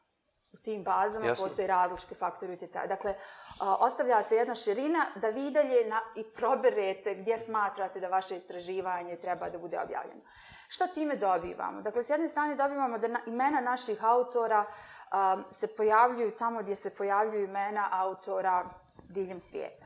U 0.53 0.57
tim 0.57 0.83
bazama 0.83 1.25
Jasno. 1.25 1.45
postoji 1.45 1.67
različite 1.67 2.15
faktori 2.15 2.53
utjecaja. 2.53 2.87
Dakle, 2.87 3.15
ostavlja 3.59 4.23
se 4.23 4.35
jedna 4.35 4.55
širina 4.55 5.05
da 5.15 5.29
vi 5.29 5.51
dalje 5.51 5.85
na, 5.89 6.01
i 6.15 6.23
proberete 6.23 7.15
gdje 7.15 7.39
smatrate 7.39 7.99
da 7.99 8.07
vaše 8.07 8.35
istraživanje 8.35 9.15
treba 9.15 9.49
da 9.49 9.57
bude 9.57 9.79
objavljeno. 9.79 10.21
Šta 10.67 10.87
time 10.87 11.15
dobivamo? 11.15 11.81
Dakle, 11.81 12.03
s 12.03 12.09
jedne 12.09 12.29
strane 12.29 12.55
dobivamo 12.55 12.97
da 12.97 13.07
imena 13.25 13.61
naših 13.61 14.03
autora 14.03 14.65
se 15.51 15.67
pojavljuju 15.67 16.31
tamo 16.37 16.61
gdje 16.61 16.75
se 16.75 16.95
pojavljuju 16.95 17.43
imena 17.43 17.89
autora 17.91 18.69
diljem 19.13 19.41
svijeta. 19.41 19.85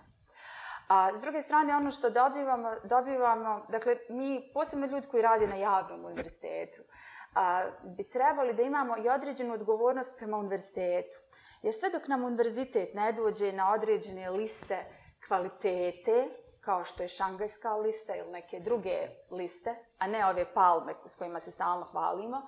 A 0.87 1.15
s 1.15 1.21
druge 1.21 1.41
strane, 1.41 1.75
ono 1.75 1.91
što 1.91 2.09
dobivamo, 2.09 2.71
dobivamo, 2.83 3.65
dakle, 3.69 3.97
mi, 4.09 4.51
posebno 4.53 4.85
ljudi 4.85 5.07
koji 5.07 5.23
radi 5.23 5.47
na 5.47 5.55
javnom 5.55 6.05
univerzitetu, 6.05 6.81
a, 7.35 7.65
bi 7.83 8.09
trebali 8.09 8.53
da 8.53 8.61
imamo 8.61 8.95
i 8.97 9.09
određenu 9.09 9.53
odgovornost 9.53 10.17
prema 10.17 10.37
univerzitetu. 10.37 11.17
Jer 11.61 11.73
sve 11.73 11.89
dok 11.89 12.07
nam 12.07 12.23
univerzitet 12.23 12.93
ne 12.93 13.11
dođe 13.11 13.51
na 13.51 13.73
određene 13.73 14.29
liste 14.29 14.85
kvalitete, 15.27 16.27
kao 16.61 16.83
što 16.83 17.03
je 17.03 17.07
šangajska 17.07 17.75
lista 17.75 18.15
ili 18.15 18.31
neke 18.31 18.59
druge 18.59 18.97
liste, 19.31 19.75
a 19.97 20.07
ne 20.07 20.25
ove 20.25 20.53
palme 20.53 20.93
s 21.05 21.15
kojima 21.15 21.39
se 21.39 21.51
stalno 21.51 21.85
hvalimo, 21.85 22.41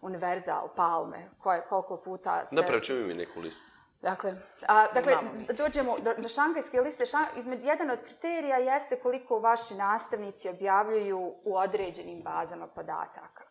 univerzal, 0.00 0.68
palme, 0.76 1.30
koje 1.38 1.64
koliko 1.68 1.96
puta... 1.96 2.46
Sve... 2.46 2.56
Napravit 2.56 2.84
ćemo 2.84 3.06
mi 3.06 3.14
neku 3.14 3.40
listu. 3.40 3.71
Dakle, 4.02 4.34
a, 4.68 4.86
dakle 4.94 5.16
dođemo 5.56 5.98
do, 5.98 6.14
do 6.18 6.28
šangajske 6.28 6.80
liste. 6.80 7.06
Šang, 7.06 7.26
izmed, 7.36 7.62
jedan 7.62 7.90
od 7.90 8.02
kriterija 8.04 8.56
jeste 8.56 9.00
koliko 9.00 9.38
vaši 9.38 9.74
nastavnici 9.74 10.48
objavljuju 10.48 11.18
u 11.44 11.56
određenim 11.56 12.22
bazama 12.22 12.66
podataka. 12.66 13.44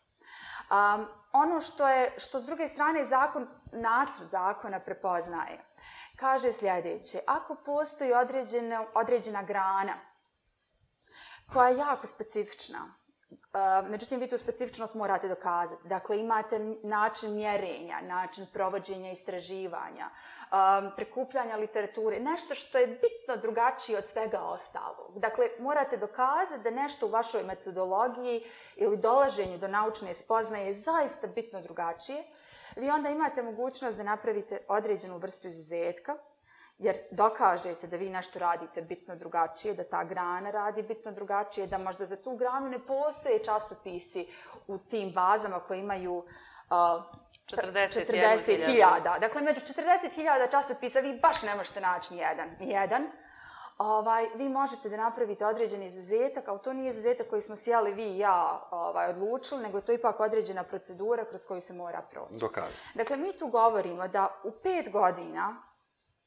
Um, 0.71 1.07
ono 1.31 1.61
što 1.61 1.87
je, 1.87 2.13
što 2.17 2.39
s 2.39 2.45
druge 2.45 2.67
strane 2.67 3.05
zakon, 3.05 3.47
nacrt 3.71 4.29
zakona 4.29 4.79
prepoznaje, 4.79 5.65
kaže 6.15 6.53
sljedeće. 6.53 7.19
Ako 7.27 7.55
postoji 7.55 8.13
određena, 8.13 8.85
određena 8.93 9.43
grana 9.43 9.93
koja 11.53 11.69
je 11.69 11.77
jako 11.77 12.07
specifična, 12.07 12.79
Ehm, 13.53 13.91
međutim, 13.91 14.19
vi 14.19 14.29
tu 14.29 14.37
specifičnost 14.37 14.95
morate 14.95 15.27
dokazati. 15.27 15.87
Dakle, 15.87 16.19
imate 16.19 16.59
način 16.83 17.35
mjerenja, 17.35 18.01
način 18.01 18.45
provođenja 18.53 19.11
istraživanja, 19.11 20.09
um, 20.09 20.91
prikupljanja 20.95 21.55
literature, 21.55 22.19
nešto 22.19 22.55
što 22.55 22.77
je 22.77 22.87
bitno 22.87 23.37
drugačije 23.41 23.97
od 23.97 24.05
svega 24.05 24.39
ostalog. 24.41 25.19
Dakle, 25.19 25.47
morate 25.59 25.97
dokazati 25.97 26.63
da 26.63 26.69
nešto 26.69 27.07
u 27.07 27.09
vašoj 27.09 27.43
metodologiji 27.43 28.43
ili 28.75 28.97
dolaženju 28.97 29.57
do 29.57 29.67
naučne 29.67 30.13
spoznaje 30.13 30.67
je 30.67 30.73
zaista 30.73 31.27
bitno 31.27 31.61
drugačije. 31.61 32.23
Vi 32.75 32.89
onda 32.89 33.09
imate 33.09 33.41
mogućnost 33.41 33.97
da 33.97 34.03
napravite 34.03 34.57
određenu 34.67 35.17
vrstu 35.17 35.47
izuzetka, 35.47 36.15
jer 36.81 36.97
dokažete 37.11 37.87
da 37.87 37.97
vi 37.97 38.09
nešto 38.09 38.39
radite 38.39 38.81
bitno 38.81 39.15
drugačije, 39.15 39.73
da 39.73 39.83
ta 39.83 40.03
grana 40.03 40.51
radi 40.51 40.83
bitno 40.83 41.11
drugačije, 41.11 41.67
da 41.67 41.77
možda 41.77 42.05
za 42.05 42.15
tu 42.15 42.35
granu 42.35 42.69
ne 42.69 42.79
postoje 42.79 43.43
časopisi 43.43 44.27
u 44.67 44.77
tim 44.77 45.11
bazama 45.13 45.59
koje 45.59 45.79
imaju 45.79 46.17
uh, 46.17 46.25
40.000. 47.47 49.19
Dakle, 49.19 49.41
među 49.41 49.61
40.000 49.61 50.51
časopisa 50.51 50.99
vi 50.99 51.19
baš 51.19 51.43
ne 51.43 51.55
možete 51.55 51.81
naći 51.81 52.13
ni 52.13 52.19
jedan. 52.19 52.49
Ni 52.59 52.69
jedan. 52.69 53.03
Ovaj, 53.77 54.27
vi 54.35 54.49
možete 54.49 54.89
da 54.89 54.97
napravite 54.97 55.45
određeni 55.45 55.85
izuzetak, 55.85 56.47
ali 56.47 56.59
to 56.63 56.73
nije 56.73 56.89
izuzetak 56.89 57.29
koji 57.29 57.41
smo 57.41 57.55
sjeli 57.55 57.93
vi 57.93 58.03
i 58.03 58.17
ja 58.17 58.67
ovaj, 58.71 59.09
odlučili, 59.09 59.61
nego 59.63 59.81
to 59.81 59.91
je 59.91 59.97
ipak 59.97 60.19
određena 60.19 60.63
procedura 60.63 61.25
kroz 61.25 61.45
koju 61.45 61.61
se 61.61 61.73
mora 61.73 62.01
proći. 62.11 62.39
Dokazati. 62.39 62.81
Dakle, 62.95 63.17
mi 63.17 63.37
tu 63.37 63.47
govorimo 63.47 64.07
da 64.07 64.41
u 64.43 64.51
pet 64.51 64.91
godina 64.91 65.70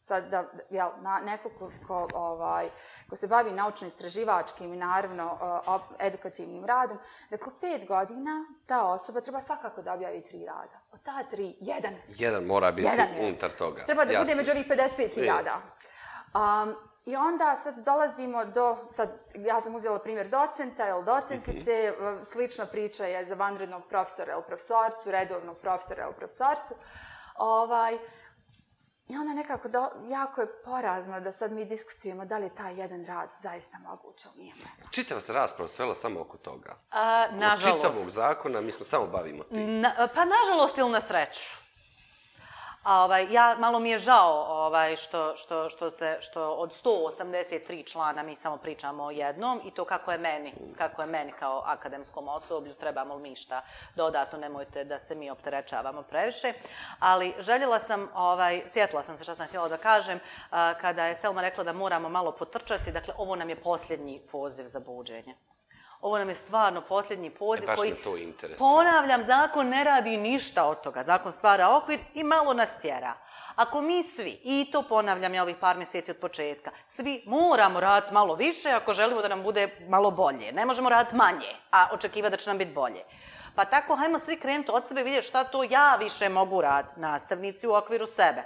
sad 0.05 0.31
da, 0.31 0.45
jel, 0.71 0.89
na, 1.01 1.21
neko 1.21 1.51
ko, 1.59 1.71
ko, 1.87 2.09
ovaj, 2.15 2.69
ko 3.11 3.17
se 3.17 3.27
bavi 3.27 3.53
naučno-istraživačkim 3.53 4.75
i 4.75 4.77
naravno 4.77 5.39
uh, 5.67 5.81
edukativnim 5.99 6.65
radom, 6.65 6.99
dakle, 7.31 7.53
pet 7.61 7.89
godina 7.89 8.45
ta 8.67 8.85
osoba 8.85 9.21
treba 9.21 9.41
svakako 9.41 9.83
da 9.83 9.95
objavi 9.95 10.23
tri 10.23 10.45
rada. 10.45 10.81
Od 10.93 11.03
ta 11.03 11.23
tri, 11.31 11.57
jedan. 11.61 11.95
Jedan 12.09 12.45
mora 12.45 12.73
biti 12.73 12.89
jedan 12.89 13.09
unutar 13.21 13.51
toga. 13.51 13.85
Treba 13.85 14.05
da 14.05 14.13
Jasne. 14.13 14.25
bude 14.25 14.35
među 14.35 14.51
ovih 14.51 14.67
55.000. 14.69 15.55
Um, 16.35 16.75
I 17.05 17.17
onda 17.17 17.57
sad 17.57 17.85
dolazimo 17.85 18.45
do, 18.45 18.77
sad 18.93 19.09
ja 19.35 19.61
sam 19.61 19.75
uzela 19.75 19.99
primjer 19.99 20.29
docenta 20.29 20.89
ili 20.89 21.05
docentice, 21.05 21.93
mm 21.99 22.03
-hmm. 22.03 22.25
slična 22.25 22.67
priča 22.67 23.07
je 23.07 23.25
za 23.25 23.35
vanrednog 23.35 23.83
profesora 23.89 24.33
ili 24.33 24.43
profesorcu, 24.47 25.11
redovnog 25.11 25.59
profesora 25.59 26.05
ili 26.05 26.15
profesorcu. 26.15 26.75
Ovaj, 27.37 27.99
I 29.09 29.17
onda 29.17 29.35
nekako, 29.35 29.69
do, 29.69 29.89
jako 30.09 30.41
je 30.41 30.63
porazno 30.65 31.21
da 31.21 31.33
sad 31.33 31.53
mi 31.53 31.65
diskutujemo 31.65 32.25
da 32.25 32.39
li 32.39 32.47
je 32.47 32.55
taj 32.55 32.81
jedan 32.81 33.05
rad 33.05 33.29
zaista 33.41 33.79
moguće 33.79 34.29
ili 34.35 34.43
nije 34.45 34.55
moguće. 34.55 35.03
Čitava 35.03 35.21
se 35.21 35.33
rasprava 35.33 35.69
svela 35.69 35.95
samo 35.95 36.21
oko 36.21 36.37
toga. 36.37 36.77
A, 36.91 37.27
nažalost. 37.33 37.85
Od 37.85 37.91
čitavog 37.91 38.11
zakona 38.11 38.61
mi 38.61 38.73
smo 38.73 38.85
samo 38.85 39.07
bavimo 39.07 39.45
tim. 39.45 39.81
Na, 39.81 40.09
pa 40.15 40.25
nažalost 40.25 40.79
ili 40.79 40.91
na 40.91 41.01
sreću. 41.01 41.64
A 42.85 43.05
ovaj, 43.05 43.33
ja, 43.33 43.57
malo 43.59 43.79
mi 43.81 43.91
je 43.91 43.99
žao 43.99 44.47
ovaj, 44.49 44.97
što, 44.97 45.37
što, 45.37 45.71
što, 45.71 45.91
se, 45.91 46.19
što 46.21 46.51
od 46.51 46.73
183 46.85 47.93
člana 47.93 48.23
mi 48.23 48.37
samo 48.37 48.57
pričamo 48.57 49.05
o 49.05 49.11
jednom 49.11 49.61
i 49.65 49.71
to 49.71 49.85
kako 49.85 50.13
je 50.13 50.19
meni, 50.19 50.53
kako 50.79 51.03
je 51.03 51.07
meni 51.07 51.33
kao 51.33 51.63
akademskom 51.67 52.29
osoblju, 52.29 52.75
trebamo 52.75 53.15
li 53.15 53.23
mi 53.23 53.37
šta 53.37 53.63
dodatno, 53.95 54.39
nemojte 54.39 54.85
da 54.85 54.99
se 54.99 55.15
mi 55.15 55.31
opterečavamo 55.31 56.03
previše. 56.03 56.53
Ali 56.99 57.35
željela 57.39 57.79
sam, 57.79 58.09
ovaj, 58.15 58.63
sjetila 58.69 59.03
sam 59.03 59.17
se 59.17 59.25
što 59.25 59.35
sam 59.35 59.47
htjela 59.47 59.69
da 59.69 59.77
kažem, 59.77 60.21
kada 60.81 61.07
je 61.07 61.15
Selma 61.15 61.41
rekla 61.41 61.65
da 61.65 61.73
moramo 61.73 62.09
malo 62.09 62.33
potrčati, 62.33 62.93
dakle, 62.93 63.15
ovo 63.19 63.37
nam 63.37 63.49
je 63.49 63.57
posljednji 63.57 64.21
poziv 64.33 64.67
za 64.67 64.81
buđenje. 64.81 65.35
Ovo 66.05 66.19
nam 66.19 66.29
je 66.29 66.35
stvarno 66.35 66.81
posljednji 66.81 67.31
poziv 67.31 67.71
e, 67.71 67.77
koji, 67.77 67.95
to 67.95 68.17
interesuje. 68.17 68.59
ponavljam, 68.59 69.23
zakon 69.23 69.69
ne 69.69 69.85
radi 69.85 70.17
ništa 70.17 70.65
od 70.65 70.81
toga. 70.81 71.03
Zakon 71.03 71.33
stvara 71.33 71.77
okvir 71.77 72.01
i 72.15 72.25
malo 72.25 72.53
nas 72.53 72.77
tjera. 72.81 73.15
Ako 73.57 73.83
mi 73.83 74.03
svi, 74.03 74.41
i 74.45 74.67
to 74.73 74.83
ponavljam 74.83 75.35
ja 75.35 75.43
ovih 75.43 75.57
par 75.57 75.77
mjeseci 75.77 76.11
od 76.11 76.17
početka, 76.17 76.71
svi 76.89 77.25
moramo 77.27 77.81
raditi 77.81 78.15
malo 78.15 78.35
više 78.35 78.71
ako 78.71 78.93
želimo 78.93 79.23
da 79.23 79.29
nam 79.29 79.43
bude 79.43 79.69
malo 79.89 80.11
bolje. 80.11 80.53
Ne 80.53 80.67
možemo 80.67 80.89
raditi 80.89 81.17
manje, 81.17 81.55
a 81.71 81.89
očekivati 81.93 82.31
da 82.31 82.37
će 82.37 82.51
nam 82.51 82.59
biti 82.59 82.73
bolje. 82.73 83.03
Pa 83.55 83.65
tako, 83.65 83.97
hajmo 83.97 84.19
svi 84.19 84.37
krenuti 84.37 84.71
od 84.73 84.89
sebe 84.89 85.03
vidjeti 85.03 85.27
šta 85.27 85.45
to 85.45 85.63
ja 85.71 85.97
više 85.97 86.29
mogu 86.29 86.61
raditi. 86.61 87.01
Nastavnici 87.01 87.67
u 87.67 87.75
okviru 87.75 88.07
sebe, 88.07 88.43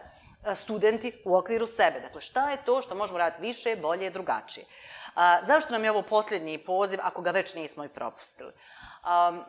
studenti 0.54 1.22
u 1.24 1.36
okviru 1.36 1.66
sebe. 1.66 2.00
Dakle, 2.00 2.20
šta 2.20 2.50
je 2.50 2.64
to 2.64 2.82
što 2.82 2.94
možemo 2.94 3.18
raditi 3.18 3.42
više, 3.42 3.76
bolje, 3.76 4.10
drugačije. 4.10 4.66
A, 5.14 5.38
zašto 5.42 5.72
nam 5.72 5.84
je 5.84 5.90
ovo 5.90 6.02
posljednji 6.02 6.58
poziv, 6.58 6.98
ako 7.02 7.22
ga 7.22 7.30
već 7.30 7.54
nismo 7.54 7.84
i 7.84 7.88
propustili? 7.88 8.52
Um, 8.52 9.44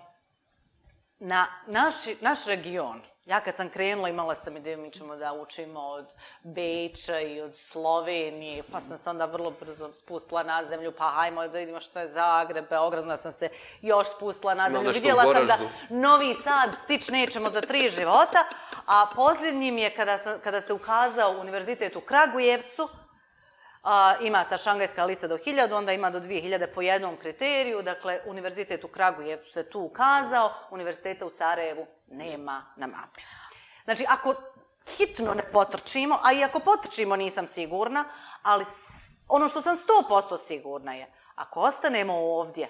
na 1.19 1.47
naš, 1.67 1.95
naš 2.21 2.45
region, 2.45 3.01
ja 3.25 3.39
kad 3.39 3.55
sam 3.55 3.69
krenula 3.69 4.09
imala 4.09 4.35
sam 4.35 4.57
ideju 4.57 4.77
mi 4.77 4.91
ćemo 4.91 5.15
da 5.15 5.33
učimo 5.33 5.79
od 5.79 6.05
Beča 6.43 7.19
i 7.19 7.41
od 7.41 7.55
Slovenije, 7.55 8.63
pa 8.71 8.81
sam 8.81 8.97
se 8.97 9.09
onda 9.09 9.25
vrlo 9.25 9.51
brzo 9.51 9.93
spustila 9.93 10.43
na 10.43 10.65
zemlju, 10.69 10.91
pa 10.97 11.11
hajmo 11.11 11.47
da 11.47 11.59
vidimo 11.59 11.79
što 11.79 11.99
je 11.99 12.07
Zagreb, 12.07 12.65
Beograd, 12.69 13.03
onda 13.03 13.17
sam 13.17 13.31
se 13.31 13.49
još 13.81 14.07
spustila 14.15 14.53
na 14.53 14.69
zemlju. 14.69 14.91
Vidjela 14.91 15.23
sam 15.23 15.45
da 15.45 15.57
Novi 15.89 16.33
Sad 16.43 16.69
stič 16.83 17.07
nećemo 17.07 17.49
za 17.49 17.61
tri 17.61 17.89
života, 17.89 18.43
a 18.89 19.07
posljednji 19.15 19.71
mi 19.71 19.81
je 19.81 19.89
kada, 19.89 20.17
sam, 20.17 20.39
kada 20.43 20.61
se 20.61 20.73
ukazao 20.73 21.39
univerzitet 21.41 21.95
u 21.95 22.01
Kragujevcu, 22.01 22.89
a, 23.83 24.15
ima 24.21 24.43
ta 24.49 24.57
šangajska 24.57 25.05
lista 25.05 25.27
do 25.27 25.37
1000, 25.37 25.73
onda 25.73 25.93
ima 25.93 26.09
do 26.09 26.19
2000 26.19 26.67
po 26.75 26.81
jednom 26.81 27.17
kriteriju, 27.17 27.81
dakle, 27.81 28.19
univerzitet 28.25 28.83
u 28.83 28.87
Kragujevcu 28.87 29.51
se 29.53 29.69
tu 29.69 29.79
ukazao, 29.81 30.53
univerziteta 30.71 31.25
u 31.25 31.29
Sarajevu 31.29 31.87
nema 32.07 32.65
na 32.75 32.87
mapi. 32.87 33.21
Znači, 33.83 34.05
ako 34.07 34.35
hitno 34.97 35.33
ne 35.33 35.43
potrčimo, 35.51 36.19
a 36.23 36.33
i 36.33 36.43
ako 36.43 36.59
potrčimo 36.59 37.15
nisam 37.15 37.47
sigurna, 37.47 38.05
ali 38.41 38.65
ono 39.27 39.47
što 39.47 39.61
sam 39.61 39.77
100% 40.09 40.37
sigurna 40.47 40.93
je, 40.93 41.13
ako 41.35 41.59
ostanemo 41.59 42.13
ovdje, 42.13 42.67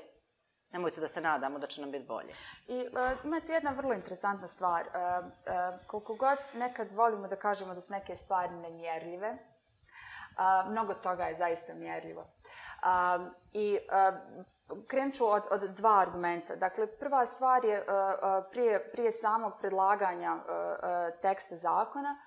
nemojte 0.71 1.01
da 1.01 1.07
se 1.07 1.21
nadamo 1.21 1.59
da 1.59 1.67
će 1.67 1.81
nam 1.81 1.91
biti 1.91 2.05
bolje. 2.05 2.29
I 2.67 2.87
uh, 2.91 3.25
imate 3.25 3.53
jedna 3.53 3.71
vrlo 3.71 3.93
interesantna 3.93 4.47
stvar. 4.47 4.81
Uh, 4.81 5.25
uh, 5.25 5.87
koliko 5.87 6.15
god 6.15 6.37
nekad 6.53 6.91
volimo 6.91 7.27
da 7.27 7.35
kažemo 7.35 7.73
da 7.73 7.81
su 7.81 7.93
neke 7.93 8.15
stvari 8.15 8.55
nemjerljive, 8.55 9.31
uh, 9.31 10.71
mnogo 10.71 10.93
toga 10.93 11.23
je 11.23 11.35
zaista 11.35 11.73
mjerljivo. 11.73 12.21
Uh, 12.21 13.27
I 13.53 13.77
uh, 13.77 14.47
krenut 14.87 15.15
ću 15.15 15.31
od, 15.31 15.43
od 15.51 15.61
dva 15.61 15.99
argumenta. 15.99 16.55
Dakle, 16.55 16.87
prva 16.87 17.25
stvar 17.25 17.65
je 17.65 17.79
uh, 17.79 17.85
prije, 18.51 18.91
prije 18.91 19.11
samog 19.11 19.53
predlaganja 19.59 20.33
uh, 20.33 20.41
uh, 20.41 21.21
teksta 21.21 21.55
zakona, 21.55 22.17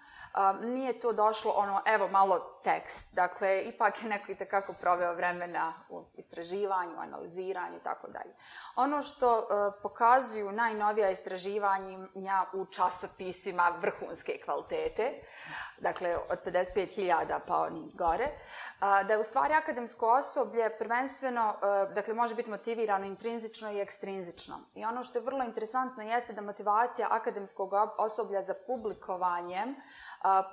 nije 0.62 1.00
to 1.00 1.12
došlo 1.12 1.52
ono, 1.56 1.82
evo 1.86 2.08
malo 2.08 2.60
tekst. 2.64 3.14
Dakle, 3.14 3.62
ipak 3.62 4.02
je 4.02 4.08
neko 4.08 4.32
i 4.32 4.34
tekako 4.34 4.72
proveo 4.72 5.14
vremena 5.14 5.72
u 5.88 6.04
istraživanju, 6.14 6.98
analiziranju 6.98 7.76
i 7.76 7.82
tako 7.82 8.08
dalje. 8.08 8.34
Ono 8.76 9.02
što 9.02 9.38
uh, 9.38 9.46
pokazuju 9.82 10.52
najnovija 10.52 11.10
istraživanja 11.10 12.46
u 12.52 12.66
časopisima 12.66 13.72
vrhunske 13.80 14.40
kvalitete, 14.44 15.12
dakle 15.78 16.16
od 16.16 16.38
55.000 16.44 17.38
pa 17.46 17.56
oni 17.56 17.92
gore, 17.94 18.28
da 18.80 19.12
je 19.12 19.18
u 19.18 19.24
stvari 19.24 19.54
akademsko 19.54 20.12
osoblje 20.12 20.78
prvenstveno, 20.78 21.54
e, 21.62 21.94
dakle 21.94 22.14
može 22.14 22.34
biti 22.34 22.50
motivirano 22.50 23.06
intrinzično 23.06 23.72
i 23.72 23.80
ekstrinzično. 23.80 24.60
I 24.74 24.84
ono 24.84 25.02
što 25.02 25.18
je 25.18 25.24
vrlo 25.24 25.44
interesantno 25.44 26.02
jeste 26.02 26.32
da 26.32 26.40
motivacija 26.40 27.08
akademskog 27.10 27.72
osoblja 27.98 28.42
za 28.42 28.54
publikovanjem 28.66 29.74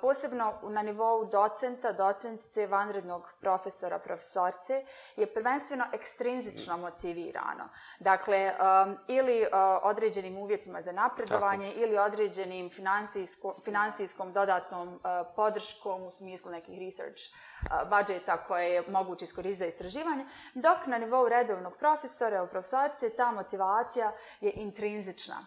posebno 0.00 0.52
na 0.62 0.82
nivou 0.82 1.24
docenta, 1.24 1.92
docentice, 1.92 2.66
vanrednog 2.66 3.32
profesora, 3.40 3.98
profesorce, 3.98 4.84
je 5.16 5.26
prvenstveno 5.26 5.84
ekstrinzično 5.92 6.76
motivirano. 6.76 7.68
Dakle, 7.98 8.52
um, 8.52 8.96
ili 9.08 9.40
uh, 9.42 9.48
određenim 9.82 10.38
uvjetima 10.38 10.82
za 10.82 10.92
napredovanje, 10.92 11.68
Tako. 11.68 11.80
ili 11.80 11.98
određenim 11.98 12.70
finansijsko, 12.70 13.56
finansijskom 13.64 14.32
dodatnom 14.32 14.88
uh, 14.88 15.00
podrškom 15.36 16.02
u 16.02 16.10
smislu 16.10 16.50
nekih 16.50 16.78
research 16.78 17.20
uh, 17.20 17.88
budžeta 17.90 18.36
koje 18.36 18.70
je 18.70 18.82
moguće 18.88 19.24
iskoristiti 19.24 19.58
za 19.58 19.66
istraživanje, 19.66 20.26
dok 20.54 20.86
na 20.86 20.98
nivou 20.98 21.28
redovnog 21.28 21.76
profesora 21.76 22.42
u 22.42 22.48
profesorce 22.48 23.10
ta 23.16 23.30
motivacija 23.30 24.12
je 24.40 24.52
intrinzična. 24.54 25.46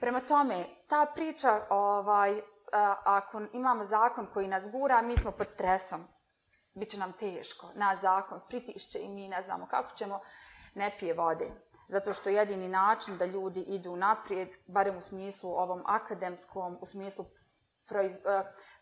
Prema 0.00 0.20
tome, 0.20 0.64
ta 0.88 1.06
priča 1.14 1.60
ovaj, 1.68 2.40
ako 3.04 3.40
imamo 3.52 3.84
zakon 3.84 4.26
koji 4.32 4.48
nas 4.48 4.70
gura, 4.70 5.02
mi 5.02 5.16
smo 5.16 5.30
pod 5.30 5.48
stresom. 5.50 6.04
Biće 6.74 6.98
nam 6.98 7.12
teško. 7.12 7.66
Na 7.74 7.96
zakon 7.96 8.40
pritišće 8.48 8.98
i 8.98 9.08
mi 9.08 9.28
ne 9.28 9.42
znamo 9.42 9.66
kako 9.66 9.94
ćemo, 9.94 10.20
ne 10.74 10.96
pije 10.98 11.14
vode. 11.14 11.50
Zato 11.88 12.12
što 12.12 12.30
jedini 12.30 12.68
način 12.68 13.18
da 13.18 13.24
ljudi 13.24 13.60
idu 13.60 13.96
naprijed, 13.96 14.48
barem 14.66 14.96
u 14.96 15.00
smislu 15.00 15.50
ovom 15.50 15.82
akademskom, 15.86 16.78
u 16.80 16.86
smislu 16.86 17.24
proiz, 17.86 18.12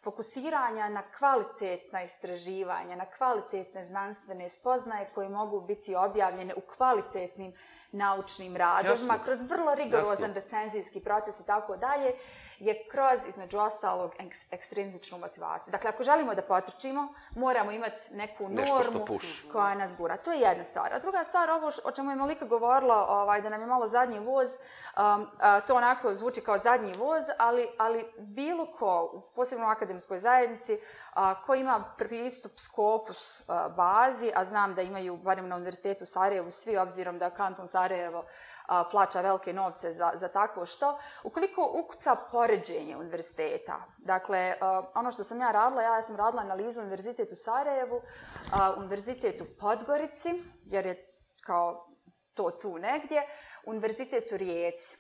fokusiranja 0.03 0.89
na 0.89 1.03
kvalitetna 1.19 2.03
istraživanja, 2.03 2.97
na 2.97 3.07
kvalitetne 3.07 3.85
znanstvene 3.85 4.49
spoznaje 4.49 5.11
koje 5.15 5.29
mogu 5.29 5.61
biti 5.61 5.95
objavljene 5.95 6.55
u 6.55 6.61
kvalitetnim 6.77 7.53
naučnim 7.93 8.57
radovima, 8.57 9.19
kroz 9.25 9.43
vrlo 9.43 9.75
rigorozan 9.75 10.35
recenzijski 10.35 11.01
proces 11.01 11.41
i 11.41 11.47
tako 11.47 11.77
dalje, 11.77 12.15
je 12.59 12.89
kroz, 12.91 13.27
između 13.29 13.59
ostalog, 13.59 14.13
ekstrinzičnu 14.51 15.19
motivaciju. 15.19 15.73
Dakle, 15.73 15.91
ako 15.91 16.03
želimo 16.03 16.35
da 16.35 16.43
potrčimo, 16.43 17.15
moramo 17.37 17.71
imati 17.73 18.15
neku 18.15 18.49
normu 18.49 19.07
koja 19.53 19.75
nas 19.75 19.97
gura. 19.97 20.17
To 20.17 20.33
je 20.33 20.41
jedna 20.41 20.65
stvar. 20.65 20.95
A 20.95 20.99
druga 20.99 21.25
stvar, 21.25 21.51
ovo 21.51 21.71
o 21.85 21.91
čemu 21.93 22.11
je 22.11 22.17
Malika 22.17 22.45
govorila, 22.45 23.07
ovaj, 23.09 23.43
da 23.43 23.49
nam 23.49 23.61
je 23.61 23.67
malo 23.67 23.87
zadnji 23.87 24.19
voz, 24.19 24.49
um, 24.51 25.27
a, 25.41 25.61
to 25.61 25.75
onako 25.75 26.15
zvuči 26.15 26.41
kao 26.41 26.59
zadnji 26.59 26.93
voz, 26.93 27.25
ali, 27.39 27.69
ali 27.79 28.13
bilo 28.19 28.67
ko, 28.67 29.23
posebno 29.35 29.67
u 29.67 29.71
akademskoj 29.71 30.19
zajednici, 30.19 30.81
a, 31.15 31.43
ko 31.43 31.55
ima 31.55 31.95
pristup 31.99 32.53
Scopus 32.57 33.43
a, 33.49 33.69
bazi, 33.69 34.33
a 34.35 34.45
znam 34.45 34.75
da 34.75 34.83
imaju, 34.83 35.17
barem 35.17 35.49
na 35.49 35.57
Univerzitetu 35.57 36.07
Sarajevo, 36.07 36.51
svi 36.51 36.77
obzirom 36.77 37.19
da 37.19 37.31
kanton 37.31 37.69
Sarajevo 37.69 38.25
a, 38.67 38.85
plaća 38.91 39.21
velike 39.21 39.53
novce 39.53 39.93
za, 39.93 40.11
za 40.15 40.29
takvo 40.29 40.67
što, 40.67 40.99
ukoliko 41.23 41.71
ukuca 41.85 42.17
poređenje 42.49 42.97
univerziteta, 42.97 43.85
dakle, 43.99 44.55
uh, 44.61 44.87
ono 44.95 45.11
što 45.11 45.25
sam 45.25 45.41
ja 45.41 45.51
radila, 45.53 45.83
ja 45.83 46.03
sam 46.03 46.17
radila 46.17 46.43
analizu 46.43 46.81
univerzitetu 46.81 47.35
Sarajevu, 47.35 47.97
uh, 47.97 48.79
univerzitetu 48.79 49.45
Podgorici, 49.61 50.43
jer 50.65 50.87
je 50.87 51.15
kao 51.45 51.89
to 52.35 52.51
tu 52.51 52.79
negdje, 52.79 53.23
univerzitetu 53.67 54.37
Rijeci. 54.37 54.97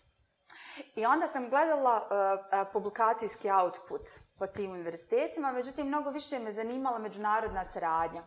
I 0.94 1.06
onda 1.06 1.26
sam 1.26 1.50
gledala 1.50 1.96
uh, 1.96 2.72
publikacijski 2.72 3.50
output 3.50 4.02
po 4.38 4.46
tim 4.46 4.70
univerzitetima, 4.70 5.52
međutim, 5.52 5.87
mnogo 5.87 6.11
više 6.11 6.38
me 6.38 6.52
zanimala 6.52 6.98
međunarodna 6.98 7.64
saradnja. 7.64 8.24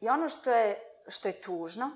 I 0.00 0.08
ono 0.08 0.28
što 0.28 0.50
je, 0.50 0.78
što 1.08 1.28
je 1.28 1.40
tužno, 1.40 1.90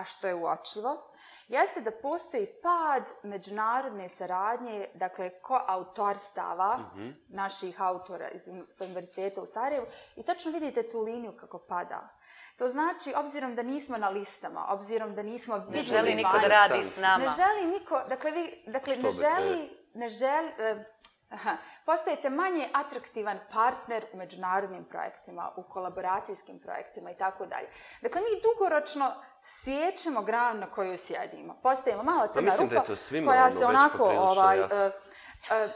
a 0.00 0.04
što 0.04 0.26
je 0.26 0.34
uočljivo, 0.34 1.10
jeste 1.48 1.80
da 1.80 1.90
postoji 1.90 2.46
pad 2.62 3.02
međunarodne 3.22 4.08
saradnje, 4.08 4.88
dakle, 4.94 5.30
ko 5.40 5.64
autorstava 5.66 6.76
mm 6.76 6.98
-hmm. 6.98 7.14
naših 7.28 7.82
autora 7.82 8.28
iz 8.28 8.48
univerziteta 8.80 9.42
u 9.42 9.46
Sarajevu 9.46 9.86
i 10.16 10.22
tačno 10.22 10.52
vidite 10.52 10.88
tu 10.88 11.00
liniju 11.00 11.32
kako 11.40 11.58
pada. 11.58 12.08
To 12.56 12.68
znači, 12.68 13.12
obzirom 13.16 13.54
da 13.54 13.62
nismo 13.62 13.98
na 13.98 14.08
listama, 14.08 14.66
obzirom 14.68 15.14
da 15.14 15.22
nismo... 15.22 15.58
Ne 15.58 15.80
želi 15.80 16.14
niko 16.14 16.38
da 16.38 16.48
radi 16.48 16.84
s 16.84 16.96
nama. 16.96 17.24
Ne 17.24 17.30
želi 17.36 17.78
niko, 17.78 18.02
dakle, 18.08 18.30
vi, 18.30 18.62
dakle, 18.66 18.96
ne 18.96 19.10
želi, 19.10 19.70
ne 19.94 20.08
želi, 20.08 20.52
eh, 20.58 20.84
aha, 21.30 21.56
postajete 21.86 22.30
manje 22.30 22.68
atraktivan 22.72 23.38
partner 23.52 24.04
u 24.12 24.16
međunarodnim 24.16 24.84
projektima, 24.84 25.52
u 25.56 25.62
kolaboracijskim 25.62 26.58
projektima 26.58 27.10
i 27.10 27.14
tako 27.14 27.46
dalje. 27.46 27.68
Dakle, 28.02 28.20
mi 28.20 28.42
dugoročno 28.42 29.12
sjećemo 29.42 30.22
granu 30.22 30.60
na 30.60 30.70
koju 30.70 30.98
sjedimo. 30.98 31.60
Postajemo 31.62 32.02
malo 32.02 32.28
crna 32.34 32.50
pa 32.50 32.62
ruka 32.62 32.74
da 32.74 33.24
koja 33.26 33.42
ono 33.42 33.50
se 33.50 33.66
onako 33.66 34.04
ovaj, 34.04 34.60
uh, 34.60 34.66
uh, 34.66 35.70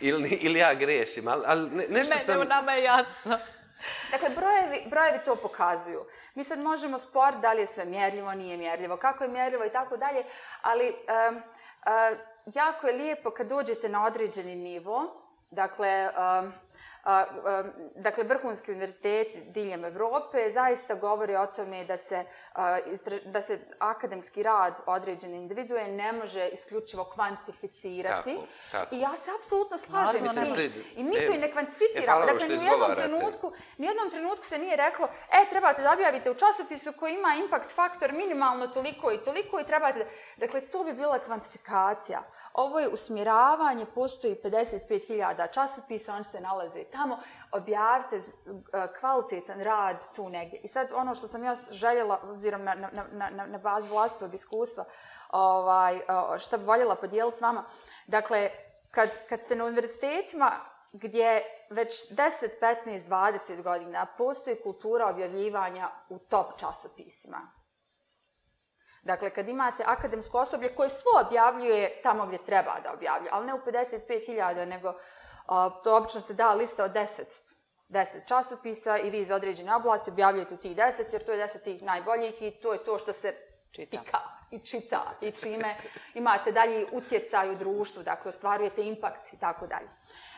ili, 0.00 0.28
ili 0.28 0.58
ja 0.58 0.74
grešim, 0.74 1.28
ali, 1.28 1.42
ali 1.46 1.70
ne, 1.70 1.86
nešto 1.88 2.14
ne, 2.14 2.20
sam... 2.20 2.38
Ne, 2.38 2.44
nama 2.44 2.72
je 2.72 2.84
jasno. 2.84 3.38
Dakle, 4.10 4.28
brojevi, 4.30 4.86
brojevi 4.90 5.18
to 5.24 5.36
pokazuju. 5.36 6.06
Mi 6.34 6.44
sad 6.44 6.58
možemo 6.58 6.98
spor 6.98 7.40
da 7.40 7.52
li 7.52 7.60
je 7.60 7.66
sve 7.66 7.84
mjerljivo, 7.84 8.34
nije 8.34 8.56
mjerljivo, 8.56 8.96
kako 8.96 9.24
je 9.24 9.30
mjerljivo 9.30 9.64
i 9.64 9.72
tako 9.72 9.96
dalje, 9.96 10.24
ali 10.62 10.88
um, 11.30 11.42
jako 12.54 12.86
je 12.86 12.96
lijepo 12.96 13.30
kad 13.30 13.46
dođete 13.48 13.88
na 13.88 14.04
određeni 14.06 14.54
nivo, 14.54 15.22
dakle, 15.56 16.10
um, 16.42 16.52
dakle, 17.94 18.24
vrhunski 18.24 18.70
univerziteti 18.70 19.40
diljem 19.40 19.84
Evrope 19.84 20.50
zaista 20.50 20.94
govori 20.94 21.36
o 21.36 21.46
tome 21.46 21.84
da 21.84 21.96
se, 21.96 22.24
da 23.24 23.42
se 23.42 23.58
akademski 23.78 24.42
rad 24.42 24.80
određene 24.86 25.36
individue 25.36 25.88
ne 25.88 26.12
može 26.12 26.48
isključivo 26.48 27.04
kvantificirati. 27.04 28.34
Tako, 28.34 28.46
tako. 28.72 28.94
I 28.94 29.00
ja 29.00 29.16
se 29.16 29.30
apsolutno 29.38 29.76
slažem 29.78 30.28
s 30.28 30.34
tim. 30.34 30.72
I 30.96 31.04
mi 31.04 31.26
to 31.26 31.32
i 31.32 31.38
ne 31.38 31.52
kvantificiramo. 31.52 32.22
E, 32.22 32.26
dakle, 32.26 32.48
ni 32.48 32.58
u 32.58 32.62
jednom 32.62 32.94
trenutku, 32.96 33.52
ni 33.78 33.86
u 33.86 33.90
jednom 33.90 34.10
trenutku 34.10 34.46
se 34.46 34.58
nije 34.58 34.76
reklo, 34.76 35.08
e, 35.32 35.48
trebate 35.50 35.82
da 35.82 35.92
objavite 35.92 36.30
u 36.30 36.34
časopisu 36.34 36.92
koji 36.92 37.14
ima 37.14 37.34
impact 37.42 37.74
faktor 37.74 38.12
minimalno 38.12 38.66
toliko 38.66 39.12
i 39.12 39.18
toliko 39.18 39.60
i 39.60 39.64
trebate 39.64 39.98
da... 39.98 40.04
Dakle, 40.36 40.60
to 40.60 40.84
bi 40.84 40.92
bila 40.92 41.18
kvantifikacija. 41.18 42.22
Ovo 42.52 42.80
je 42.80 42.88
usmjeravanje, 42.88 43.86
postoji 43.94 44.36
55.000 44.44 45.45
časopisa, 45.46 46.14
on 46.14 46.24
se 46.24 46.40
nalaze 46.40 46.84
tamo, 46.84 47.18
objavite 47.52 48.16
e, 48.16 48.22
kvalitetan 49.00 49.60
rad 49.60 50.14
tu 50.16 50.28
negdje. 50.28 50.60
I 50.60 50.68
sad 50.68 50.92
ono 50.94 51.14
što 51.14 51.26
sam 51.26 51.44
ja 51.44 51.54
željela, 51.70 52.20
obzirom 52.22 52.64
na, 52.64 52.74
na, 52.74 52.90
na, 53.30 53.46
na 53.46 53.58
bazu 53.58 53.88
vlastnog 53.88 54.34
iskustva, 54.34 54.84
ovaj, 55.30 55.96
e, 55.96 56.02
što 56.38 56.58
bi 56.58 56.64
voljela 56.64 56.96
podijeliti 56.96 57.38
s 57.38 57.40
vama, 57.40 57.64
dakle, 58.06 58.50
kad, 58.90 59.10
kad 59.28 59.40
ste 59.40 59.56
na 59.56 59.64
univerzitetima 59.64 60.52
gdje 60.92 61.42
već 61.70 62.12
10, 62.12 62.48
15, 62.60 63.08
20 63.08 63.62
godina 63.62 64.06
postoji 64.18 64.62
kultura 64.62 65.06
objavljivanja 65.06 65.90
u 66.08 66.18
top 66.18 66.58
časopisima. 66.58 67.56
Dakle, 69.02 69.30
kad 69.30 69.48
imate 69.48 69.84
akademsko 69.86 70.38
osoblje 70.38 70.74
koje 70.74 70.90
svo 70.90 71.20
objavljuje 71.26 72.00
tamo 72.02 72.26
gdje 72.26 72.44
treba 72.44 72.80
da 72.82 72.92
objavljuje, 72.92 73.30
ali 73.32 73.46
ne 73.46 73.54
u 73.54 73.58
55.000, 73.58 74.64
nego 74.64 74.94
to 75.84 75.96
obično 75.96 76.20
se 76.20 76.34
da 76.34 76.54
lista 76.54 76.84
od 76.84 76.92
10, 76.92 77.22
10 77.88 78.28
časopisa 78.28 78.98
i 78.98 79.10
vi 79.10 79.20
iz 79.20 79.30
određene 79.30 79.74
oblasti 79.74 80.10
objavljujete 80.10 80.54
u 80.54 80.58
tih 80.58 80.76
10, 80.76 81.12
jer 81.12 81.24
to 81.24 81.32
je 81.32 81.48
10 81.48 81.62
tih 81.64 81.82
najboljih 81.82 82.42
i 82.42 82.50
to 82.50 82.72
je 82.72 82.84
to 82.84 82.98
što 82.98 83.12
se 83.12 83.34
čita. 83.70 83.98
Pika 84.02 84.18
i 84.50 84.58
čita 84.58 85.02
i 85.20 85.30
čime 85.30 85.76
imate 86.14 86.52
dalje 86.52 86.86
utjecaj 86.92 87.50
u 87.50 87.54
društvu, 87.54 88.02
dakle 88.02 88.28
ostvarujete 88.28 88.82
impakt 88.82 89.32
i 89.32 89.38
tako 89.38 89.66
dalje. 89.66 89.88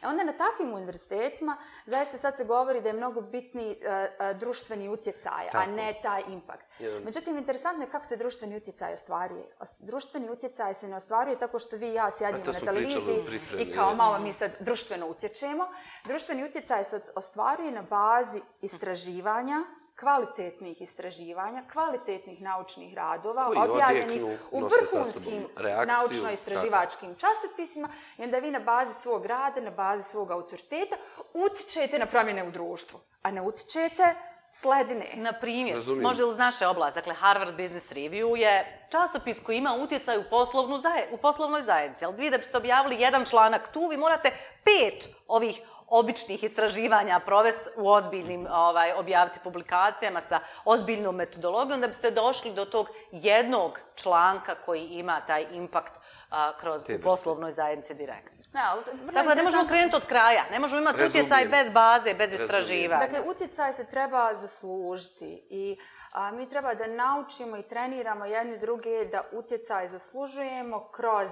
E 0.02 0.06
onda 0.06 0.24
na 0.24 0.32
takvim 0.32 0.74
univerzitetima 0.74 1.56
zaista 1.86 2.18
sad 2.18 2.36
se 2.36 2.44
govori 2.44 2.80
da 2.80 2.88
je 2.88 2.92
mnogo 2.92 3.20
bitni 3.20 3.70
uh, 3.70 3.76
uh, 3.76 4.38
društveni 4.38 4.88
utjecaj, 4.88 5.50
tako. 5.52 5.70
a 5.70 5.74
ne 5.74 6.00
taj 6.02 6.22
impakt. 6.28 6.66
Jedan. 6.78 7.02
Međutim, 7.02 7.38
interesantno 7.38 7.84
je 7.84 7.90
kako 7.90 8.04
se 8.04 8.16
društveni 8.16 8.56
utjecaj 8.56 8.92
ostvaruje. 8.92 9.44
Društveni 9.78 10.30
utjecaj 10.30 10.74
se 10.74 10.88
ne 10.88 10.96
ostvaruje 10.96 11.38
tako 11.38 11.58
što 11.58 11.76
vi 11.76 11.88
i 11.88 11.94
ja 11.94 12.10
sjedimo 12.10 12.52
na 12.52 12.60
televiziji 12.60 13.40
i 13.58 13.72
kao 13.74 13.94
malo 13.94 14.18
mi 14.18 14.32
sad 14.32 14.50
društveno 14.60 15.06
utječemo. 15.06 15.68
Društveni 16.04 16.44
utjecaj 16.44 16.84
se 16.84 17.00
ostvaruje 17.14 17.70
na 17.70 17.82
bazi 17.82 18.40
istraživanja, 18.62 19.64
kvalitetnih 20.00 20.80
istraživanja, 20.80 21.62
kvalitetnih 21.72 22.42
naučnih 22.42 22.94
radova, 22.94 23.46
Koji 23.46 23.58
objavljenih 23.58 24.22
u 24.50 24.60
vrhunskim 24.60 25.46
naučno-istraživačkim 25.86 27.14
časopisima 27.16 27.88
i 28.18 28.22
onda 28.22 28.38
vi 28.38 28.50
na 28.50 28.58
bazi 28.58 28.94
svog 28.94 29.26
rada, 29.26 29.60
na 29.60 29.70
bazi 29.70 30.10
svog 30.10 30.30
autoriteta 30.30 30.96
utičete 31.34 31.98
na 31.98 32.06
promjene 32.06 32.48
u 32.48 32.50
društvu, 32.50 33.00
a 33.22 33.30
ne 33.30 33.42
utičete 33.42 34.14
sledine. 34.52 35.10
Na 35.14 35.32
primjer, 35.32 35.76
Razumijem. 35.76 36.02
može 36.02 36.24
li 36.24 36.34
znaš 36.34 36.62
oblast, 36.62 36.94
dakle 36.94 37.14
Harvard 37.14 37.56
Business 37.56 37.92
Review 37.92 38.36
je 38.36 38.86
časopis 38.90 39.40
koji 39.46 39.56
ima 39.56 39.74
utjecaj 39.74 40.18
u, 40.18 40.24
poslovnu 40.30 40.82
u 41.12 41.16
poslovnoj 41.16 41.62
zajednici, 41.62 42.04
ali 42.04 42.16
vi 42.16 42.30
da 42.30 42.38
biste 42.38 42.56
objavili 42.56 43.00
jedan 43.00 43.24
članak 43.24 43.72
tu, 43.72 43.88
vi 43.88 43.96
morate 43.96 44.30
pet 44.64 45.14
ovih 45.26 45.60
običnih 45.90 46.44
istraživanja 46.44 47.20
provesti 47.20 47.70
u 47.76 47.88
ozbiljnim, 47.88 48.46
ovaj, 48.50 48.92
objaviti 48.92 49.38
publikacijama 49.44 50.20
sa 50.20 50.40
ozbiljnom 50.64 51.16
metodologijom, 51.16 51.80
da 51.80 51.88
biste 51.88 52.10
došli 52.10 52.52
do 52.52 52.64
tog 52.64 52.88
jednog 53.12 53.80
članka 53.94 54.54
koji 54.54 54.84
ima 54.84 55.20
taj 55.26 55.46
impakt 55.52 56.00
a, 56.30 56.52
kroz 56.60 56.82
poslovnoj 57.02 57.52
zajednici 57.52 57.94
direktno. 57.94 58.38
Ne, 58.52 58.60
ali, 58.64 58.84
Tako 59.14 59.28
da 59.28 59.34
ne 59.34 59.42
možemo 59.42 59.66
krenuti 59.66 59.96
od 59.96 60.06
kraja, 60.06 60.44
ne 60.50 60.58
možemo 60.58 60.80
imati 60.80 61.04
utjecaj 61.04 61.48
bez 61.48 61.70
baze, 61.70 62.14
bez 62.14 62.32
istraživanja. 62.32 63.06
Dakle, 63.06 63.30
utjecaj 63.30 63.72
se 63.72 63.86
treba 63.86 64.34
zaslužiti 64.34 65.46
i 65.50 65.78
a, 66.14 66.30
mi 66.30 66.48
treba 66.48 66.74
da 66.74 66.86
naučimo 66.86 67.56
i 67.56 67.62
treniramo 67.62 68.24
jedni 68.24 68.58
druge 68.58 69.04
da 69.04 69.22
utjecaj 69.32 69.88
zaslužujemo 69.88 70.88
kroz 70.88 71.30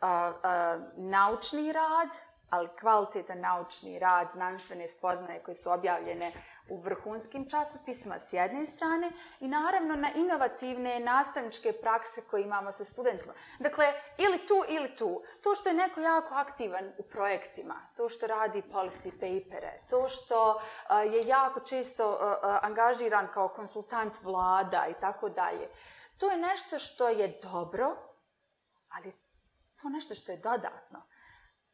a, 0.00 0.32
a, 0.42 0.78
naučni 0.96 1.72
rad, 1.72 2.08
ali 2.54 2.68
kvalitetan 2.80 3.40
naučni 3.40 3.98
rad, 3.98 4.28
znanstvene 4.32 4.88
spoznaje 4.88 5.42
koje 5.42 5.54
su 5.54 5.70
objavljene 5.70 6.32
u 6.68 6.76
vrhunskim 6.76 7.50
časopisima 7.50 8.18
s 8.18 8.32
jedne 8.32 8.66
strane 8.66 9.12
i 9.40 9.48
naravno 9.48 9.94
na 9.94 10.08
inovativne 10.14 11.00
nastavničke 11.00 11.72
prakse 11.72 12.22
koje 12.30 12.42
imamo 12.42 12.72
sa 12.72 12.84
studentima. 12.84 13.32
Dakle, 13.58 13.92
ili 14.18 14.46
tu 14.46 14.54
ili 14.68 14.96
tu. 14.96 15.22
To 15.42 15.54
što 15.54 15.68
je 15.68 15.74
neko 15.74 16.00
jako 16.00 16.34
aktivan 16.34 16.92
u 16.98 17.02
projektima, 17.02 17.74
to 17.96 18.08
što 18.08 18.26
radi 18.26 18.62
policy 18.72 19.10
papere, 19.10 19.80
to 19.90 20.08
što 20.08 20.60
je 21.12 21.26
jako 21.26 21.60
često 21.60 22.18
angažiran 22.62 23.28
kao 23.34 23.48
konsultant 23.48 24.22
vlada 24.22 24.86
i 24.90 25.00
tako 25.00 25.28
dalje. 25.28 25.68
To 26.18 26.30
je 26.30 26.36
nešto 26.36 26.78
što 26.78 27.08
je 27.08 27.40
dobro, 27.42 27.96
ali 28.88 29.12
to 29.82 29.88
je 29.88 29.92
nešto 29.92 30.14
što 30.14 30.32
je 30.32 30.38
dodatno 30.38 31.02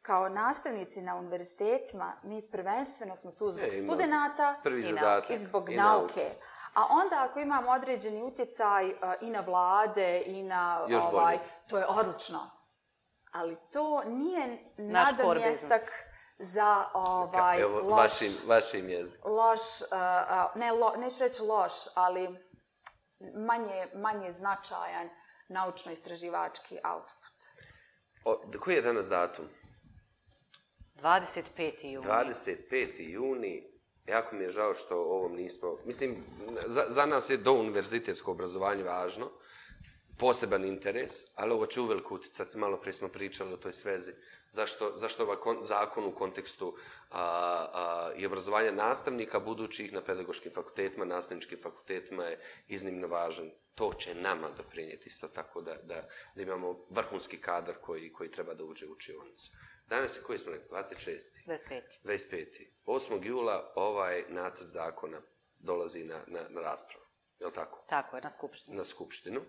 kao 0.02 0.28
nastavnici 0.28 1.02
na 1.02 1.16
univerzitetima, 1.16 2.12
mi 2.22 2.42
prvenstveno 2.42 3.16
smo 3.16 3.30
tu 3.30 3.50
zbog 3.50 3.68
e, 3.68 3.72
studenata 3.72 4.56
i, 4.64 4.92
na, 4.92 5.22
i 5.28 5.38
zbog 5.38 5.70
i 5.70 5.76
nauke. 5.76 6.20
nauke. 6.20 6.30
A 6.74 6.86
onda 6.90 7.26
ako 7.30 7.40
imamo 7.40 7.70
određeni 7.70 8.22
utjecaj 8.22 8.88
uh, 8.88 8.94
i 9.20 9.30
na 9.30 9.40
vlade 9.40 10.22
i 10.26 10.42
na 10.42 10.86
Još 10.88 11.02
ovaj, 11.12 11.36
bolje. 11.36 11.48
to 11.68 11.78
je 11.78 11.86
odlično. 11.88 12.50
Ali 13.32 13.56
to 13.72 14.02
nije 14.04 14.58
nadomjestak 14.76 15.82
za 16.38 16.84
ovaj 16.94 17.60
Evo, 17.60 17.80
loš, 17.82 18.02
vašim, 18.02 18.32
vašim 18.46 18.88
jezikom. 18.88 19.32
Loš, 19.32 19.60
uh, 19.60 19.86
uh, 19.90 20.56
ne, 20.56 20.72
lo, 20.72 20.96
neću 20.96 21.20
reći 21.20 21.42
loš, 21.42 21.72
ali 21.94 22.28
manje, 23.34 23.86
manje 23.94 24.32
značajan 24.32 25.08
naučno-istraživački 25.48 26.78
output. 26.84 27.20
O, 28.24 28.40
koji 28.60 28.74
je 28.74 28.82
danas 28.82 29.08
datum? 29.08 29.48
25. 31.02 31.92
juni. 31.92 32.06
25. 32.06 33.10
juni. 33.10 33.70
Jako 34.06 34.36
mi 34.36 34.44
je 34.44 34.50
žao 34.50 34.74
što 34.74 35.02
ovom 35.02 35.36
nismo... 35.36 35.78
Mislim, 35.84 36.16
za, 36.66 36.84
za 36.88 37.06
nas 37.06 37.30
je 37.30 37.36
do 37.36 37.52
univerzitetsko 37.52 38.30
obrazovanje 38.30 38.82
važno, 38.82 39.30
poseban 40.18 40.64
interes, 40.64 41.12
ali 41.36 41.52
ovo 41.52 41.66
će 41.66 41.80
uveliko 41.80 42.14
uticati. 42.14 42.58
Malo 42.58 42.76
prije 42.76 42.94
smo 42.94 43.08
pričali 43.08 43.52
o 43.52 43.56
toj 43.56 43.72
svezi. 43.72 44.12
Zašto, 44.50 44.92
zašto 44.96 45.22
ovaj 45.22 45.36
kon, 45.36 45.58
zakon 45.62 46.04
u 46.04 46.14
kontekstu 46.14 46.76
a, 47.10 47.22
a, 47.72 48.12
i 48.16 48.26
obrazovanja 48.26 48.72
nastavnika 48.72 49.40
budućih 49.40 49.92
na 49.92 50.02
pedagoškim 50.02 50.52
fakultetima, 50.52 51.04
nastavničkim 51.04 51.58
fakultetima 51.62 52.24
je 52.24 52.40
iznimno 52.68 53.06
važan. 53.06 53.50
To 53.74 53.92
će 53.98 54.14
nama 54.14 54.50
doprinijeti 54.56 55.08
isto 55.08 55.28
tako 55.28 55.60
da, 55.60 55.74
da, 55.74 56.08
da 56.34 56.42
imamo 56.42 56.86
vrhunski 56.90 57.36
kadar 57.36 57.74
koji, 57.80 58.12
koji 58.12 58.30
treba 58.30 58.54
da 58.54 58.64
uđe 58.64 58.86
u 58.86 58.92
učionicu. 58.92 59.52
Danas 59.90 60.16
je 60.16 60.22
koji 60.22 60.38
smo 60.38 60.52
rekli? 60.52 60.68
26. 60.70 61.18
25. 61.46 61.82
25. 62.04 62.68
8. 62.86 63.26
jula 63.26 63.72
ovaj 63.76 64.24
nacrt 64.28 64.68
zakona 64.68 65.22
dolazi 65.58 66.04
na, 66.04 66.24
na, 66.26 66.48
na 66.48 66.60
raspravu. 66.60 67.04
Je 67.38 67.46
li 67.46 67.52
tako? 67.52 67.84
Tako 67.88 68.16
je, 68.16 68.22
na 68.22 68.30
skupštinu. 68.30 68.76
Na 68.76 68.84
skupštinu. 68.84 69.40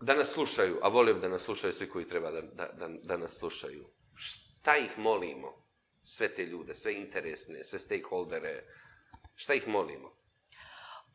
Da 0.00 0.14
nas 0.14 0.28
slušaju, 0.28 0.78
a 0.82 0.88
volim 0.88 1.20
da 1.20 1.28
nas 1.28 1.42
slušaju 1.42 1.72
svi 1.72 1.88
koji 1.90 2.08
treba 2.08 2.30
da, 2.30 2.40
da, 2.40 2.66
da, 2.66 2.88
da 2.88 3.16
nas 3.16 3.38
slušaju. 3.38 3.86
Šta 4.14 4.76
ih 4.76 4.98
molimo? 4.98 5.64
Sve 6.02 6.28
te 6.28 6.46
ljude, 6.46 6.74
sve 6.74 6.94
interesne, 6.94 7.64
sve 7.64 7.78
stakeholdere. 7.78 8.64
Šta 9.34 9.54
ih 9.54 9.68
molimo? 9.68 10.16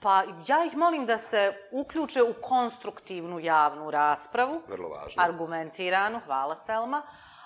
Pa 0.01 0.23
ja 0.47 0.65
ih 0.65 0.77
molim 0.77 1.05
da 1.05 1.17
se 1.17 1.53
uključe 1.71 2.23
u 2.23 2.33
konstruktivnu 2.41 3.39
javnu 3.39 3.91
raspravu. 3.91 4.61
Vrlo 4.67 4.89
važno. 4.89 5.23
Argumentiranu, 5.23 6.21
hvala 6.25 6.55
Selma, 6.55 7.01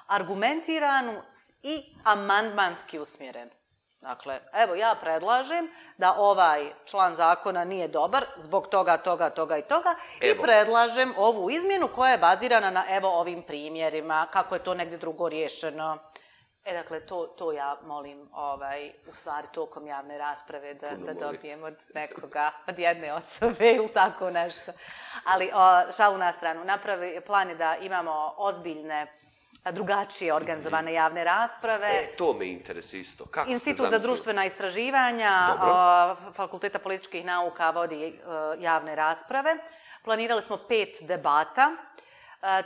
argumentiranu 0.08 1.22
i 1.64 1.84
amandmanski 2.04 3.00
usmjerenu. 3.00 3.52
Dakle, 4.02 4.40
evo 4.54 4.76
ja 4.76 4.96
predlažem 5.02 5.70
da 5.98 6.16
ovaj 6.18 6.72
član 6.86 7.16
zakona 7.16 7.64
nije 7.64 7.88
dobar 7.88 8.26
zbog 8.38 8.68
toga, 8.68 8.98
toga, 8.98 9.30
toga 9.30 9.58
i 9.58 9.62
toga 9.62 9.96
evo. 10.22 10.34
i 10.34 10.42
predlažem 10.42 11.14
ovu 11.18 11.50
izmjenu 11.50 11.88
koja 11.88 12.12
je 12.12 12.18
bazirana 12.18 12.70
na 12.70 12.84
evo 12.90 13.10
ovim 13.10 13.44
primjerima, 13.44 14.28
kako 14.32 14.56
je 14.56 14.64
to 14.64 14.74
negdje 14.74 14.98
drugo 14.98 15.30
riješeno. 15.30 15.98
E, 16.66 16.74
dakle, 16.74 17.00
to, 17.00 17.26
to 17.28 17.52
ja 17.52 17.78
molim, 17.86 18.30
ovaj, 18.34 18.92
u 19.10 19.14
stvari, 19.14 19.48
tokom 19.54 19.88
javne 19.88 20.18
rasprave 20.18 20.74
da, 20.74 20.90
da 20.90 21.14
dobijem 21.14 21.64
od 21.64 21.76
nekoga, 21.96 22.52
od 22.68 22.80
jedne 22.80 23.14
osobe 23.14 23.72
ili 23.72 23.90
tako 23.90 24.30
nešto. 24.30 24.72
Ali, 25.26 25.52
o, 25.54 25.92
šalu 25.92 26.18
na 26.18 26.34
stranu, 26.34 26.64
napravi, 26.66 27.22
plan 27.26 27.50
je 27.50 27.56
da 27.56 27.76
imamo 27.76 28.34
ozbiljne, 28.38 29.08
drugačije 29.72 30.34
organizovane 30.34 30.92
mhm. 30.92 30.96
javne 30.96 31.24
rasprave. 31.24 31.88
E, 31.88 32.16
to 32.18 32.34
me 32.34 32.48
interesuje 32.48 33.02
isto. 33.02 33.26
Kako 33.26 33.50
Institut 33.50 33.90
za 33.90 34.00
društvena 34.00 34.46
istraživanja, 34.46 35.58
o, 35.62 36.32
Fakulteta 36.34 36.80
političkih 36.80 37.26
nauka 37.26 37.70
vodi 37.70 38.20
o, 38.26 38.54
javne 38.60 38.96
rasprave. 38.96 39.58
Planirali 40.04 40.42
smo 40.42 40.58
pet 40.58 40.98
debata 41.02 41.72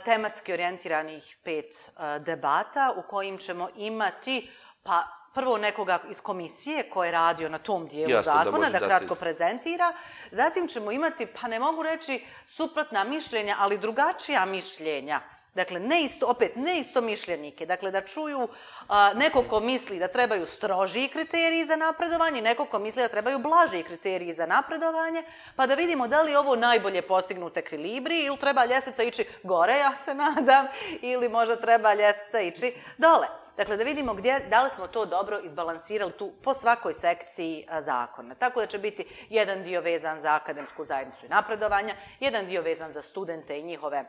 tematski 0.04 0.52
orijentiranih 0.52 1.36
pet 1.44 1.90
debata 2.20 2.94
u 2.96 3.02
kojim 3.02 3.38
ćemo 3.38 3.68
imati 3.76 4.50
pa 4.82 5.06
prvo 5.34 5.58
nekoga 5.58 5.98
iz 6.10 6.20
komisije 6.20 6.90
koji 6.90 7.08
je 7.08 7.12
radio 7.12 7.48
na 7.48 7.58
tom 7.58 7.88
dijelu 7.88 8.12
Jasne, 8.12 8.32
zakona 8.32 8.70
da, 8.70 8.78
da 8.78 8.86
kratko 8.86 9.08
dati. 9.08 9.20
prezentira. 9.20 9.92
Zatim 10.30 10.68
ćemo 10.68 10.92
imati, 10.92 11.26
pa 11.26 11.48
ne 11.48 11.58
mogu 11.58 11.82
reći 11.82 12.24
suprotna 12.46 13.04
mišljenja, 13.04 13.56
ali 13.58 13.78
drugačija 13.78 14.44
mišljenja 14.44 15.20
Dakle, 15.58 15.80
ne 15.80 16.02
isto, 16.02 16.26
opet, 16.26 16.56
ne 16.56 16.78
isto 16.78 17.00
mišljenike. 17.00 17.66
Dakle, 17.66 17.90
da 17.90 18.00
čuju 18.00 18.48
a, 18.88 19.12
neko 19.14 19.42
ko 19.42 19.60
misli 19.60 19.98
da 19.98 20.08
trebaju 20.08 20.46
strožiji 20.46 21.08
kriteriji 21.08 21.64
za 21.66 21.76
napredovanje, 21.76 22.42
neko 22.42 22.66
ko 22.66 22.78
misli 22.78 23.02
da 23.02 23.08
trebaju 23.08 23.38
blažiji 23.38 23.82
kriteriji 23.82 24.32
za 24.32 24.46
napredovanje, 24.46 25.22
pa 25.56 25.66
da 25.66 25.74
vidimo 25.74 26.06
da 26.08 26.22
li 26.22 26.36
ovo 26.36 26.56
najbolje 26.56 27.02
postignut 27.02 27.56
ekvilibri 27.56 28.20
ili 28.24 28.36
treba 28.36 28.64
ljestvica 28.64 29.02
ići 29.02 29.24
gore, 29.42 29.78
ja 29.78 29.96
se 29.96 30.14
nadam, 30.14 30.66
ili 31.02 31.28
možda 31.28 31.56
treba 31.56 31.94
ljestvica 31.94 32.40
ići 32.40 32.72
dole. 32.98 33.26
Dakle, 33.56 33.76
da 33.76 33.84
vidimo 33.84 34.14
gdje, 34.14 34.40
da 34.50 34.62
li 34.62 34.70
smo 34.70 34.86
to 34.86 35.06
dobro 35.06 35.40
izbalansirali 35.44 36.12
tu 36.12 36.32
po 36.42 36.54
svakoj 36.54 36.92
sekciji 36.92 37.66
a, 37.68 37.82
zakona. 37.82 38.34
Tako 38.34 38.60
da 38.60 38.66
će 38.66 38.78
biti 38.78 39.06
jedan 39.28 39.62
dio 39.62 39.80
vezan 39.80 40.20
za 40.20 40.34
akademsku 40.34 40.84
zajednicu 40.84 41.26
i 41.26 41.28
napredovanja, 41.28 41.94
jedan 42.20 42.46
dio 42.46 42.62
vezan 42.62 42.92
za 42.92 43.02
studente 43.02 43.58
i 43.58 43.62
njihove 43.62 44.04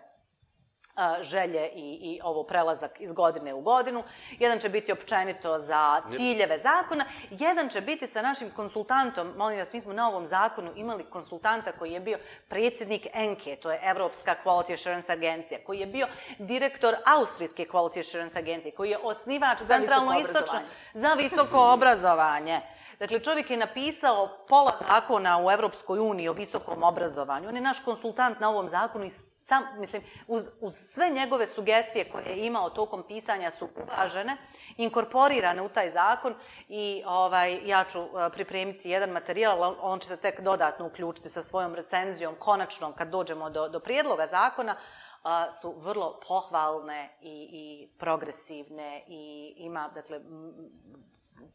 želje 1.21 1.69
i, 1.75 1.99
i 2.01 2.19
ovo 2.23 2.43
prelazak 2.43 2.91
iz 2.99 3.13
godine 3.13 3.53
u 3.53 3.61
godinu. 3.61 4.03
Jedan 4.39 4.59
će 4.59 4.69
biti 4.69 4.91
općenito 4.91 5.59
za 5.59 6.01
ciljeve 6.15 6.57
zakona. 6.57 7.05
Jedan 7.29 7.69
će 7.69 7.81
biti 7.81 8.07
sa 8.07 8.21
našim 8.21 8.49
konsultantom. 8.55 9.33
Molim 9.37 9.59
vas, 9.59 9.73
mi 9.73 9.81
smo 9.81 9.93
na 9.93 10.07
ovom 10.07 10.25
zakonu 10.25 10.71
imali 10.75 11.03
konsultanta 11.03 11.71
koji 11.71 11.91
je 11.91 11.99
bio 11.99 12.17
predsjednik 12.47 13.07
ENKE, 13.13 13.55
to 13.55 13.71
je 13.71 13.79
Evropska 13.83 14.35
Quality 14.45 14.73
Assurance 14.73 15.11
Agencija, 15.11 15.59
koji 15.65 15.79
je 15.79 15.85
bio 15.85 16.07
direktor 16.37 16.95
Austrijske 17.05 17.65
Quality 17.71 17.99
Assurance 17.99 18.39
Agencije, 18.39 18.71
koji 18.71 18.89
je 18.89 18.97
osnivač 18.97 19.57
centralno 19.67 20.19
istočno 20.19 20.59
za 20.93 21.13
visoko 21.13 21.73
obrazovanje. 21.73 22.61
Dakle, 22.99 23.19
čovjek 23.19 23.49
je 23.49 23.57
napisao 23.57 24.29
pola 24.47 24.73
zakona 24.87 25.45
u 25.45 25.51
Evropskoj 25.51 25.99
uniji 25.99 26.27
o 26.27 26.33
visokom 26.33 26.83
obrazovanju. 26.83 27.49
On 27.49 27.55
je 27.55 27.61
naš 27.61 27.79
konsultant 27.79 28.39
na 28.39 28.49
ovom 28.49 28.69
zakonu 28.69 29.05
i 29.05 29.11
sam, 29.49 29.63
mislim, 29.77 30.01
uz, 30.27 30.49
uz 30.61 30.73
sve 30.73 31.09
njegove 31.09 31.47
sugestije 31.47 32.05
koje 32.11 32.25
je 32.25 32.45
imao 32.45 32.69
tokom 32.69 33.03
pisanja 33.07 33.51
su 33.51 33.69
uvažene, 33.83 34.37
inkorporirane 34.77 35.61
u 35.61 35.69
taj 35.69 35.89
zakon 35.89 36.35
i 36.67 37.03
ovaj, 37.05 37.59
ja 37.65 37.83
ću 37.83 38.01
uh, 38.01 38.09
pripremiti 38.33 38.89
jedan 38.89 39.09
materijal, 39.09 39.75
on 39.81 39.99
će 39.99 40.07
se 40.07 40.17
tek 40.17 40.41
dodatno 40.41 40.85
uključiti 40.85 41.29
sa 41.29 41.43
svojom 41.43 41.75
recenzijom, 41.75 42.35
konačno 42.39 42.93
kad 42.97 43.09
dođemo 43.09 43.49
do, 43.49 43.67
do 43.69 43.79
prijedloga 43.79 44.27
zakona, 44.27 44.75
uh, 44.75 45.29
su 45.61 45.75
vrlo 45.77 46.19
pohvalne 46.27 47.09
i, 47.21 47.49
i 47.51 47.89
progresivne 47.99 49.03
i 49.07 49.53
ima, 49.57 49.89
dakle, 49.95 50.19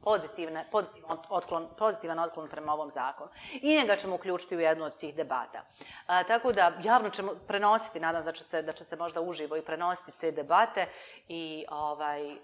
pozitivne, 0.05 0.67
pozitivan, 0.73 1.19
otklon, 1.29 1.69
pozitivan 1.79 2.19
otklon 2.19 2.49
prema 2.49 2.73
ovom 2.73 2.91
zakonu. 2.91 3.31
I 3.53 3.77
njega 3.77 3.97
ćemo 3.97 4.15
uključiti 4.15 4.57
u 4.57 4.61
jednu 4.61 4.85
od 4.85 4.97
tih 4.97 5.15
debata. 5.15 5.65
A, 6.07 6.25
tako 6.25 6.53
da 6.53 6.73
javno 6.83 7.11
ćemo 7.11 7.33
prenositi, 7.47 8.01
nadam 8.01 8.25
da 8.25 8.33
će 8.33 8.45
se, 8.45 8.63
da 8.63 8.73
će 8.73 8.85
se 8.85 8.97
možda 8.97 9.21
uživo 9.21 9.57
i 9.57 9.63
prenositi 9.63 10.19
te 10.21 10.31
debate 10.31 10.87
i 11.29 11.65
ovaj, 11.71 12.37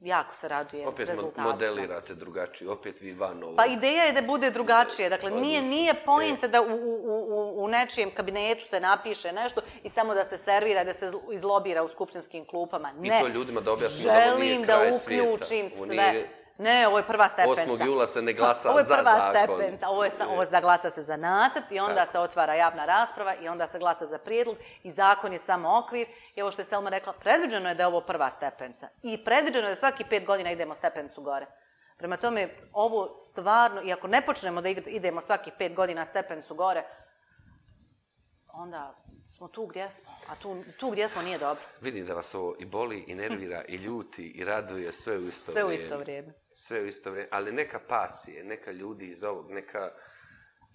jako 0.00 0.34
se 0.34 0.48
raduje 0.48 0.86
opet 0.86 1.08
rezultatima. 1.08 1.48
Opet 1.48 1.60
modelirate 1.60 2.14
drugačije, 2.14 2.70
opet 2.70 3.00
vi 3.00 3.12
van 3.12 3.42
ovo. 3.42 3.56
Pa 3.56 3.66
ideja 3.66 4.02
je 4.02 4.12
da 4.12 4.22
bude 4.22 4.50
drugačije. 4.50 5.08
Dakle, 5.08 5.30
nije, 5.30 5.62
nije 5.62 5.94
pojenta 6.04 6.46
e. 6.46 6.48
da 6.48 6.62
u, 6.62 6.64
u, 6.64 6.98
u, 7.04 7.64
u 7.64 7.68
nečijem 7.68 8.10
kabinetu 8.10 8.68
se 8.68 8.80
napiše 8.80 9.32
nešto 9.32 9.60
i 9.82 9.88
samo 9.88 10.14
da 10.14 10.24
se 10.24 10.38
servira, 10.38 10.84
da 10.84 10.94
se 10.94 11.12
izlobira 11.32 11.82
u 11.82 11.88
skupštinskim 11.88 12.44
klupama. 12.44 12.92
Ne. 12.92 13.18
I 13.18 13.22
to 13.22 13.28
ljudima 13.28 13.60
da 13.60 13.72
objasnimo 13.72 14.12
da 14.12 14.26
ovo 14.28 14.38
nije 14.38 14.64
kraj 14.64 14.92
svijeta. 14.92 15.24
Želim 15.24 15.36
da 15.36 15.36
uključim 15.36 15.70
sve. 15.70 15.96
Nije 15.96 16.28
Ne, 16.58 16.88
ovo 16.88 16.98
je 16.98 17.06
prva 17.06 17.28
stepenca. 17.28 17.62
8. 17.66 17.86
jula 17.86 18.06
se 18.06 18.22
ne 18.22 18.32
glasa 18.32 18.72
za 18.74 18.82
zakon. 18.82 19.00
Ovo 19.00 19.00
je 19.00 19.04
prva 19.04 19.30
stepenca. 19.30 19.88
Ovo 19.88 20.04
je 20.04 20.10
sa, 20.10 20.28
ovo 20.28 20.44
za 20.44 20.60
glasa 20.60 20.90
se 20.90 21.02
za 21.02 21.16
nacrt 21.16 21.64
i 21.70 21.80
onda 21.80 21.94
Tako. 21.94 22.12
se 22.12 22.18
otvara 22.18 22.54
javna 22.54 22.84
rasprava 22.84 23.34
i 23.34 23.48
onda 23.48 23.66
se 23.66 23.78
glasa 23.78 24.06
za 24.06 24.18
prijedlog 24.18 24.56
i 24.82 24.92
zakon 24.92 25.32
je 25.32 25.38
samo 25.38 25.78
okvir. 25.78 26.06
I 26.34 26.42
ovo 26.42 26.50
što 26.50 26.62
je 26.62 26.66
Selma 26.66 26.90
rekla, 26.90 27.12
predviđeno 27.12 27.68
je 27.68 27.74
da 27.74 27.82
je 27.82 27.86
ovo 27.86 28.00
prva 28.00 28.30
stepenca. 28.30 28.88
I 29.02 29.24
predviđeno 29.24 29.68
je 29.68 29.74
da 29.74 29.80
svaki 29.80 30.04
pet 30.04 30.24
godina 30.24 30.50
idemo 30.50 30.74
stepencu 30.74 31.22
gore. 31.22 31.46
Prema 31.96 32.16
tome, 32.16 32.48
ovo 32.72 33.12
stvarno, 33.12 33.82
i 33.82 33.92
ako 33.92 34.06
ne 34.06 34.22
počnemo 34.26 34.60
da 34.60 34.68
idemo 34.68 35.20
svaki 35.20 35.50
pet 35.58 35.74
godina 35.74 36.04
stepencu 36.04 36.54
gore, 36.54 36.82
onda 38.52 38.94
smo 39.38 39.48
tu 39.48 39.66
gdje 39.66 39.90
smo, 39.90 40.10
a 40.28 40.36
tu, 40.36 40.64
tu 40.78 40.90
gdje 40.90 41.08
smo 41.08 41.22
nije 41.22 41.38
dobro. 41.38 41.62
Vidim 41.80 42.06
da 42.06 42.14
vas 42.14 42.34
ovo 42.34 42.56
i 42.58 42.64
boli, 42.64 43.04
i 43.06 43.14
nervira, 43.14 43.64
i 43.68 43.76
ljuti, 43.76 44.26
i 44.26 44.44
raduje, 44.44 44.92
sve 44.92 45.16
u 45.16 45.20
isto 45.20 45.52
sve 45.52 45.64
vrijeme. 45.64 45.78
Sve 45.78 45.84
u 45.84 45.86
isto 45.86 45.98
vrijeme. 45.98 46.32
Sve 46.52 46.80
u 46.80 46.86
isto 46.86 47.10
vrijeme, 47.10 47.28
ali 47.32 47.52
neka 47.52 47.80
pasije, 47.88 48.44
neka 48.44 48.72
ljudi 48.72 49.06
iz 49.06 49.24
ovog, 49.24 49.50
neka 49.50 49.90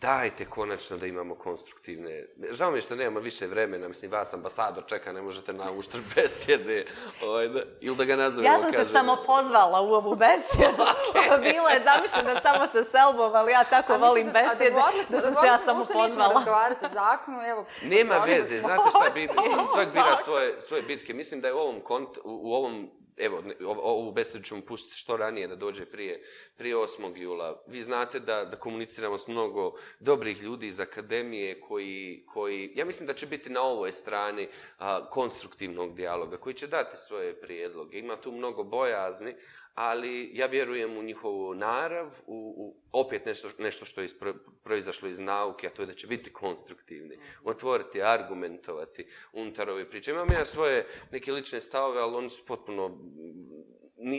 dajte 0.04 0.46
konačno 0.46 0.98
da 0.98 1.06
imamo 1.06 1.36
konstruktivne... 1.36 2.26
Žao 2.52 2.72
mi 2.72 2.78
je 2.78 2.82
što 2.82 2.96
nemamo 2.96 3.20
više 3.20 3.48
vremena, 3.48 3.88
mislim, 3.88 4.12
vas 4.12 4.34
ambasador 4.34 4.84
čeka, 4.88 5.14
ne 5.14 5.22
možete 5.22 5.54
na 5.54 5.72
uštrb 5.72 6.04
besjede, 6.16 6.86
ovaj, 7.24 7.48
da, 7.48 7.62
ili 7.82 7.96
da 7.96 8.06
ga 8.06 8.16
nazovemo, 8.16 8.54
Ja 8.54 8.60
sam 8.60 8.72
kažem... 8.72 8.86
se 8.86 8.92
samo 8.92 9.18
pozvala 9.26 9.82
u 9.82 9.94
ovu 9.94 10.16
besjedu. 10.16 10.84
okay. 11.14 11.42
Bilo 11.42 11.70
je 11.70 11.82
zamišljeno 11.84 12.42
samo 12.42 12.68
sa 12.68 12.84
Selbom, 12.84 13.36
ali 13.36 13.52
ja 13.52 13.64
tako 13.64 13.94
a 13.94 13.98
volim 13.98 14.24
se, 14.24 14.32
besjede, 14.32 14.76
da 15.10 15.22
sam 15.22 15.34
se 15.36 15.48
ja 15.48 15.58
samo 15.66 15.80
pozvala. 15.80 16.08
Nećemo 16.08 16.34
razgovarati 16.34 16.86
o 16.86 16.90
zakonu, 16.94 17.40
evo... 17.42 17.66
Nema 17.84 18.16
veze, 18.18 18.60
znate 18.60 18.90
šta, 18.90 19.10
bit, 19.14 19.32
svak 19.74 19.88
bira 19.94 20.18
svoje, 20.24 20.62
svoje 20.62 20.84
bitke. 20.84 21.14
Mislim 21.14 21.42
da 21.42 21.48
je 21.48 21.54
u 21.54 21.58
ovom, 21.58 21.82
kont, 21.82 22.18
u, 22.18 22.22
u 22.24 22.54
ovom 22.54 22.90
evo, 23.18 23.44
ovu 23.82 24.12
besedu 24.12 24.44
ćemo 24.44 24.62
pustiti 24.62 24.98
što 24.98 25.18
ranije 25.18 25.48
da 25.48 25.56
dođe 25.56 25.86
prije, 25.86 26.24
prije 26.58 26.76
8. 26.76 27.18
jula. 27.18 27.64
Vi 27.68 27.84
znate 27.84 28.20
da, 28.20 28.46
da 28.46 28.60
komuniciramo 28.60 29.18
s 29.18 29.28
mnogo 29.28 29.74
dobrih 30.00 30.42
ljudi 30.42 30.68
iz 30.68 30.80
akademije 30.80 31.62
koji, 31.62 32.24
koji 32.34 32.72
ja 32.76 32.86
mislim 32.86 33.08
da 33.08 33.14
će 33.14 33.26
biti 33.26 33.50
na 33.50 33.62
ovoj 33.62 33.92
strani 33.92 34.48
a, 34.78 35.10
konstruktivnog 35.10 35.96
dijaloga, 35.96 36.38
koji 36.38 36.54
će 36.54 36.68
dati 36.68 36.98
svoje 36.98 37.42
prijedloge. 37.42 38.00
Ima 38.00 38.16
tu 38.16 38.32
mnogo 38.32 38.64
bojazni, 38.64 39.36
ali 39.76 40.32
ja 40.34 40.46
vjerujem 40.46 40.98
u 40.98 41.04
njihovu 41.04 41.54
narav, 41.54 42.08
u, 42.28 42.54
u 42.58 42.76
opet 42.92 43.26
nešto, 43.26 43.50
nešto 43.60 43.86
što 43.86 44.02
je 44.02 44.06
ispro, 44.06 44.34
proizašlo 44.64 45.08
iz 45.08 45.20
nauke, 45.20 45.68
a 45.68 45.70
to 45.70 45.82
je 45.82 45.86
da 45.86 45.94
će 45.94 46.08
biti 46.08 46.34
konstruktivni, 46.34 47.20
otvoriti, 47.44 48.02
argumentovati 48.02 49.08
unutar 49.34 49.70
ove 49.70 49.90
priče. 49.90 50.12
Imam 50.12 50.32
ja 50.32 50.46
svoje 50.46 50.86
neke 51.12 51.32
lične 51.32 51.62
stavove, 51.62 52.02
ali 52.02 52.16
oni 52.16 52.30
su 52.30 52.46
potpuno, 52.46 53.00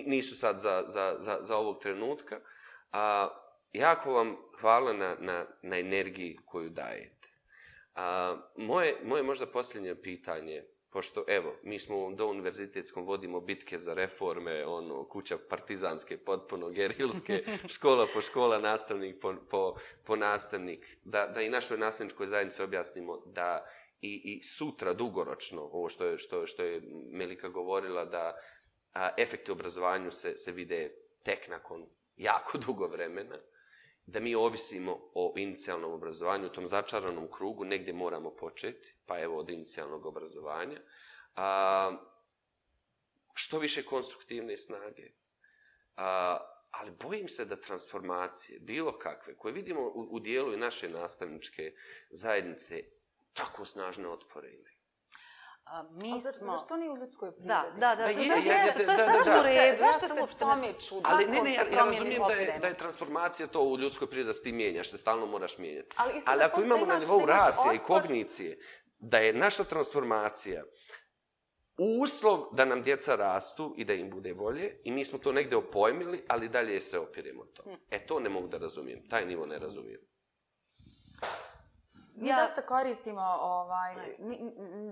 nisu 0.07 0.37
sad 0.37 0.59
za, 0.59 0.85
za, 0.89 1.17
za, 1.19 1.39
za 1.41 1.57
ovog 1.57 1.83
trenutka. 1.83 2.41
A, 2.93 3.29
jako 3.73 4.13
vam 4.13 4.37
hvala 4.61 4.93
na, 4.93 5.17
na, 5.21 5.47
na 5.63 5.79
energiji 5.79 6.39
koju 6.45 6.71
dajete. 6.71 7.29
A, 7.95 8.37
moje, 8.57 8.97
moje 9.05 9.23
možda 9.23 9.47
posljednje 9.47 9.95
pitanje, 9.95 10.65
pošto 10.95 11.25
evo, 11.29 11.55
mi 11.63 11.79
smo 11.79 12.11
do 12.11 12.27
univerzitetskom 12.27 13.07
vodimo 13.07 13.41
bitke 13.41 13.79
za 13.79 13.95
reforme, 13.95 14.67
ono, 14.67 15.05
kuća 15.09 15.39
partizanske, 15.49 16.19
potpuno 16.19 16.69
gerilske, 16.71 17.45
škola 17.75 18.07
po 18.15 18.21
škola, 18.21 18.59
nastavnik 18.59 19.17
po, 19.21 19.35
po, 19.51 19.75
po 20.05 20.17
nastavnik, 20.17 20.99
da, 21.05 21.27
da 21.27 21.43
i 21.43 21.49
našoj 21.49 21.79
nastavničkoj 21.79 22.27
zajednici 22.27 22.63
objasnimo 22.63 23.23
da 23.27 23.65
i, 24.01 24.23
i 24.25 24.43
sutra 24.43 24.93
dugoročno, 24.93 25.63
ovo 25.63 25.89
što 25.89 26.05
je, 26.05 26.19
što, 26.19 26.47
što 26.47 26.63
je 26.63 26.83
Melika 27.11 27.49
govorila, 27.49 28.05
da 28.05 28.37
a, 28.93 29.11
efekti 29.19 29.53
obrazovanju 29.53 30.11
se, 30.11 30.37
se 30.37 30.53
vide 30.53 30.95
tek 31.23 31.49
nakon 31.49 31.87
jako 32.17 32.59
dugo 32.67 32.87
vremena, 32.87 33.39
da 34.07 34.21
mi 34.21 34.35
ovisimo 34.35 35.11
o 35.15 35.35
inicijalnom 35.37 35.93
obrazovanju, 35.93 36.47
u 36.47 36.53
tom 36.53 36.67
začaranom 36.67 37.29
krugu, 37.33 37.65
negdje 37.65 37.93
moramo 37.93 38.31
početi, 38.31 38.95
pa 39.07 39.21
evo 39.21 39.39
od 39.39 39.51
inicijalnog 39.51 40.07
obrazovanja. 40.07 40.81
A, 41.37 41.97
što 43.35 43.59
više 43.59 43.83
konstruktivne 43.83 44.59
snage. 44.59 45.11
A, 45.97 46.39
ali 46.71 46.91
bojim 46.91 47.29
se 47.29 47.45
da 47.45 47.61
transformacije, 47.61 48.59
bilo 48.61 48.99
kakve, 48.99 49.37
koje 49.37 49.53
vidimo 49.53 49.81
u, 49.81 50.09
u 50.11 50.21
dijelu 50.21 50.53
i 50.53 50.57
naše 50.57 50.89
nastavničke 50.89 51.75
zajednice, 52.11 52.85
tako 53.33 53.65
snažne 53.65 54.09
otpore 54.09 54.49
imaju. 54.49 54.74
A, 55.65 55.83
mi 55.83 56.13
ali 56.13 56.21
smo... 56.21 56.53
Zašto 56.53 56.77
nije 56.77 56.91
u 56.91 56.97
ljudskoj 56.97 57.33
prirodi? 57.33 57.49
Da, 57.49 57.65
da, 57.77 57.95
da. 57.95 58.05
To, 58.05 58.11
je, 58.11 58.17
je, 58.17 58.25
je, 58.25 58.87
to 58.87 58.93
je 58.93 59.25
sve 59.25 59.41
u 59.41 59.43
redu. 59.43 59.79
Zašto 59.79 60.15
se 60.15 60.23
u 60.23 60.39
tome 60.39 60.73
čuda? 60.89 61.01
Ali 61.05 61.27
ne, 61.27 61.43
ne, 61.43 61.55
ja, 61.55 61.63
ja 61.73 61.85
razumijem 61.85 62.23
da 62.29 62.35
je, 62.35 62.59
da 62.59 62.67
je 62.67 62.77
transformacija 62.77 63.47
to 63.47 63.63
u 63.63 63.79
ljudskoj 63.79 64.11
prirodi, 64.11 64.27
da 64.27 64.33
se 64.35 64.43
ti 64.43 64.53
mijenjaš, 64.53 64.91
da 64.91 64.99
stalno 64.99 65.27
moraš 65.27 65.59
mijenjati. 65.59 65.97
Ali, 65.99 66.23
ali 66.27 66.43
ako 66.43 66.63
imamo 66.63 66.87
na 66.87 66.99
nivou 66.99 67.27
racije 67.27 67.75
i 67.75 67.79
kognicije, 67.79 68.59
da 68.99 69.19
je 69.19 69.33
naša 69.33 69.65
transformacija 69.65 70.65
uslov 71.79 72.47
da 72.53 72.65
nam 72.65 72.83
djeca 72.83 73.17
rastu 73.17 73.75
i 73.77 73.85
da 73.85 73.95
im 73.95 74.11
bude 74.11 74.35
bolje 74.35 74.81
i 74.85 74.93
mi 74.93 75.05
smo 75.05 75.19
to 75.19 75.33
negde 75.33 75.57
opojmili, 75.57 76.25
ali 76.29 76.49
dalje 76.49 76.81
se 76.81 76.99
opiremo 76.99 77.45
to. 77.45 77.63
Hm. 77.63 77.75
E, 77.91 78.07
to 78.07 78.21
ne 78.21 78.29
mogu 78.29 78.49
da 78.49 78.59
razumijem. 78.59 79.09
Taj 79.09 79.27
nivo 79.27 79.47
ne 79.47 79.59
razumijem. 79.59 80.01
Mi 82.17 82.29
ja... 82.29 82.41
dosta 82.41 82.63
koristimo, 82.63 83.23
ovaj, 83.41 83.95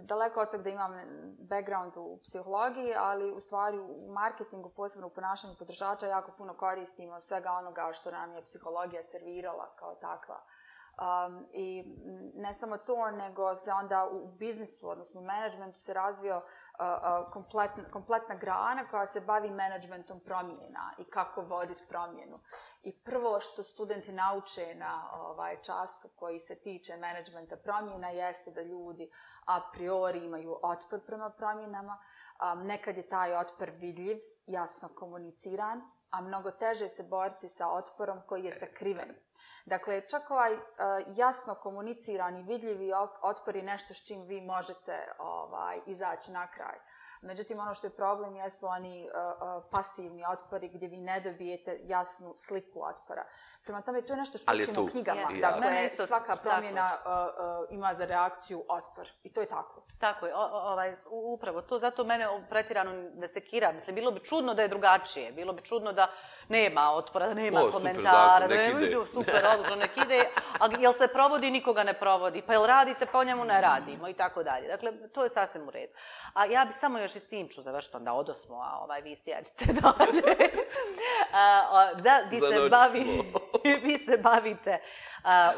daleko 0.02 0.40
od 0.40 0.50
toga 0.50 0.62
da 0.62 0.70
imam 0.70 0.92
background 1.38 1.96
u 1.96 2.18
psihologiji, 2.22 2.94
ali 2.96 3.32
u 3.32 3.40
stvari 3.40 3.78
u 3.78 4.12
marketingu, 4.12 4.68
posebno 4.68 5.06
u 5.06 5.10
ponašanju 5.10 5.54
potrošača, 5.58 6.06
jako 6.06 6.32
puno 6.38 6.54
koristimo 6.54 7.20
svega 7.20 7.52
onoga 7.52 7.92
što 7.92 8.10
nam 8.10 8.32
je 8.32 8.42
psihologija 8.42 9.02
servirala 9.02 9.74
kao 9.76 9.94
takva. 9.94 10.42
Um, 10.92 11.46
I 11.52 11.84
ne 12.34 12.54
samo 12.54 12.76
to, 12.76 13.10
nego 13.10 13.56
se 13.56 13.72
onda 13.72 14.08
u 14.12 14.26
biznisu, 14.26 14.88
odnosno 14.88 15.20
u 15.20 15.24
menadžmentu, 15.24 15.80
se 15.80 15.94
razvio 15.94 16.36
uh, 16.36 16.42
uh, 16.80 17.32
kompletna, 17.32 17.84
kompletna 17.90 18.34
grana 18.34 18.88
koja 18.90 19.06
se 19.06 19.20
bavi 19.20 19.50
menadžmentom 19.50 20.20
promjena 20.20 20.94
i 20.98 21.04
kako 21.04 21.42
voditi 21.42 21.82
promjenu. 21.88 22.38
I 22.82 22.98
prvo 23.04 23.40
što 23.40 23.62
studenti 23.62 24.12
nauče 24.12 24.74
na 24.74 25.10
ovaj 25.12 25.62
času 25.62 26.08
koji 26.16 26.38
se 26.38 26.54
tiče 26.54 26.96
menadžmenta 26.96 27.56
promjena 27.56 28.08
jeste 28.08 28.50
da 28.50 28.62
ljudi 28.62 29.10
a 29.46 29.60
priori 29.72 30.18
imaju 30.18 30.58
otpor 30.62 31.00
prema 31.06 31.30
promjenama. 31.30 31.98
Um, 32.52 32.66
nekad 32.66 32.96
je 32.96 33.08
taj 33.08 33.36
otpor 33.36 33.70
vidljiv, 33.70 34.18
jasno 34.46 34.88
komuniciran, 34.88 35.82
a 36.10 36.20
mnogo 36.20 36.50
teže 36.50 36.88
se 36.88 37.02
boriti 37.02 37.48
sa 37.48 37.68
otporom 37.70 38.18
koji 38.26 38.44
je 38.44 38.52
sakriven. 38.52 39.14
Dakle, 39.66 40.00
čak 40.08 40.30
ovaj 40.30 40.52
uh, 40.52 40.60
jasno 41.06 41.54
komunicirani, 41.54 42.42
vidljivi 42.42 42.90
otpor 43.22 43.56
je 43.56 43.62
nešto 43.62 43.94
s 43.94 44.06
čim 44.06 44.22
vi 44.22 44.40
možete 44.40 45.12
ovaj, 45.18 45.80
izaći 45.86 46.30
na 46.32 46.46
kraj. 46.46 46.78
Međutim, 47.22 47.58
ono 47.58 47.74
što 47.74 47.86
je 47.86 47.90
problem 47.90 48.36
jesu 48.36 48.66
oni 48.66 49.08
uh, 49.08 49.12
uh, 49.12 49.64
pasivni 49.70 50.24
otpori 50.32 50.68
gdje 50.68 50.88
vi 50.88 50.96
ne 50.96 51.20
dobijete 51.20 51.80
jasnu 51.82 52.34
sliku 52.36 52.82
otpora. 52.84 53.24
Prema 53.64 53.82
tome, 53.82 54.02
to 54.02 54.12
je 54.12 54.16
nešto 54.16 54.38
što 54.38 54.52
učimo 54.54 54.82
u 54.82 54.86
knjigama. 54.86 55.20
Yes. 55.20 55.40
Dakle, 55.40 55.60
Mene 55.60 55.86
isto, 55.86 56.06
svaka 56.06 56.36
promjena 56.36 56.98
uh, 56.98 57.12
uh, 57.12 57.74
ima 57.74 57.94
za 57.94 58.04
reakciju 58.04 58.64
otpor. 58.68 59.08
I 59.22 59.32
to 59.32 59.40
je 59.40 59.46
tako. 59.46 59.82
Tako 59.98 60.26
je, 60.26 60.34
o, 60.34 60.40
ovaj, 60.40 60.94
upravo 61.10 61.62
to. 61.62 61.78
Zato 61.78 62.04
mene 62.04 62.46
pretirano 62.48 62.92
ne 63.14 63.28
sekira. 63.28 63.72
Mislim, 63.72 63.94
bilo 63.94 64.10
bi 64.10 64.20
čudno 64.20 64.54
da 64.54 64.62
je 64.62 64.68
drugačije. 64.68 65.32
Bilo 65.32 65.52
bi 65.52 65.62
čudno 65.62 65.92
da 65.92 66.10
nema 66.48 66.90
otpora, 66.92 67.34
nema 67.34 67.60
o, 67.60 67.70
komentara, 67.70 68.40
super, 68.40 68.58
zakon, 68.58 68.78
nek 68.78 68.82
ide. 68.88 68.96
super, 69.12 69.44
odlično, 69.52 69.76
nek 69.76 69.96
ide, 69.96 70.28
a 70.60 70.68
jel 70.78 70.92
se 70.92 71.08
provodi, 71.08 71.50
nikoga 71.50 71.84
ne 71.84 71.94
provodi, 71.94 72.42
pa 72.42 72.52
jel 72.52 72.66
radite, 72.66 73.06
pa 73.06 73.18
o 73.18 73.24
njemu 73.24 73.44
ne 73.44 73.60
radimo 73.60 74.08
i 74.08 74.14
tako 74.14 74.42
dalje. 74.42 74.68
Dakle, 74.68 74.92
to 75.08 75.24
je 75.24 75.30
sasvim 75.30 75.68
u 75.68 75.70
redu. 75.70 75.92
A 76.34 76.44
ja 76.44 76.64
bi 76.64 76.72
samo 76.72 76.98
još 76.98 77.16
i 77.16 77.20
s 77.20 77.28
tim 77.28 77.48
ću 77.48 77.62
završiti, 77.62 77.96
onda 77.96 78.12
odosmo, 78.12 78.56
a 78.56 78.78
ovaj, 78.82 79.00
vi 79.00 79.16
sjedite 79.16 79.64
dalje. 79.82 80.22
da, 82.02 82.20
vi 82.30 82.40
se, 82.40 82.68
bavi, 82.70 83.22
vi 83.84 83.98
se 83.98 84.18
bavite 84.18 84.80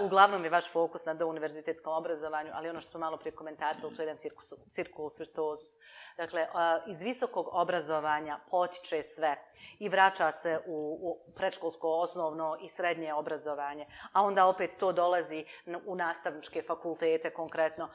uglavnom 0.00 0.44
je 0.44 0.50
vaš 0.50 0.72
fokus 0.72 1.04
na 1.04 1.16
univerzitetskom 1.26 1.92
obrazovanju, 1.92 2.50
ali 2.54 2.68
ono 2.68 2.80
što 2.80 2.90
smo 2.90 3.00
malo 3.00 3.16
prije 3.16 3.34
komentarisali, 3.34 3.96
to 3.96 4.02
je 4.02 4.06
jedan 4.06 4.18
cirkus, 4.18 4.52
cirkus 4.70 5.20
virtuozus. 5.20 5.78
Dakle, 6.16 6.46
iz 6.86 7.02
visokog 7.02 7.48
obrazovanja 7.52 8.38
potiče 8.50 9.02
sve 9.02 9.36
i 9.78 9.88
vraća 9.88 10.32
se 10.32 10.60
u, 10.66 10.98
u 11.02 11.32
predškolsko, 11.34 11.88
osnovno 11.88 12.58
i 12.62 12.68
srednje 12.68 13.14
obrazovanje, 13.14 13.86
a 14.12 14.22
onda 14.22 14.46
opet 14.46 14.70
to 14.78 14.92
dolazi 14.92 15.44
u 15.86 15.94
nastavničke 15.94 16.62
fakultete 16.62 17.30
konkretno. 17.30 17.88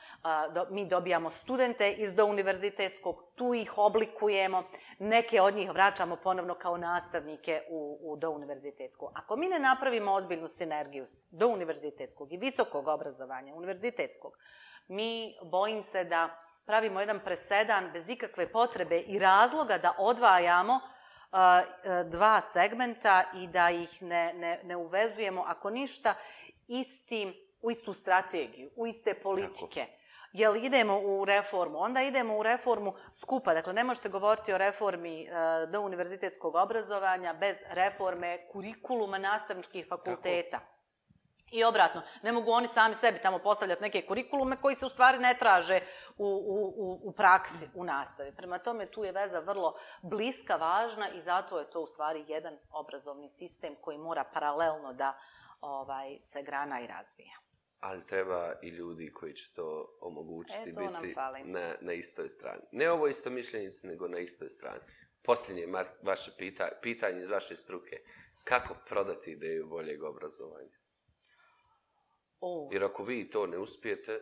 Do, 0.53 0.66
mi 0.70 0.86
dobijamo 0.86 1.30
studente 1.30 1.91
iz 1.91 2.14
do 2.14 2.26
univerzitetskog, 2.26 3.24
tu 3.36 3.53
ih 3.53 3.78
oblikujemo, 3.78 4.64
neke 4.99 5.41
od 5.41 5.55
njih 5.55 5.72
vraćamo 5.72 6.16
ponovno 6.16 6.55
kao 6.55 6.78
nastavnike 6.78 7.62
u, 7.70 7.99
u 8.01 8.18
do 8.18 8.30
univerzitetskog. 8.30 9.12
Ako 9.16 9.36
mi 9.36 9.47
ne 9.47 9.60
napravimo 9.60 9.99
ozbiljnu 10.08 10.47
sinergiju 10.47 11.08
do 11.32 11.47
univerzitetskog 11.47 12.34
i 12.34 12.38
visokog 12.38 12.88
obrazovanja, 12.88 13.56
univerzitetskog, 13.56 14.38
mi 14.88 15.36
bojim 15.43 15.84
se 15.84 16.04
da 16.04 16.30
pravimo 16.66 17.00
jedan 17.00 17.20
presedan 17.20 17.89
bez 17.93 18.10
ikakve 18.10 18.52
potrebe 18.52 19.00
i 19.00 19.20
razloga 19.20 19.78
da 19.78 19.95
odvajamo 19.97 20.74
uh, 20.76 22.10
dva 22.10 22.41
segmenta 22.41 23.24
i 23.36 23.47
da 23.47 23.70
ih 23.70 24.02
ne, 24.02 24.34
ne, 24.34 24.60
ne 24.64 24.76
uvezujemo, 24.76 25.43
ako 25.47 25.70
ništa, 25.70 26.14
istim, 26.68 27.34
u 27.62 27.72
istu 27.72 27.93
strategiju, 27.93 28.70
u 28.76 28.88
iste 28.88 29.14
politike. 29.14 29.86
Tako. 29.86 29.99
Jel 30.34 30.55
idemo 30.55 30.99
u 30.99 31.25
reformu? 31.25 31.80
Onda 31.80 32.01
idemo 32.01 32.38
u 32.38 32.43
reformu 32.43 32.93
skupa. 33.13 33.53
Dakle, 33.53 33.73
ne 33.73 33.84
možete 33.84 34.09
govoriti 34.09 34.53
o 34.53 34.57
reformi 34.57 35.27
uh, 35.30 35.71
do 35.71 35.82
univerzitetskog 35.82 36.55
obrazovanja 36.55 37.34
bez 37.34 37.57
reforme 37.69 38.47
kurikuluma 38.51 39.17
nastavničkih 39.17 39.88
fakulteta. 39.89 40.59
Tako. 40.59 40.80
I 41.51 41.63
obratno, 41.63 42.01
ne 42.23 42.32
mogu 42.32 42.51
oni 42.51 42.67
sami 42.67 42.95
sebi 42.95 43.19
tamo 43.21 43.39
postavljati 43.39 43.82
neke 43.82 44.05
kurikulume 44.05 44.57
koji 44.61 44.75
se 44.75 44.86
u 44.86 44.89
stvari 44.89 45.19
ne 45.19 45.36
traže 45.39 45.80
u, 46.17 46.27
u, 46.27 46.99
u 47.03 47.11
praksi, 47.11 47.69
u 47.75 47.84
nastavi. 47.84 48.36
Prema 48.36 48.57
tome, 48.57 48.86
tu 48.86 49.03
je 49.03 49.11
veza 49.11 49.39
vrlo 49.39 49.75
bliska, 50.01 50.55
važna 50.55 51.09
i 51.09 51.21
zato 51.21 51.59
je 51.59 51.69
to 51.69 51.82
u 51.82 51.88
stvari 51.88 52.25
jedan 52.27 52.57
obrazovni 52.71 53.30
sistem 53.30 53.75
koji 53.82 53.97
mora 53.97 54.23
paralelno 54.34 54.93
da 54.93 55.19
ovaj 55.61 56.17
se 56.21 56.43
grana 56.43 56.82
i 56.82 56.88
razvija. 56.88 57.49
Ali 57.80 58.05
treba 58.05 58.53
i 58.61 58.69
ljudi 58.69 59.11
koji 59.13 59.34
će 59.34 59.53
to 59.55 59.97
omogućiti 60.01 60.69
e, 60.69 60.73
to 60.73 60.99
biti 61.01 61.15
na, 61.45 61.75
na 61.82 61.93
istoj 61.93 62.30
strani. 62.30 62.61
Ne 62.71 62.91
ovo 62.91 63.07
isto 63.07 63.30
mišljenici, 63.30 63.88
nego 63.88 64.07
na 64.07 64.19
istoj 64.19 64.49
strani. 64.49 64.80
Posljednje 65.23 65.67
vaše 66.03 66.32
pita, 66.38 66.69
pitanje 66.82 67.21
iz 67.21 67.30
vaše 67.30 67.55
struke. 67.55 67.97
Kako 68.43 68.75
prodati 68.88 69.32
ideju 69.32 69.67
boljeg 69.67 70.03
obrazovanja? 70.03 70.77
Oh. 72.39 72.69
Jer 72.71 72.84
ako 72.84 73.03
vi 73.03 73.30
to 73.30 73.47
ne 73.47 73.57
uspijete, 73.57 74.21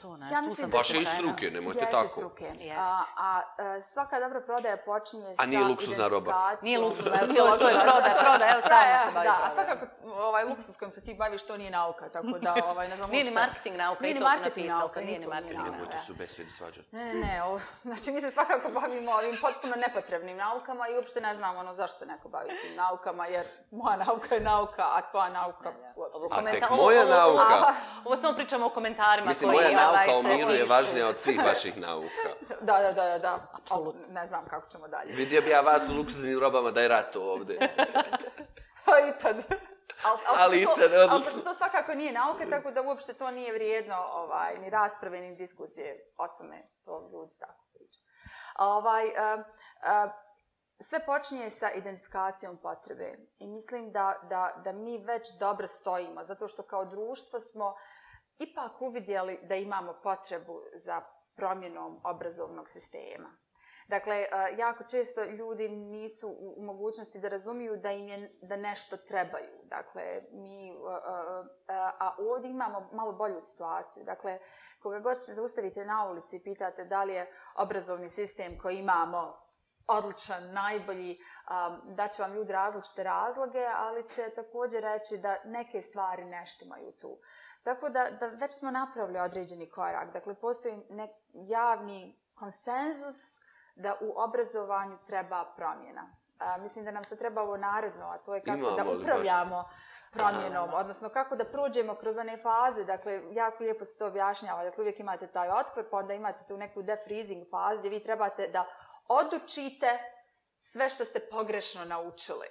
To 0.00 0.16
ne, 0.16 0.26
ja 0.32 0.42
tu 0.48 0.54
sam 0.54 0.70
Vaše 0.70 0.98
i 0.98 1.04
struke, 1.04 1.50
nemojte 1.50 1.88
tako. 1.92 2.08
struke. 2.08 2.52
A, 2.76 3.02
a, 3.16 3.40
a, 3.58 3.80
svaka 3.80 4.20
dobra 4.20 4.40
prodaja 4.40 4.76
počinje 4.76 5.36
sa 5.36 5.42
A 5.42 5.46
nije 5.46 5.64
luksuzna 5.64 6.08
roba. 6.08 6.56
Nije 6.62 6.78
luksuzna, 6.78 7.18
to, 7.18 7.26
to 7.58 7.68
je 7.68 7.74
prodaja, 7.82 8.14
prodaja, 8.20 8.52
evo 8.52 8.60
samo 8.60 9.06
se 9.06 9.12
bavi 9.14 9.26
Da, 9.26 9.38
a 9.44 9.50
svakako 9.54 9.86
ovaj 10.18 10.44
luksuz 10.44 10.76
kojim 10.76 10.92
se 10.92 11.00
ti 11.00 11.14
baviš, 11.14 11.46
to 11.46 11.56
nije 11.56 11.70
nauka, 11.70 12.08
tako 12.08 12.38
da 12.38 12.54
ovaj, 12.70 12.88
ne 12.88 12.96
znam 12.96 13.10
Nije 13.10 13.24
ni 13.24 13.30
marketing 13.30 13.76
nauka, 13.76 14.02
nije 14.02 14.14
ni 14.14 14.20
marketing 14.20 14.68
nauka, 14.68 15.00
nije 15.00 15.18
ni 15.18 15.26
marketing 15.26 15.58
nauka. 15.58 15.72
Nemojte 15.72 15.98
se 15.98 16.12
u 16.12 16.14
besedi 16.14 16.50
svađati. 16.50 16.96
Ne, 16.96 17.04
ne, 17.04 17.20
ne, 17.20 17.42
ovo, 17.42 17.60
znači 17.88 18.10
mi 18.12 18.20
se 18.20 18.30
svakako 18.30 18.70
bavimo 18.80 19.12
ovim 19.12 19.38
potpuno 19.40 19.76
nepotrebnim 19.76 20.36
naukama 20.36 20.88
i 20.88 20.96
uopšte 20.96 21.20
ne 21.20 21.36
znam 21.36 21.56
ono 21.56 21.74
zašto 21.74 21.98
se 21.98 22.06
neko 22.06 22.28
bavi 22.28 22.48
tim 22.48 22.76
naukama, 22.76 23.26
jer 23.26 23.46
moja 23.70 23.96
nauka 23.96 24.34
je 24.34 24.40
nauka, 24.40 24.82
a 24.82 25.00
tvoja 25.10 25.28
nauka... 25.28 25.72
A 26.30 26.52
tek 26.52 26.70
moja 26.70 27.04
nauka... 27.04 27.74
Ovo 28.04 28.16
samo 28.16 28.34
pričamo 28.34 28.66
o 28.66 28.70
komentarima 28.70 29.28
Mislim, 29.28 29.50
moja 29.50 29.70
nauka 29.92 30.18
o 30.18 30.22
miru 30.22 30.50
je 30.50 30.64
važnija 30.64 31.08
od 31.08 31.18
svih 31.18 31.40
vaših 31.44 31.78
nauka. 31.86 32.30
da, 32.60 32.80
da, 32.80 32.92
da, 32.92 33.18
da, 33.18 33.48
apsolutno. 33.52 34.00
Ne 34.08 34.26
znam 34.26 34.44
kako 34.50 34.68
ćemo 34.68 34.88
dalje. 34.88 35.12
Vidio 35.12 35.40
bi 35.40 35.50
ja 35.50 35.60
vas 35.60 35.88
u 35.88 35.94
luksuznim 35.94 36.40
robama 36.40 36.70
da 36.70 36.80
je 36.80 36.88
rat 36.88 37.16
ovde. 37.16 37.58
Pa 38.84 38.98
i 38.98 39.12
tad. 39.22 39.36
Al, 40.04 40.16
al, 40.26 40.34
ali 40.38 40.64
to, 40.64 40.70
ali 41.10 41.24
to 41.44 41.54
svakako 41.54 41.94
nije 41.94 42.12
nauka, 42.12 42.50
tako 42.50 42.70
da 42.70 42.82
uopšte 42.82 43.12
to 43.12 43.30
nije 43.30 43.52
vrijedno 43.52 43.96
ovaj, 44.12 44.58
ni 44.58 44.70
rasprave, 44.70 45.20
ni 45.20 45.36
diskusije 45.36 46.12
o 46.16 46.28
tome. 46.28 46.68
To 46.84 47.10
ljudi 47.12 47.38
tako 47.38 47.64
pričaju. 47.72 48.04
Ovaj, 48.58 49.06
uh, 49.06 49.40
uh, 49.40 50.12
sve 50.80 51.04
počinje 51.06 51.50
sa 51.50 51.70
identifikacijom 51.70 52.56
potrebe. 52.56 53.18
I 53.38 53.46
mislim 53.46 53.92
da, 53.92 54.20
da, 54.22 54.60
da 54.64 54.72
mi 54.72 54.98
već 54.98 55.28
dobro 55.38 55.66
stojimo, 55.66 56.24
zato 56.24 56.48
što 56.48 56.62
kao 56.62 56.84
društvo 56.84 57.40
smo 57.40 57.66
uh, 57.66 57.74
ipak 58.40 58.82
uvidjeli 58.82 59.38
da 59.42 59.54
imamo 59.54 59.94
potrebu 60.02 60.62
za 60.74 61.00
promjenom 61.36 62.00
obrazovnog 62.04 62.68
sistema. 62.68 63.36
Dakle, 63.88 64.16
e, 64.16 64.28
jako 64.58 64.84
često 64.84 65.24
ljudi 65.24 65.68
nisu 65.68 66.28
u 66.56 66.62
mogućnosti 66.62 67.18
da 67.18 67.28
razumiju 67.28 67.76
da 67.76 67.92
im 67.92 68.08
je 68.08 68.38
da 68.42 68.56
nešto 68.56 68.96
trebaju. 68.96 69.58
Dakle, 69.64 70.22
mi, 70.32 70.68
e, 70.68 70.72
e, 70.72 71.72
a 71.98 72.14
ovdje 72.18 72.50
imamo 72.50 72.88
malo 72.92 73.12
bolju 73.12 73.40
situaciju. 73.40 74.04
Dakle, 74.04 74.38
koga 74.82 74.98
god 74.98 75.24
se 75.24 75.34
zaustavite 75.34 75.84
na 75.84 76.10
ulici 76.10 76.36
i 76.36 76.42
pitate 76.42 76.84
da 76.84 77.04
li 77.04 77.14
je 77.14 77.32
obrazovni 77.54 78.10
sistem 78.10 78.58
koji 78.58 78.78
imamo 78.78 79.49
odličan, 79.90 80.52
najbolji, 80.52 81.18
da 81.84 82.08
će 82.08 82.22
vam 82.22 82.34
ljudi 82.34 82.52
različite 82.52 83.04
razloge, 83.04 83.66
ali 83.76 84.08
će 84.08 84.22
također 84.34 84.82
reći 84.82 85.18
da 85.18 85.36
neke 85.44 85.82
stvari 85.82 86.24
neštimaju 86.24 86.92
tu. 87.00 87.18
Tako 87.62 87.88
da, 87.88 88.10
da 88.20 88.26
već 88.26 88.58
smo 88.58 88.70
napravili 88.70 89.18
određeni 89.18 89.70
korak. 89.70 90.12
Dakle, 90.12 90.34
postoji 90.34 90.76
nek 90.90 91.10
javni 91.32 92.20
konsenzus 92.34 93.40
da 93.74 93.96
u 94.00 94.12
obrazovanju 94.16 94.98
treba 95.06 95.44
promjena. 95.56 96.16
A, 96.38 96.56
mislim 96.56 96.84
da 96.84 96.90
nam 96.90 97.04
se 97.04 97.16
treba 97.16 97.42
ovo 97.42 97.56
naredno, 97.56 98.06
a 98.06 98.18
to 98.18 98.34
je 98.34 98.40
kako 98.40 98.58
Imamo 98.58 98.76
da 98.76 98.90
upravljamo 98.90 99.56
baš... 99.56 99.72
promjenom, 100.12 100.68
Aha. 100.68 100.76
odnosno 100.76 101.08
kako 101.08 101.36
da 101.36 101.44
prođemo 101.44 101.94
kroz 101.94 102.18
one 102.18 102.38
faze. 102.42 102.84
Dakle, 102.84 103.22
jako 103.30 103.64
lijepo 103.64 103.84
se 103.84 103.98
to 103.98 104.06
objašnjava. 104.06 104.64
Dakle, 104.64 104.82
uvijek 104.82 105.00
imate 105.00 105.26
taj 105.26 105.48
otpor, 105.48 105.84
pa 105.90 105.96
onda 105.96 106.14
imate 106.14 106.44
tu 106.48 106.56
neku 106.56 106.82
defreezing 106.82 107.46
fazu 107.50 107.78
gdje 107.78 107.90
vi 107.90 108.02
trebate 108.02 108.48
da 108.48 108.64
odučite 109.10 109.98
sve 110.60 110.88
što 110.88 111.04
ste 111.04 111.20
pogrešno 111.20 111.84
naučili. 111.84 112.46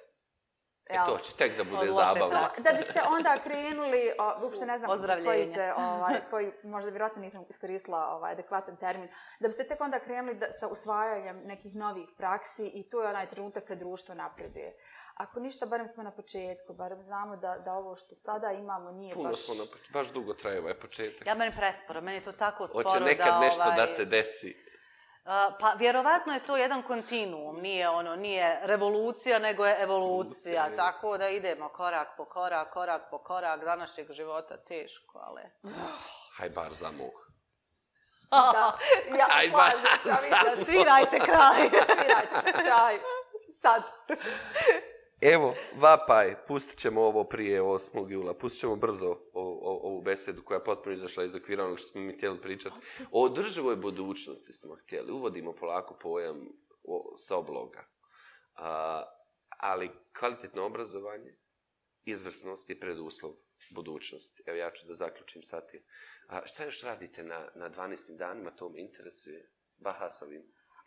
E 0.89 0.97
to 1.05 1.17
će 1.17 1.35
tek 1.35 1.57
da 1.57 1.63
bude 1.63 1.91
zabavno. 1.91 2.49
Da 2.57 2.73
biste 2.77 3.01
onda 3.09 3.39
krenuli, 3.43 4.11
o, 4.19 4.43
uopšte 4.43 4.65
ne 4.65 4.77
znam 4.77 4.89
koji 5.25 5.45
se, 5.45 5.73
ovaj, 5.77 6.21
koji 6.29 6.51
možda 6.63 6.89
vjerojatno 6.89 7.21
nisam 7.21 7.45
iskoristila 7.49 8.07
ovaj, 8.07 8.31
adekvatan 8.31 8.77
termin, 8.77 9.09
da 9.39 9.47
biste 9.47 9.63
tek 9.63 9.81
onda 9.81 9.99
krenuli 9.99 10.35
da, 10.35 10.51
sa 10.51 10.67
usvajanjem 10.67 11.41
nekih 11.45 11.75
novih 11.75 12.09
praksi 12.17 12.67
i 12.67 12.89
to 12.89 13.01
je 13.01 13.09
onaj 13.09 13.29
trenutak 13.29 13.63
kad 13.63 13.79
društvo 13.79 14.15
napreduje. 14.15 14.77
Ako 15.13 15.39
ništa, 15.39 15.65
barem 15.65 15.87
smo 15.87 16.03
na 16.03 16.11
početku, 16.11 16.73
barem 16.73 17.01
znamo 17.01 17.35
da, 17.35 17.57
da 17.65 17.73
ovo 17.73 17.95
što 17.95 18.15
sada 18.15 18.51
imamo 18.51 18.91
nije 18.91 19.13
Puno 19.13 19.29
baš... 19.29 19.47
Puno 19.47 19.65
smo 19.65 19.65
na 19.65 19.93
baš 19.93 20.11
dugo 20.11 20.33
traje 20.33 20.59
ovaj 20.59 20.73
početak. 20.73 21.27
Ja 21.27 21.35
meni 21.35 21.51
presporo, 21.57 22.01
meni 22.01 22.17
je 22.17 22.23
to 22.23 22.31
tako 22.31 22.67
sporo 22.67 22.83
da... 22.83 22.89
Hoće 22.89 23.03
nekad 23.03 23.41
nešto 23.41 23.63
ovaj... 23.63 23.77
da 23.77 23.87
se 23.87 24.05
desi 24.05 24.68
pa 25.59 25.73
vjerovatno 25.77 26.33
je 26.33 26.39
to 26.39 26.57
jedan 26.57 26.81
kontinuum, 26.81 27.61
nije 27.61 27.89
ono, 27.89 28.15
nije 28.15 28.59
revolucija, 28.63 29.39
nego 29.39 29.65
je 29.65 29.81
evolucija, 29.83 30.65
Lucija, 30.65 30.75
tako 30.75 31.17
da 31.17 31.29
idemo 31.29 31.69
korak 31.69 32.07
po 32.17 32.25
korak, 32.25 32.73
korak 32.73 33.01
po 33.11 33.17
korak, 33.17 33.63
današnjeg 33.63 34.11
života 34.11 34.57
teško, 34.57 35.19
ali... 35.19 35.41
Haj 36.37 36.49
bar 36.49 36.73
za 36.73 36.91
muh. 36.91 37.29
Da, 38.31 38.77
ja 39.17 39.27
Aj, 39.31 39.49
slažem, 39.49 39.79
za 40.03 40.65
Svirajte 40.65 41.19
kraj. 41.19 41.69
Svirajte 41.69 42.51
kraj. 42.51 42.99
Sad. 43.61 43.83
Evo, 45.21 45.55
vapaj, 45.75 46.35
pustit 46.47 46.79
ćemo 46.79 47.01
ovo 47.01 47.23
prije 47.23 47.61
8. 47.61 48.11
jula, 48.11 48.33
pustit 48.33 48.59
ćemo 48.59 48.75
brzo 48.75 49.11
o, 49.11 49.19
o, 49.33 49.79
ovu 49.83 50.01
besedu 50.01 50.43
koja 50.43 50.57
je 50.57 50.63
potpuno 50.63 50.95
izašla 50.95 51.23
iz 51.23 51.35
okvira 51.35 51.65
onog 51.65 51.79
što 51.79 51.87
smo 51.87 52.01
mi 52.01 52.13
htjeli 52.13 52.41
pričati. 52.41 52.75
O 53.11 53.23
održivoj 53.23 53.75
budućnosti 53.75 54.53
smo 54.53 54.75
htjeli, 54.75 55.11
uvodimo 55.11 55.55
polako 55.55 55.97
pojam 56.01 56.47
o, 56.83 57.15
sa 57.17 57.37
obloga. 57.37 57.89
A, 58.55 59.03
ali 59.49 59.91
kvalitetno 60.19 60.65
obrazovanje, 60.65 61.35
izvrsnost 62.05 62.69
je 62.69 62.79
preduslov 62.79 63.31
budućnosti. 63.75 64.43
Evo 64.45 64.57
ja 64.57 64.71
ću 64.71 64.87
da 64.87 64.95
zaključim 64.95 65.43
sa 65.43 65.61
tim. 65.61 65.83
A, 66.27 66.41
šta 66.45 66.65
još 66.65 66.83
radite 66.83 67.23
na, 67.23 67.49
na 67.55 67.69
12. 67.69 68.17
danima, 68.17 68.51
to 68.51 68.69
me 68.69 68.81
interesuje, 68.81 69.51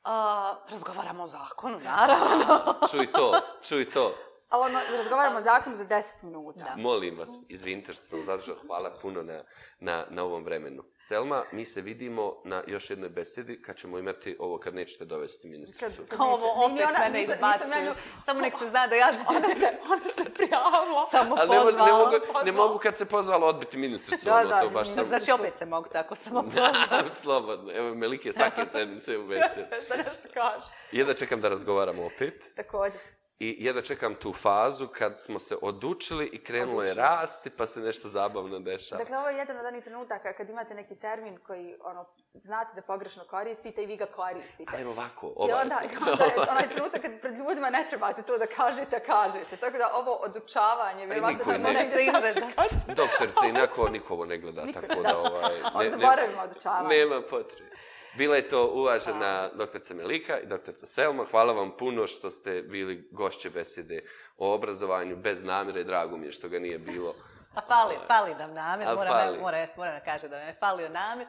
A, 0.05 0.55
razgovaramo 0.71 1.25
o 1.25 1.29
zakonu, 1.29 1.81
naravno. 1.81 2.75
čuj 2.91 3.13
to, 3.13 3.41
čuj 3.63 3.91
to. 3.91 4.15
Ali 4.53 4.65
ono, 4.65 4.81
razgovaramo 4.97 5.39
o 5.39 5.41
zakonu 5.41 5.77
za 5.77 5.85
10 5.85 6.03
minuta. 6.23 6.61
Da. 6.61 6.75
Molim 6.77 7.19
vas, 7.19 7.31
izvinite 7.49 7.93
što 7.93 8.05
sam 8.05 8.23
zadržao, 8.23 8.57
hvala 8.67 8.91
puno 9.03 9.23
na, 9.23 9.43
na, 9.81 10.07
na 10.11 10.25
ovom 10.25 10.45
vremenu. 10.45 10.83
Selma, 10.99 11.43
mi 11.53 11.67
se 11.67 11.81
vidimo 11.81 12.43
na 12.45 12.63
još 12.67 12.91
jednoj 12.91 13.09
besedi 13.09 13.63
kad 13.63 13.77
ćemo 13.77 13.99
imati 13.99 14.37
ovo 14.39 14.59
kad 14.59 14.75
nećete 14.75 15.05
dovesti 15.05 15.49
ministricu. 15.49 16.03
Kad, 16.03 16.09
kad 16.09 16.21
ovo 16.21 16.65
opet 16.65 16.87
ona, 16.89 16.99
mene 16.99 17.23
izbacuju. 17.23 17.93
Samo 18.25 18.41
nek 18.41 18.55
se 18.59 18.69
zna 18.73 18.87
da 18.87 18.95
ja 18.95 19.13
želim. 19.13 19.27
Ona 19.29 19.55
se, 19.55 19.79
ona 19.91 20.25
se 20.25 20.35
prijavila. 20.35 21.07
Samo 21.11 21.37
Ali 21.39 21.51
ne, 21.51 21.63
pozvala. 21.63 21.87
ne, 21.87 21.93
mogu, 21.93 22.45
ne 22.45 22.53
mogu 22.53 22.79
kad 22.79 22.97
se 22.97 23.09
pozvala 23.09 23.47
odbiti 23.47 23.77
ministricu. 23.77 24.25
Da, 24.25 24.37
ono, 24.37 24.49
da, 24.49 24.61
to 24.61 24.71
baš 24.71 24.89
ne, 24.89 24.95
sam... 24.95 25.05
Znači 25.05 25.33
opet 25.33 25.57
se 25.57 25.67
mogu 25.67 25.89
tako 25.93 26.15
samo 26.15 26.43
pozvala. 26.55 27.09
Slobodno. 27.11 27.73
Evo, 27.73 27.95
Melike 27.95 28.33
svake 28.33 28.67
sedmice 28.73 29.19
u 29.19 29.27
besedi. 29.27 29.67
da 29.89 29.97
nešto 29.97 30.29
kaže. 30.35 30.67
Jedva 30.93 31.15
čekam 31.15 31.41
da 31.41 31.49
razgovaramo 31.49 32.07
opet. 32.07 32.55
Također. 32.57 33.01
I 33.43 33.57
jedva 33.59 33.83
čekam 33.83 34.15
tu 34.15 34.33
fazu 34.33 34.87
kad 34.89 35.19
smo 35.19 35.39
se 35.39 35.57
odučili 35.63 36.27
i 36.27 36.39
krenulo 36.39 36.83
je 36.83 36.95
rasti, 36.95 37.51
pa 37.51 37.67
se 37.67 37.81
nešto 37.81 38.09
zabavno 38.09 38.59
dešava. 38.61 38.99
Dakle, 38.99 39.19
ovo 39.19 39.29
je 39.29 39.37
jedan 39.37 39.57
od 39.57 39.67
onih 39.67 39.85
trenutaka 39.85 40.33
kad 40.33 40.49
imate 40.51 40.75
neki 40.75 40.95
termin 40.97 41.39
koji, 41.39 41.75
ono, 41.81 42.05
znate 42.35 42.71
da 42.75 42.83
pogrešno 42.83 43.25
koristite 43.25 43.83
i 43.83 43.87
vi 43.87 43.97
ga 43.97 44.07
koristite. 44.07 44.77
Ajmo 44.77 44.91
ovako, 44.91 45.27
I 45.27 45.33
ovaj. 45.37 45.63
onda, 45.63 45.81
i 45.85 45.97
onda 46.03 46.25
je 46.25 46.51
onaj 46.51 46.69
trenutak 46.69 47.03
kad 47.03 47.21
pred 47.21 47.35
ljudima 47.35 47.71
ne 47.71 47.87
trebate 47.89 48.23
to 48.23 48.39
da 48.39 48.47
kažete, 48.47 49.01
kažete. 49.01 49.57
Tako 49.57 49.79
da 49.79 49.91
ovo 49.95 50.13
odučavanje, 50.15 51.07
vjerovatno 51.07 51.53
ćemo 51.53 51.69
ne- 51.69 51.73
negdje 51.75 52.13
sačekati. 52.33 52.95
Doktorice, 52.95 53.49
inako 53.49 53.89
niko 53.89 54.15
ovo 54.15 54.27
ne 54.27 54.39
gleda, 54.39 54.65
Niko 54.65 54.81
tako 54.81 54.95
ne- 54.95 55.03
da 55.03 55.19
ovaj... 55.19 55.63
On 55.75 55.91
zaboravimo 55.91 56.43
odučavanje. 56.43 56.89
Nema 56.89 57.21
potrebe. 57.23 57.72
Bila 58.15 58.37
je 58.37 58.49
to 58.49 58.71
uvažena 58.75 59.49
doktorica 59.55 59.95
Melika 59.95 60.39
i 60.39 60.47
doktorica 60.47 60.87
Selma. 60.87 61.25
Hvala 61.31 61.53
vam 61.53 61.77
puno 61.79 62.07
što 62.07 62.31
ste 62.31 62.63
bili 62.63 63.09
gošće 63.11 63.51
besede 63.51 64.03
o 64.37 64.55
obrazovanju 64.55 65.17
bez 65.17 65.45
namjere. 65.45 65.85
Drago 65.85 66.17
mi 66.17 66.27
je 66.27 66.33
što 66.33 66.49
ga 66.49 66.59
nije 66.59 66.79
bilo. 66.79 67.15
Pa 67.55 67.61
fali, 67.61 67.95
fali 68.07 68.35
nam 68.35 68.55
namir, 68.55 68.89
A, 68.89 68.95
moram, 68.95 69.13
fali. 69.13 69.39
moram, 69.39 69.67
moram 69.77 69.95
da 69.95 70.01
kažem 70.01 70.31
da 70.31 70.39
nam 70.39 70.47
je 70.47 70.57
falio 70.61 70.89
namir. 70.89 71.27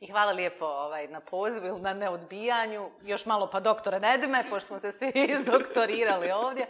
I 0.00 0.10
hvala 0.10 0.32
lijepo 0.32 0.64
ovaj, 0.64 1.08
na 1.08 1.20
pozivu 1.20 1.66
ili 1.66 1.80
na 1.80 1.94
neodbijanju. 1.94 2.90
Još 3.02 3.26
malo 3.26 3.50
pa 3.50 3.60
doktora 3.60 3.98
Nedime, 3.98 4.44
pošto 4.50 4.66
smo 4.66 4.78
se 4.78 4.92
svi 4.92 5.12
izdoktorirali 5.38 6.30
ovdje. 6.30 6.66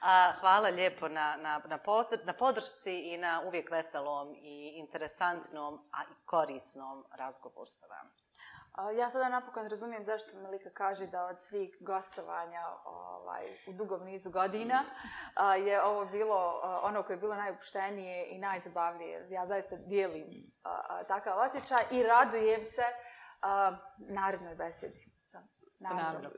A, 0.00 0.32
hvala 0.40 0.68
lijepo 0.68 1.08
na, 1.08 1.36
na, 1.36 1.60
na, 1.68 1.78
podr- 1.78 2.24
na 2.24 2.32
podršci 2.32 2.98
i 2.98 3.18
na 3.18 3.42
uvijek 3.46 3.70
veselom 3.70 4.34
i 4.42 4.72
interesantnom, 4.76 5.80
a 5.92 6.02
i 6.02 6.14
korisnom 6.26 7.04
razgovoru 7.18 7.70
sa 7.70 7.86
vama. 7.86 8.10
A, 8.74 8.90
Ja 8.90 9.10
sada 9.10 9.28
napokon 9.28 9.68
razumijem 9.68 10.04
zašto 10.04 10.36
Melika 10.36 10.70
kaže 10.70 11.06
da 11.06 11.26
od 11.26 11.42
svih 11.42 11.76
gostovanja 11.80 12.60
ovaj, 12.84 13.44
u 13.66 13.72
dugom 13.72 14.04
nizu 14.04 14.30
godina 14.30 14.84
a, 15.34 15.56
je 15.56 15.82
ovo 15.82 16.06
bilo 16.06 16.60
a, 16.62 16.80
ono 16.82 17.02
koje 17.02 17.14
je 17.14 17.20
bilo 17.20 17.34
najupuštenije 17.34 18.26
i 18.30 18.38
najzabavnije. 18.38 19.26
Ja 19.30 19.46
zaista 19.46 19.76
dijelim 19.76 20.26
a, 20.62 20.80
a, 20.88 21.04
takav 21.04 21.38
osjećaj 21.38 21.84
i 21.90 22.02
radujem 22.02 22.64
se 22.64 22.84
a, 23.40 23.76
narednoj 23.98 24.54
besedi. 24.54 25.14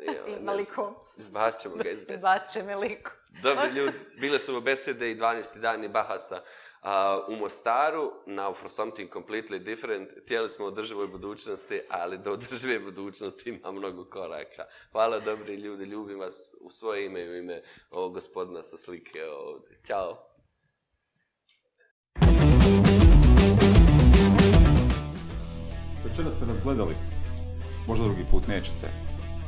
Evo, 0.06 0.26
I 0.26 0.30
ne 0.30 0.40
Melikom. 0.40 0.94
Izbacit 1.16 1.60
ćemo 1.60 1.74
ga 1.74 1.90
iz 1.90 2.04
besede. 2.04 2.22
Bače 2.22 2.62
me 2.62 2.76
liku. 2.76 3.10
Dobri 3.42 3.70
ljudi, 3.70 3.98
bile 4.20 4.38
su 4.38 4.52
ovo 4.52 4.60
besede 4.60 5.10
i 5.10 5.16
12. 5.16 5.60
dani 5.60 5.88
Bahasa 5.88 6.40
a, 6.82 7.26
u 7.28 7.36
Mostaru, 7.36 8.12
now 8.26 8.54
for 8.54 8.70
something 8.70 9.12
completely 9.12 9.58
different. 9.58 10.08
tijeli 10.28 10.50
smo 10.50 10.66
održivoj 10.66 11.06
budućnosti, 11.06 11.80
ali 11.90 12.18
do 12.18 12.30
održive 12.32 12.80
budućnosti 12.80 13.50
ima 13.50 13.72
mnogo 13.72 14.04
koraka. 14.04 14.64
Hvala 14.92 15.20
dobri 15.20 15.54
ljudi, 15.54 15.84
ljubim 15.84 16.18
vas 16.18 16.54
u 16.60 16.70
svoje 16.70 17.06
ime 17.06 17.20
i 17.24 17.28
u 17.28 17.36
ime 17.36 17.62
ovog 17.90 18.14
gospodina 18.14 18.62
sa 18.62 18.76
slike 18.76 19.24
ovdje. 19.24 19.80
Ćao. 19.86 20.36
Večera 26.04 26.30
ste 26.30 26.46
nas 26.46 26.62
gledali, 26.62 26.94
možda 27.86 28.04
drugi 28.04 28.24
put 28.30 28.46
nećete. 28.48 28.88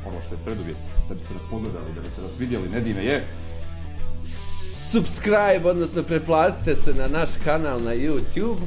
Ono 0.07 0.21
što 0.21 0.35
je 0.35 0.43
preduvjet 0.45 0.77
da 1.09 1.15
biste 1.15 1.33
nas 1.33 1.43
pogledali, 1.49 1.93
da 1.95 2.01
biste 2.01 2.21
nas 2.21 2.39
vidjeli, 2.39 2.69
Nedime 2.69 3.05
je 3.05 3.27
Subscribe, 4.91 5.61
odnosno 5.69 6.03
preplatite 6.03 6.75
se 6.75 6.93
na 6.93 7.07
naš 7.07 7.29
kanal 7.43 7.79
na 7.79 7.91
YouTube. 7.91 8.57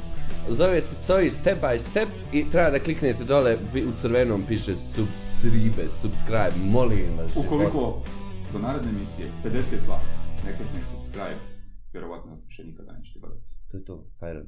Zove 0.48 0.80
se 0.80 0.96
Coji 1.02 1.30
Step 1.30 1.60
by 1.62 1.78
Step 1.78 2.08
i 2.32 2.50
treba 2.50 2.70
da 2.70 2.78
kliknete 2.78 3.24
dole, 3.24 3.58
u 3.88 3.92
crvenom 3.96 4.44
piše 4.48 4.76
subscribe, 4.76 5.88
subscribe, 5.88 6.52
molim 6.64 7.18
vas. 7.18 7.36
Ukoliko 7.36 8.02
do 8.52 8.58
naredne 8.58 8.90
emisije 8.90 9.30
50 9.44 9.88
vas 9.88 10.16
ne 10.46 10.56
klikne 10.56 10.80
subscribe, 10.94 11.40
vjerovatno 11.92 12.30
nas 12.30 12.40
više 12.46 12.64
nikada 12.64 12.92
nećete 12.92 13.18
gledati. 13.18 13.46
To 13.70 13.76
je 13.76 13.84
to, 13.84 14.04
fajran. 14.20 14.46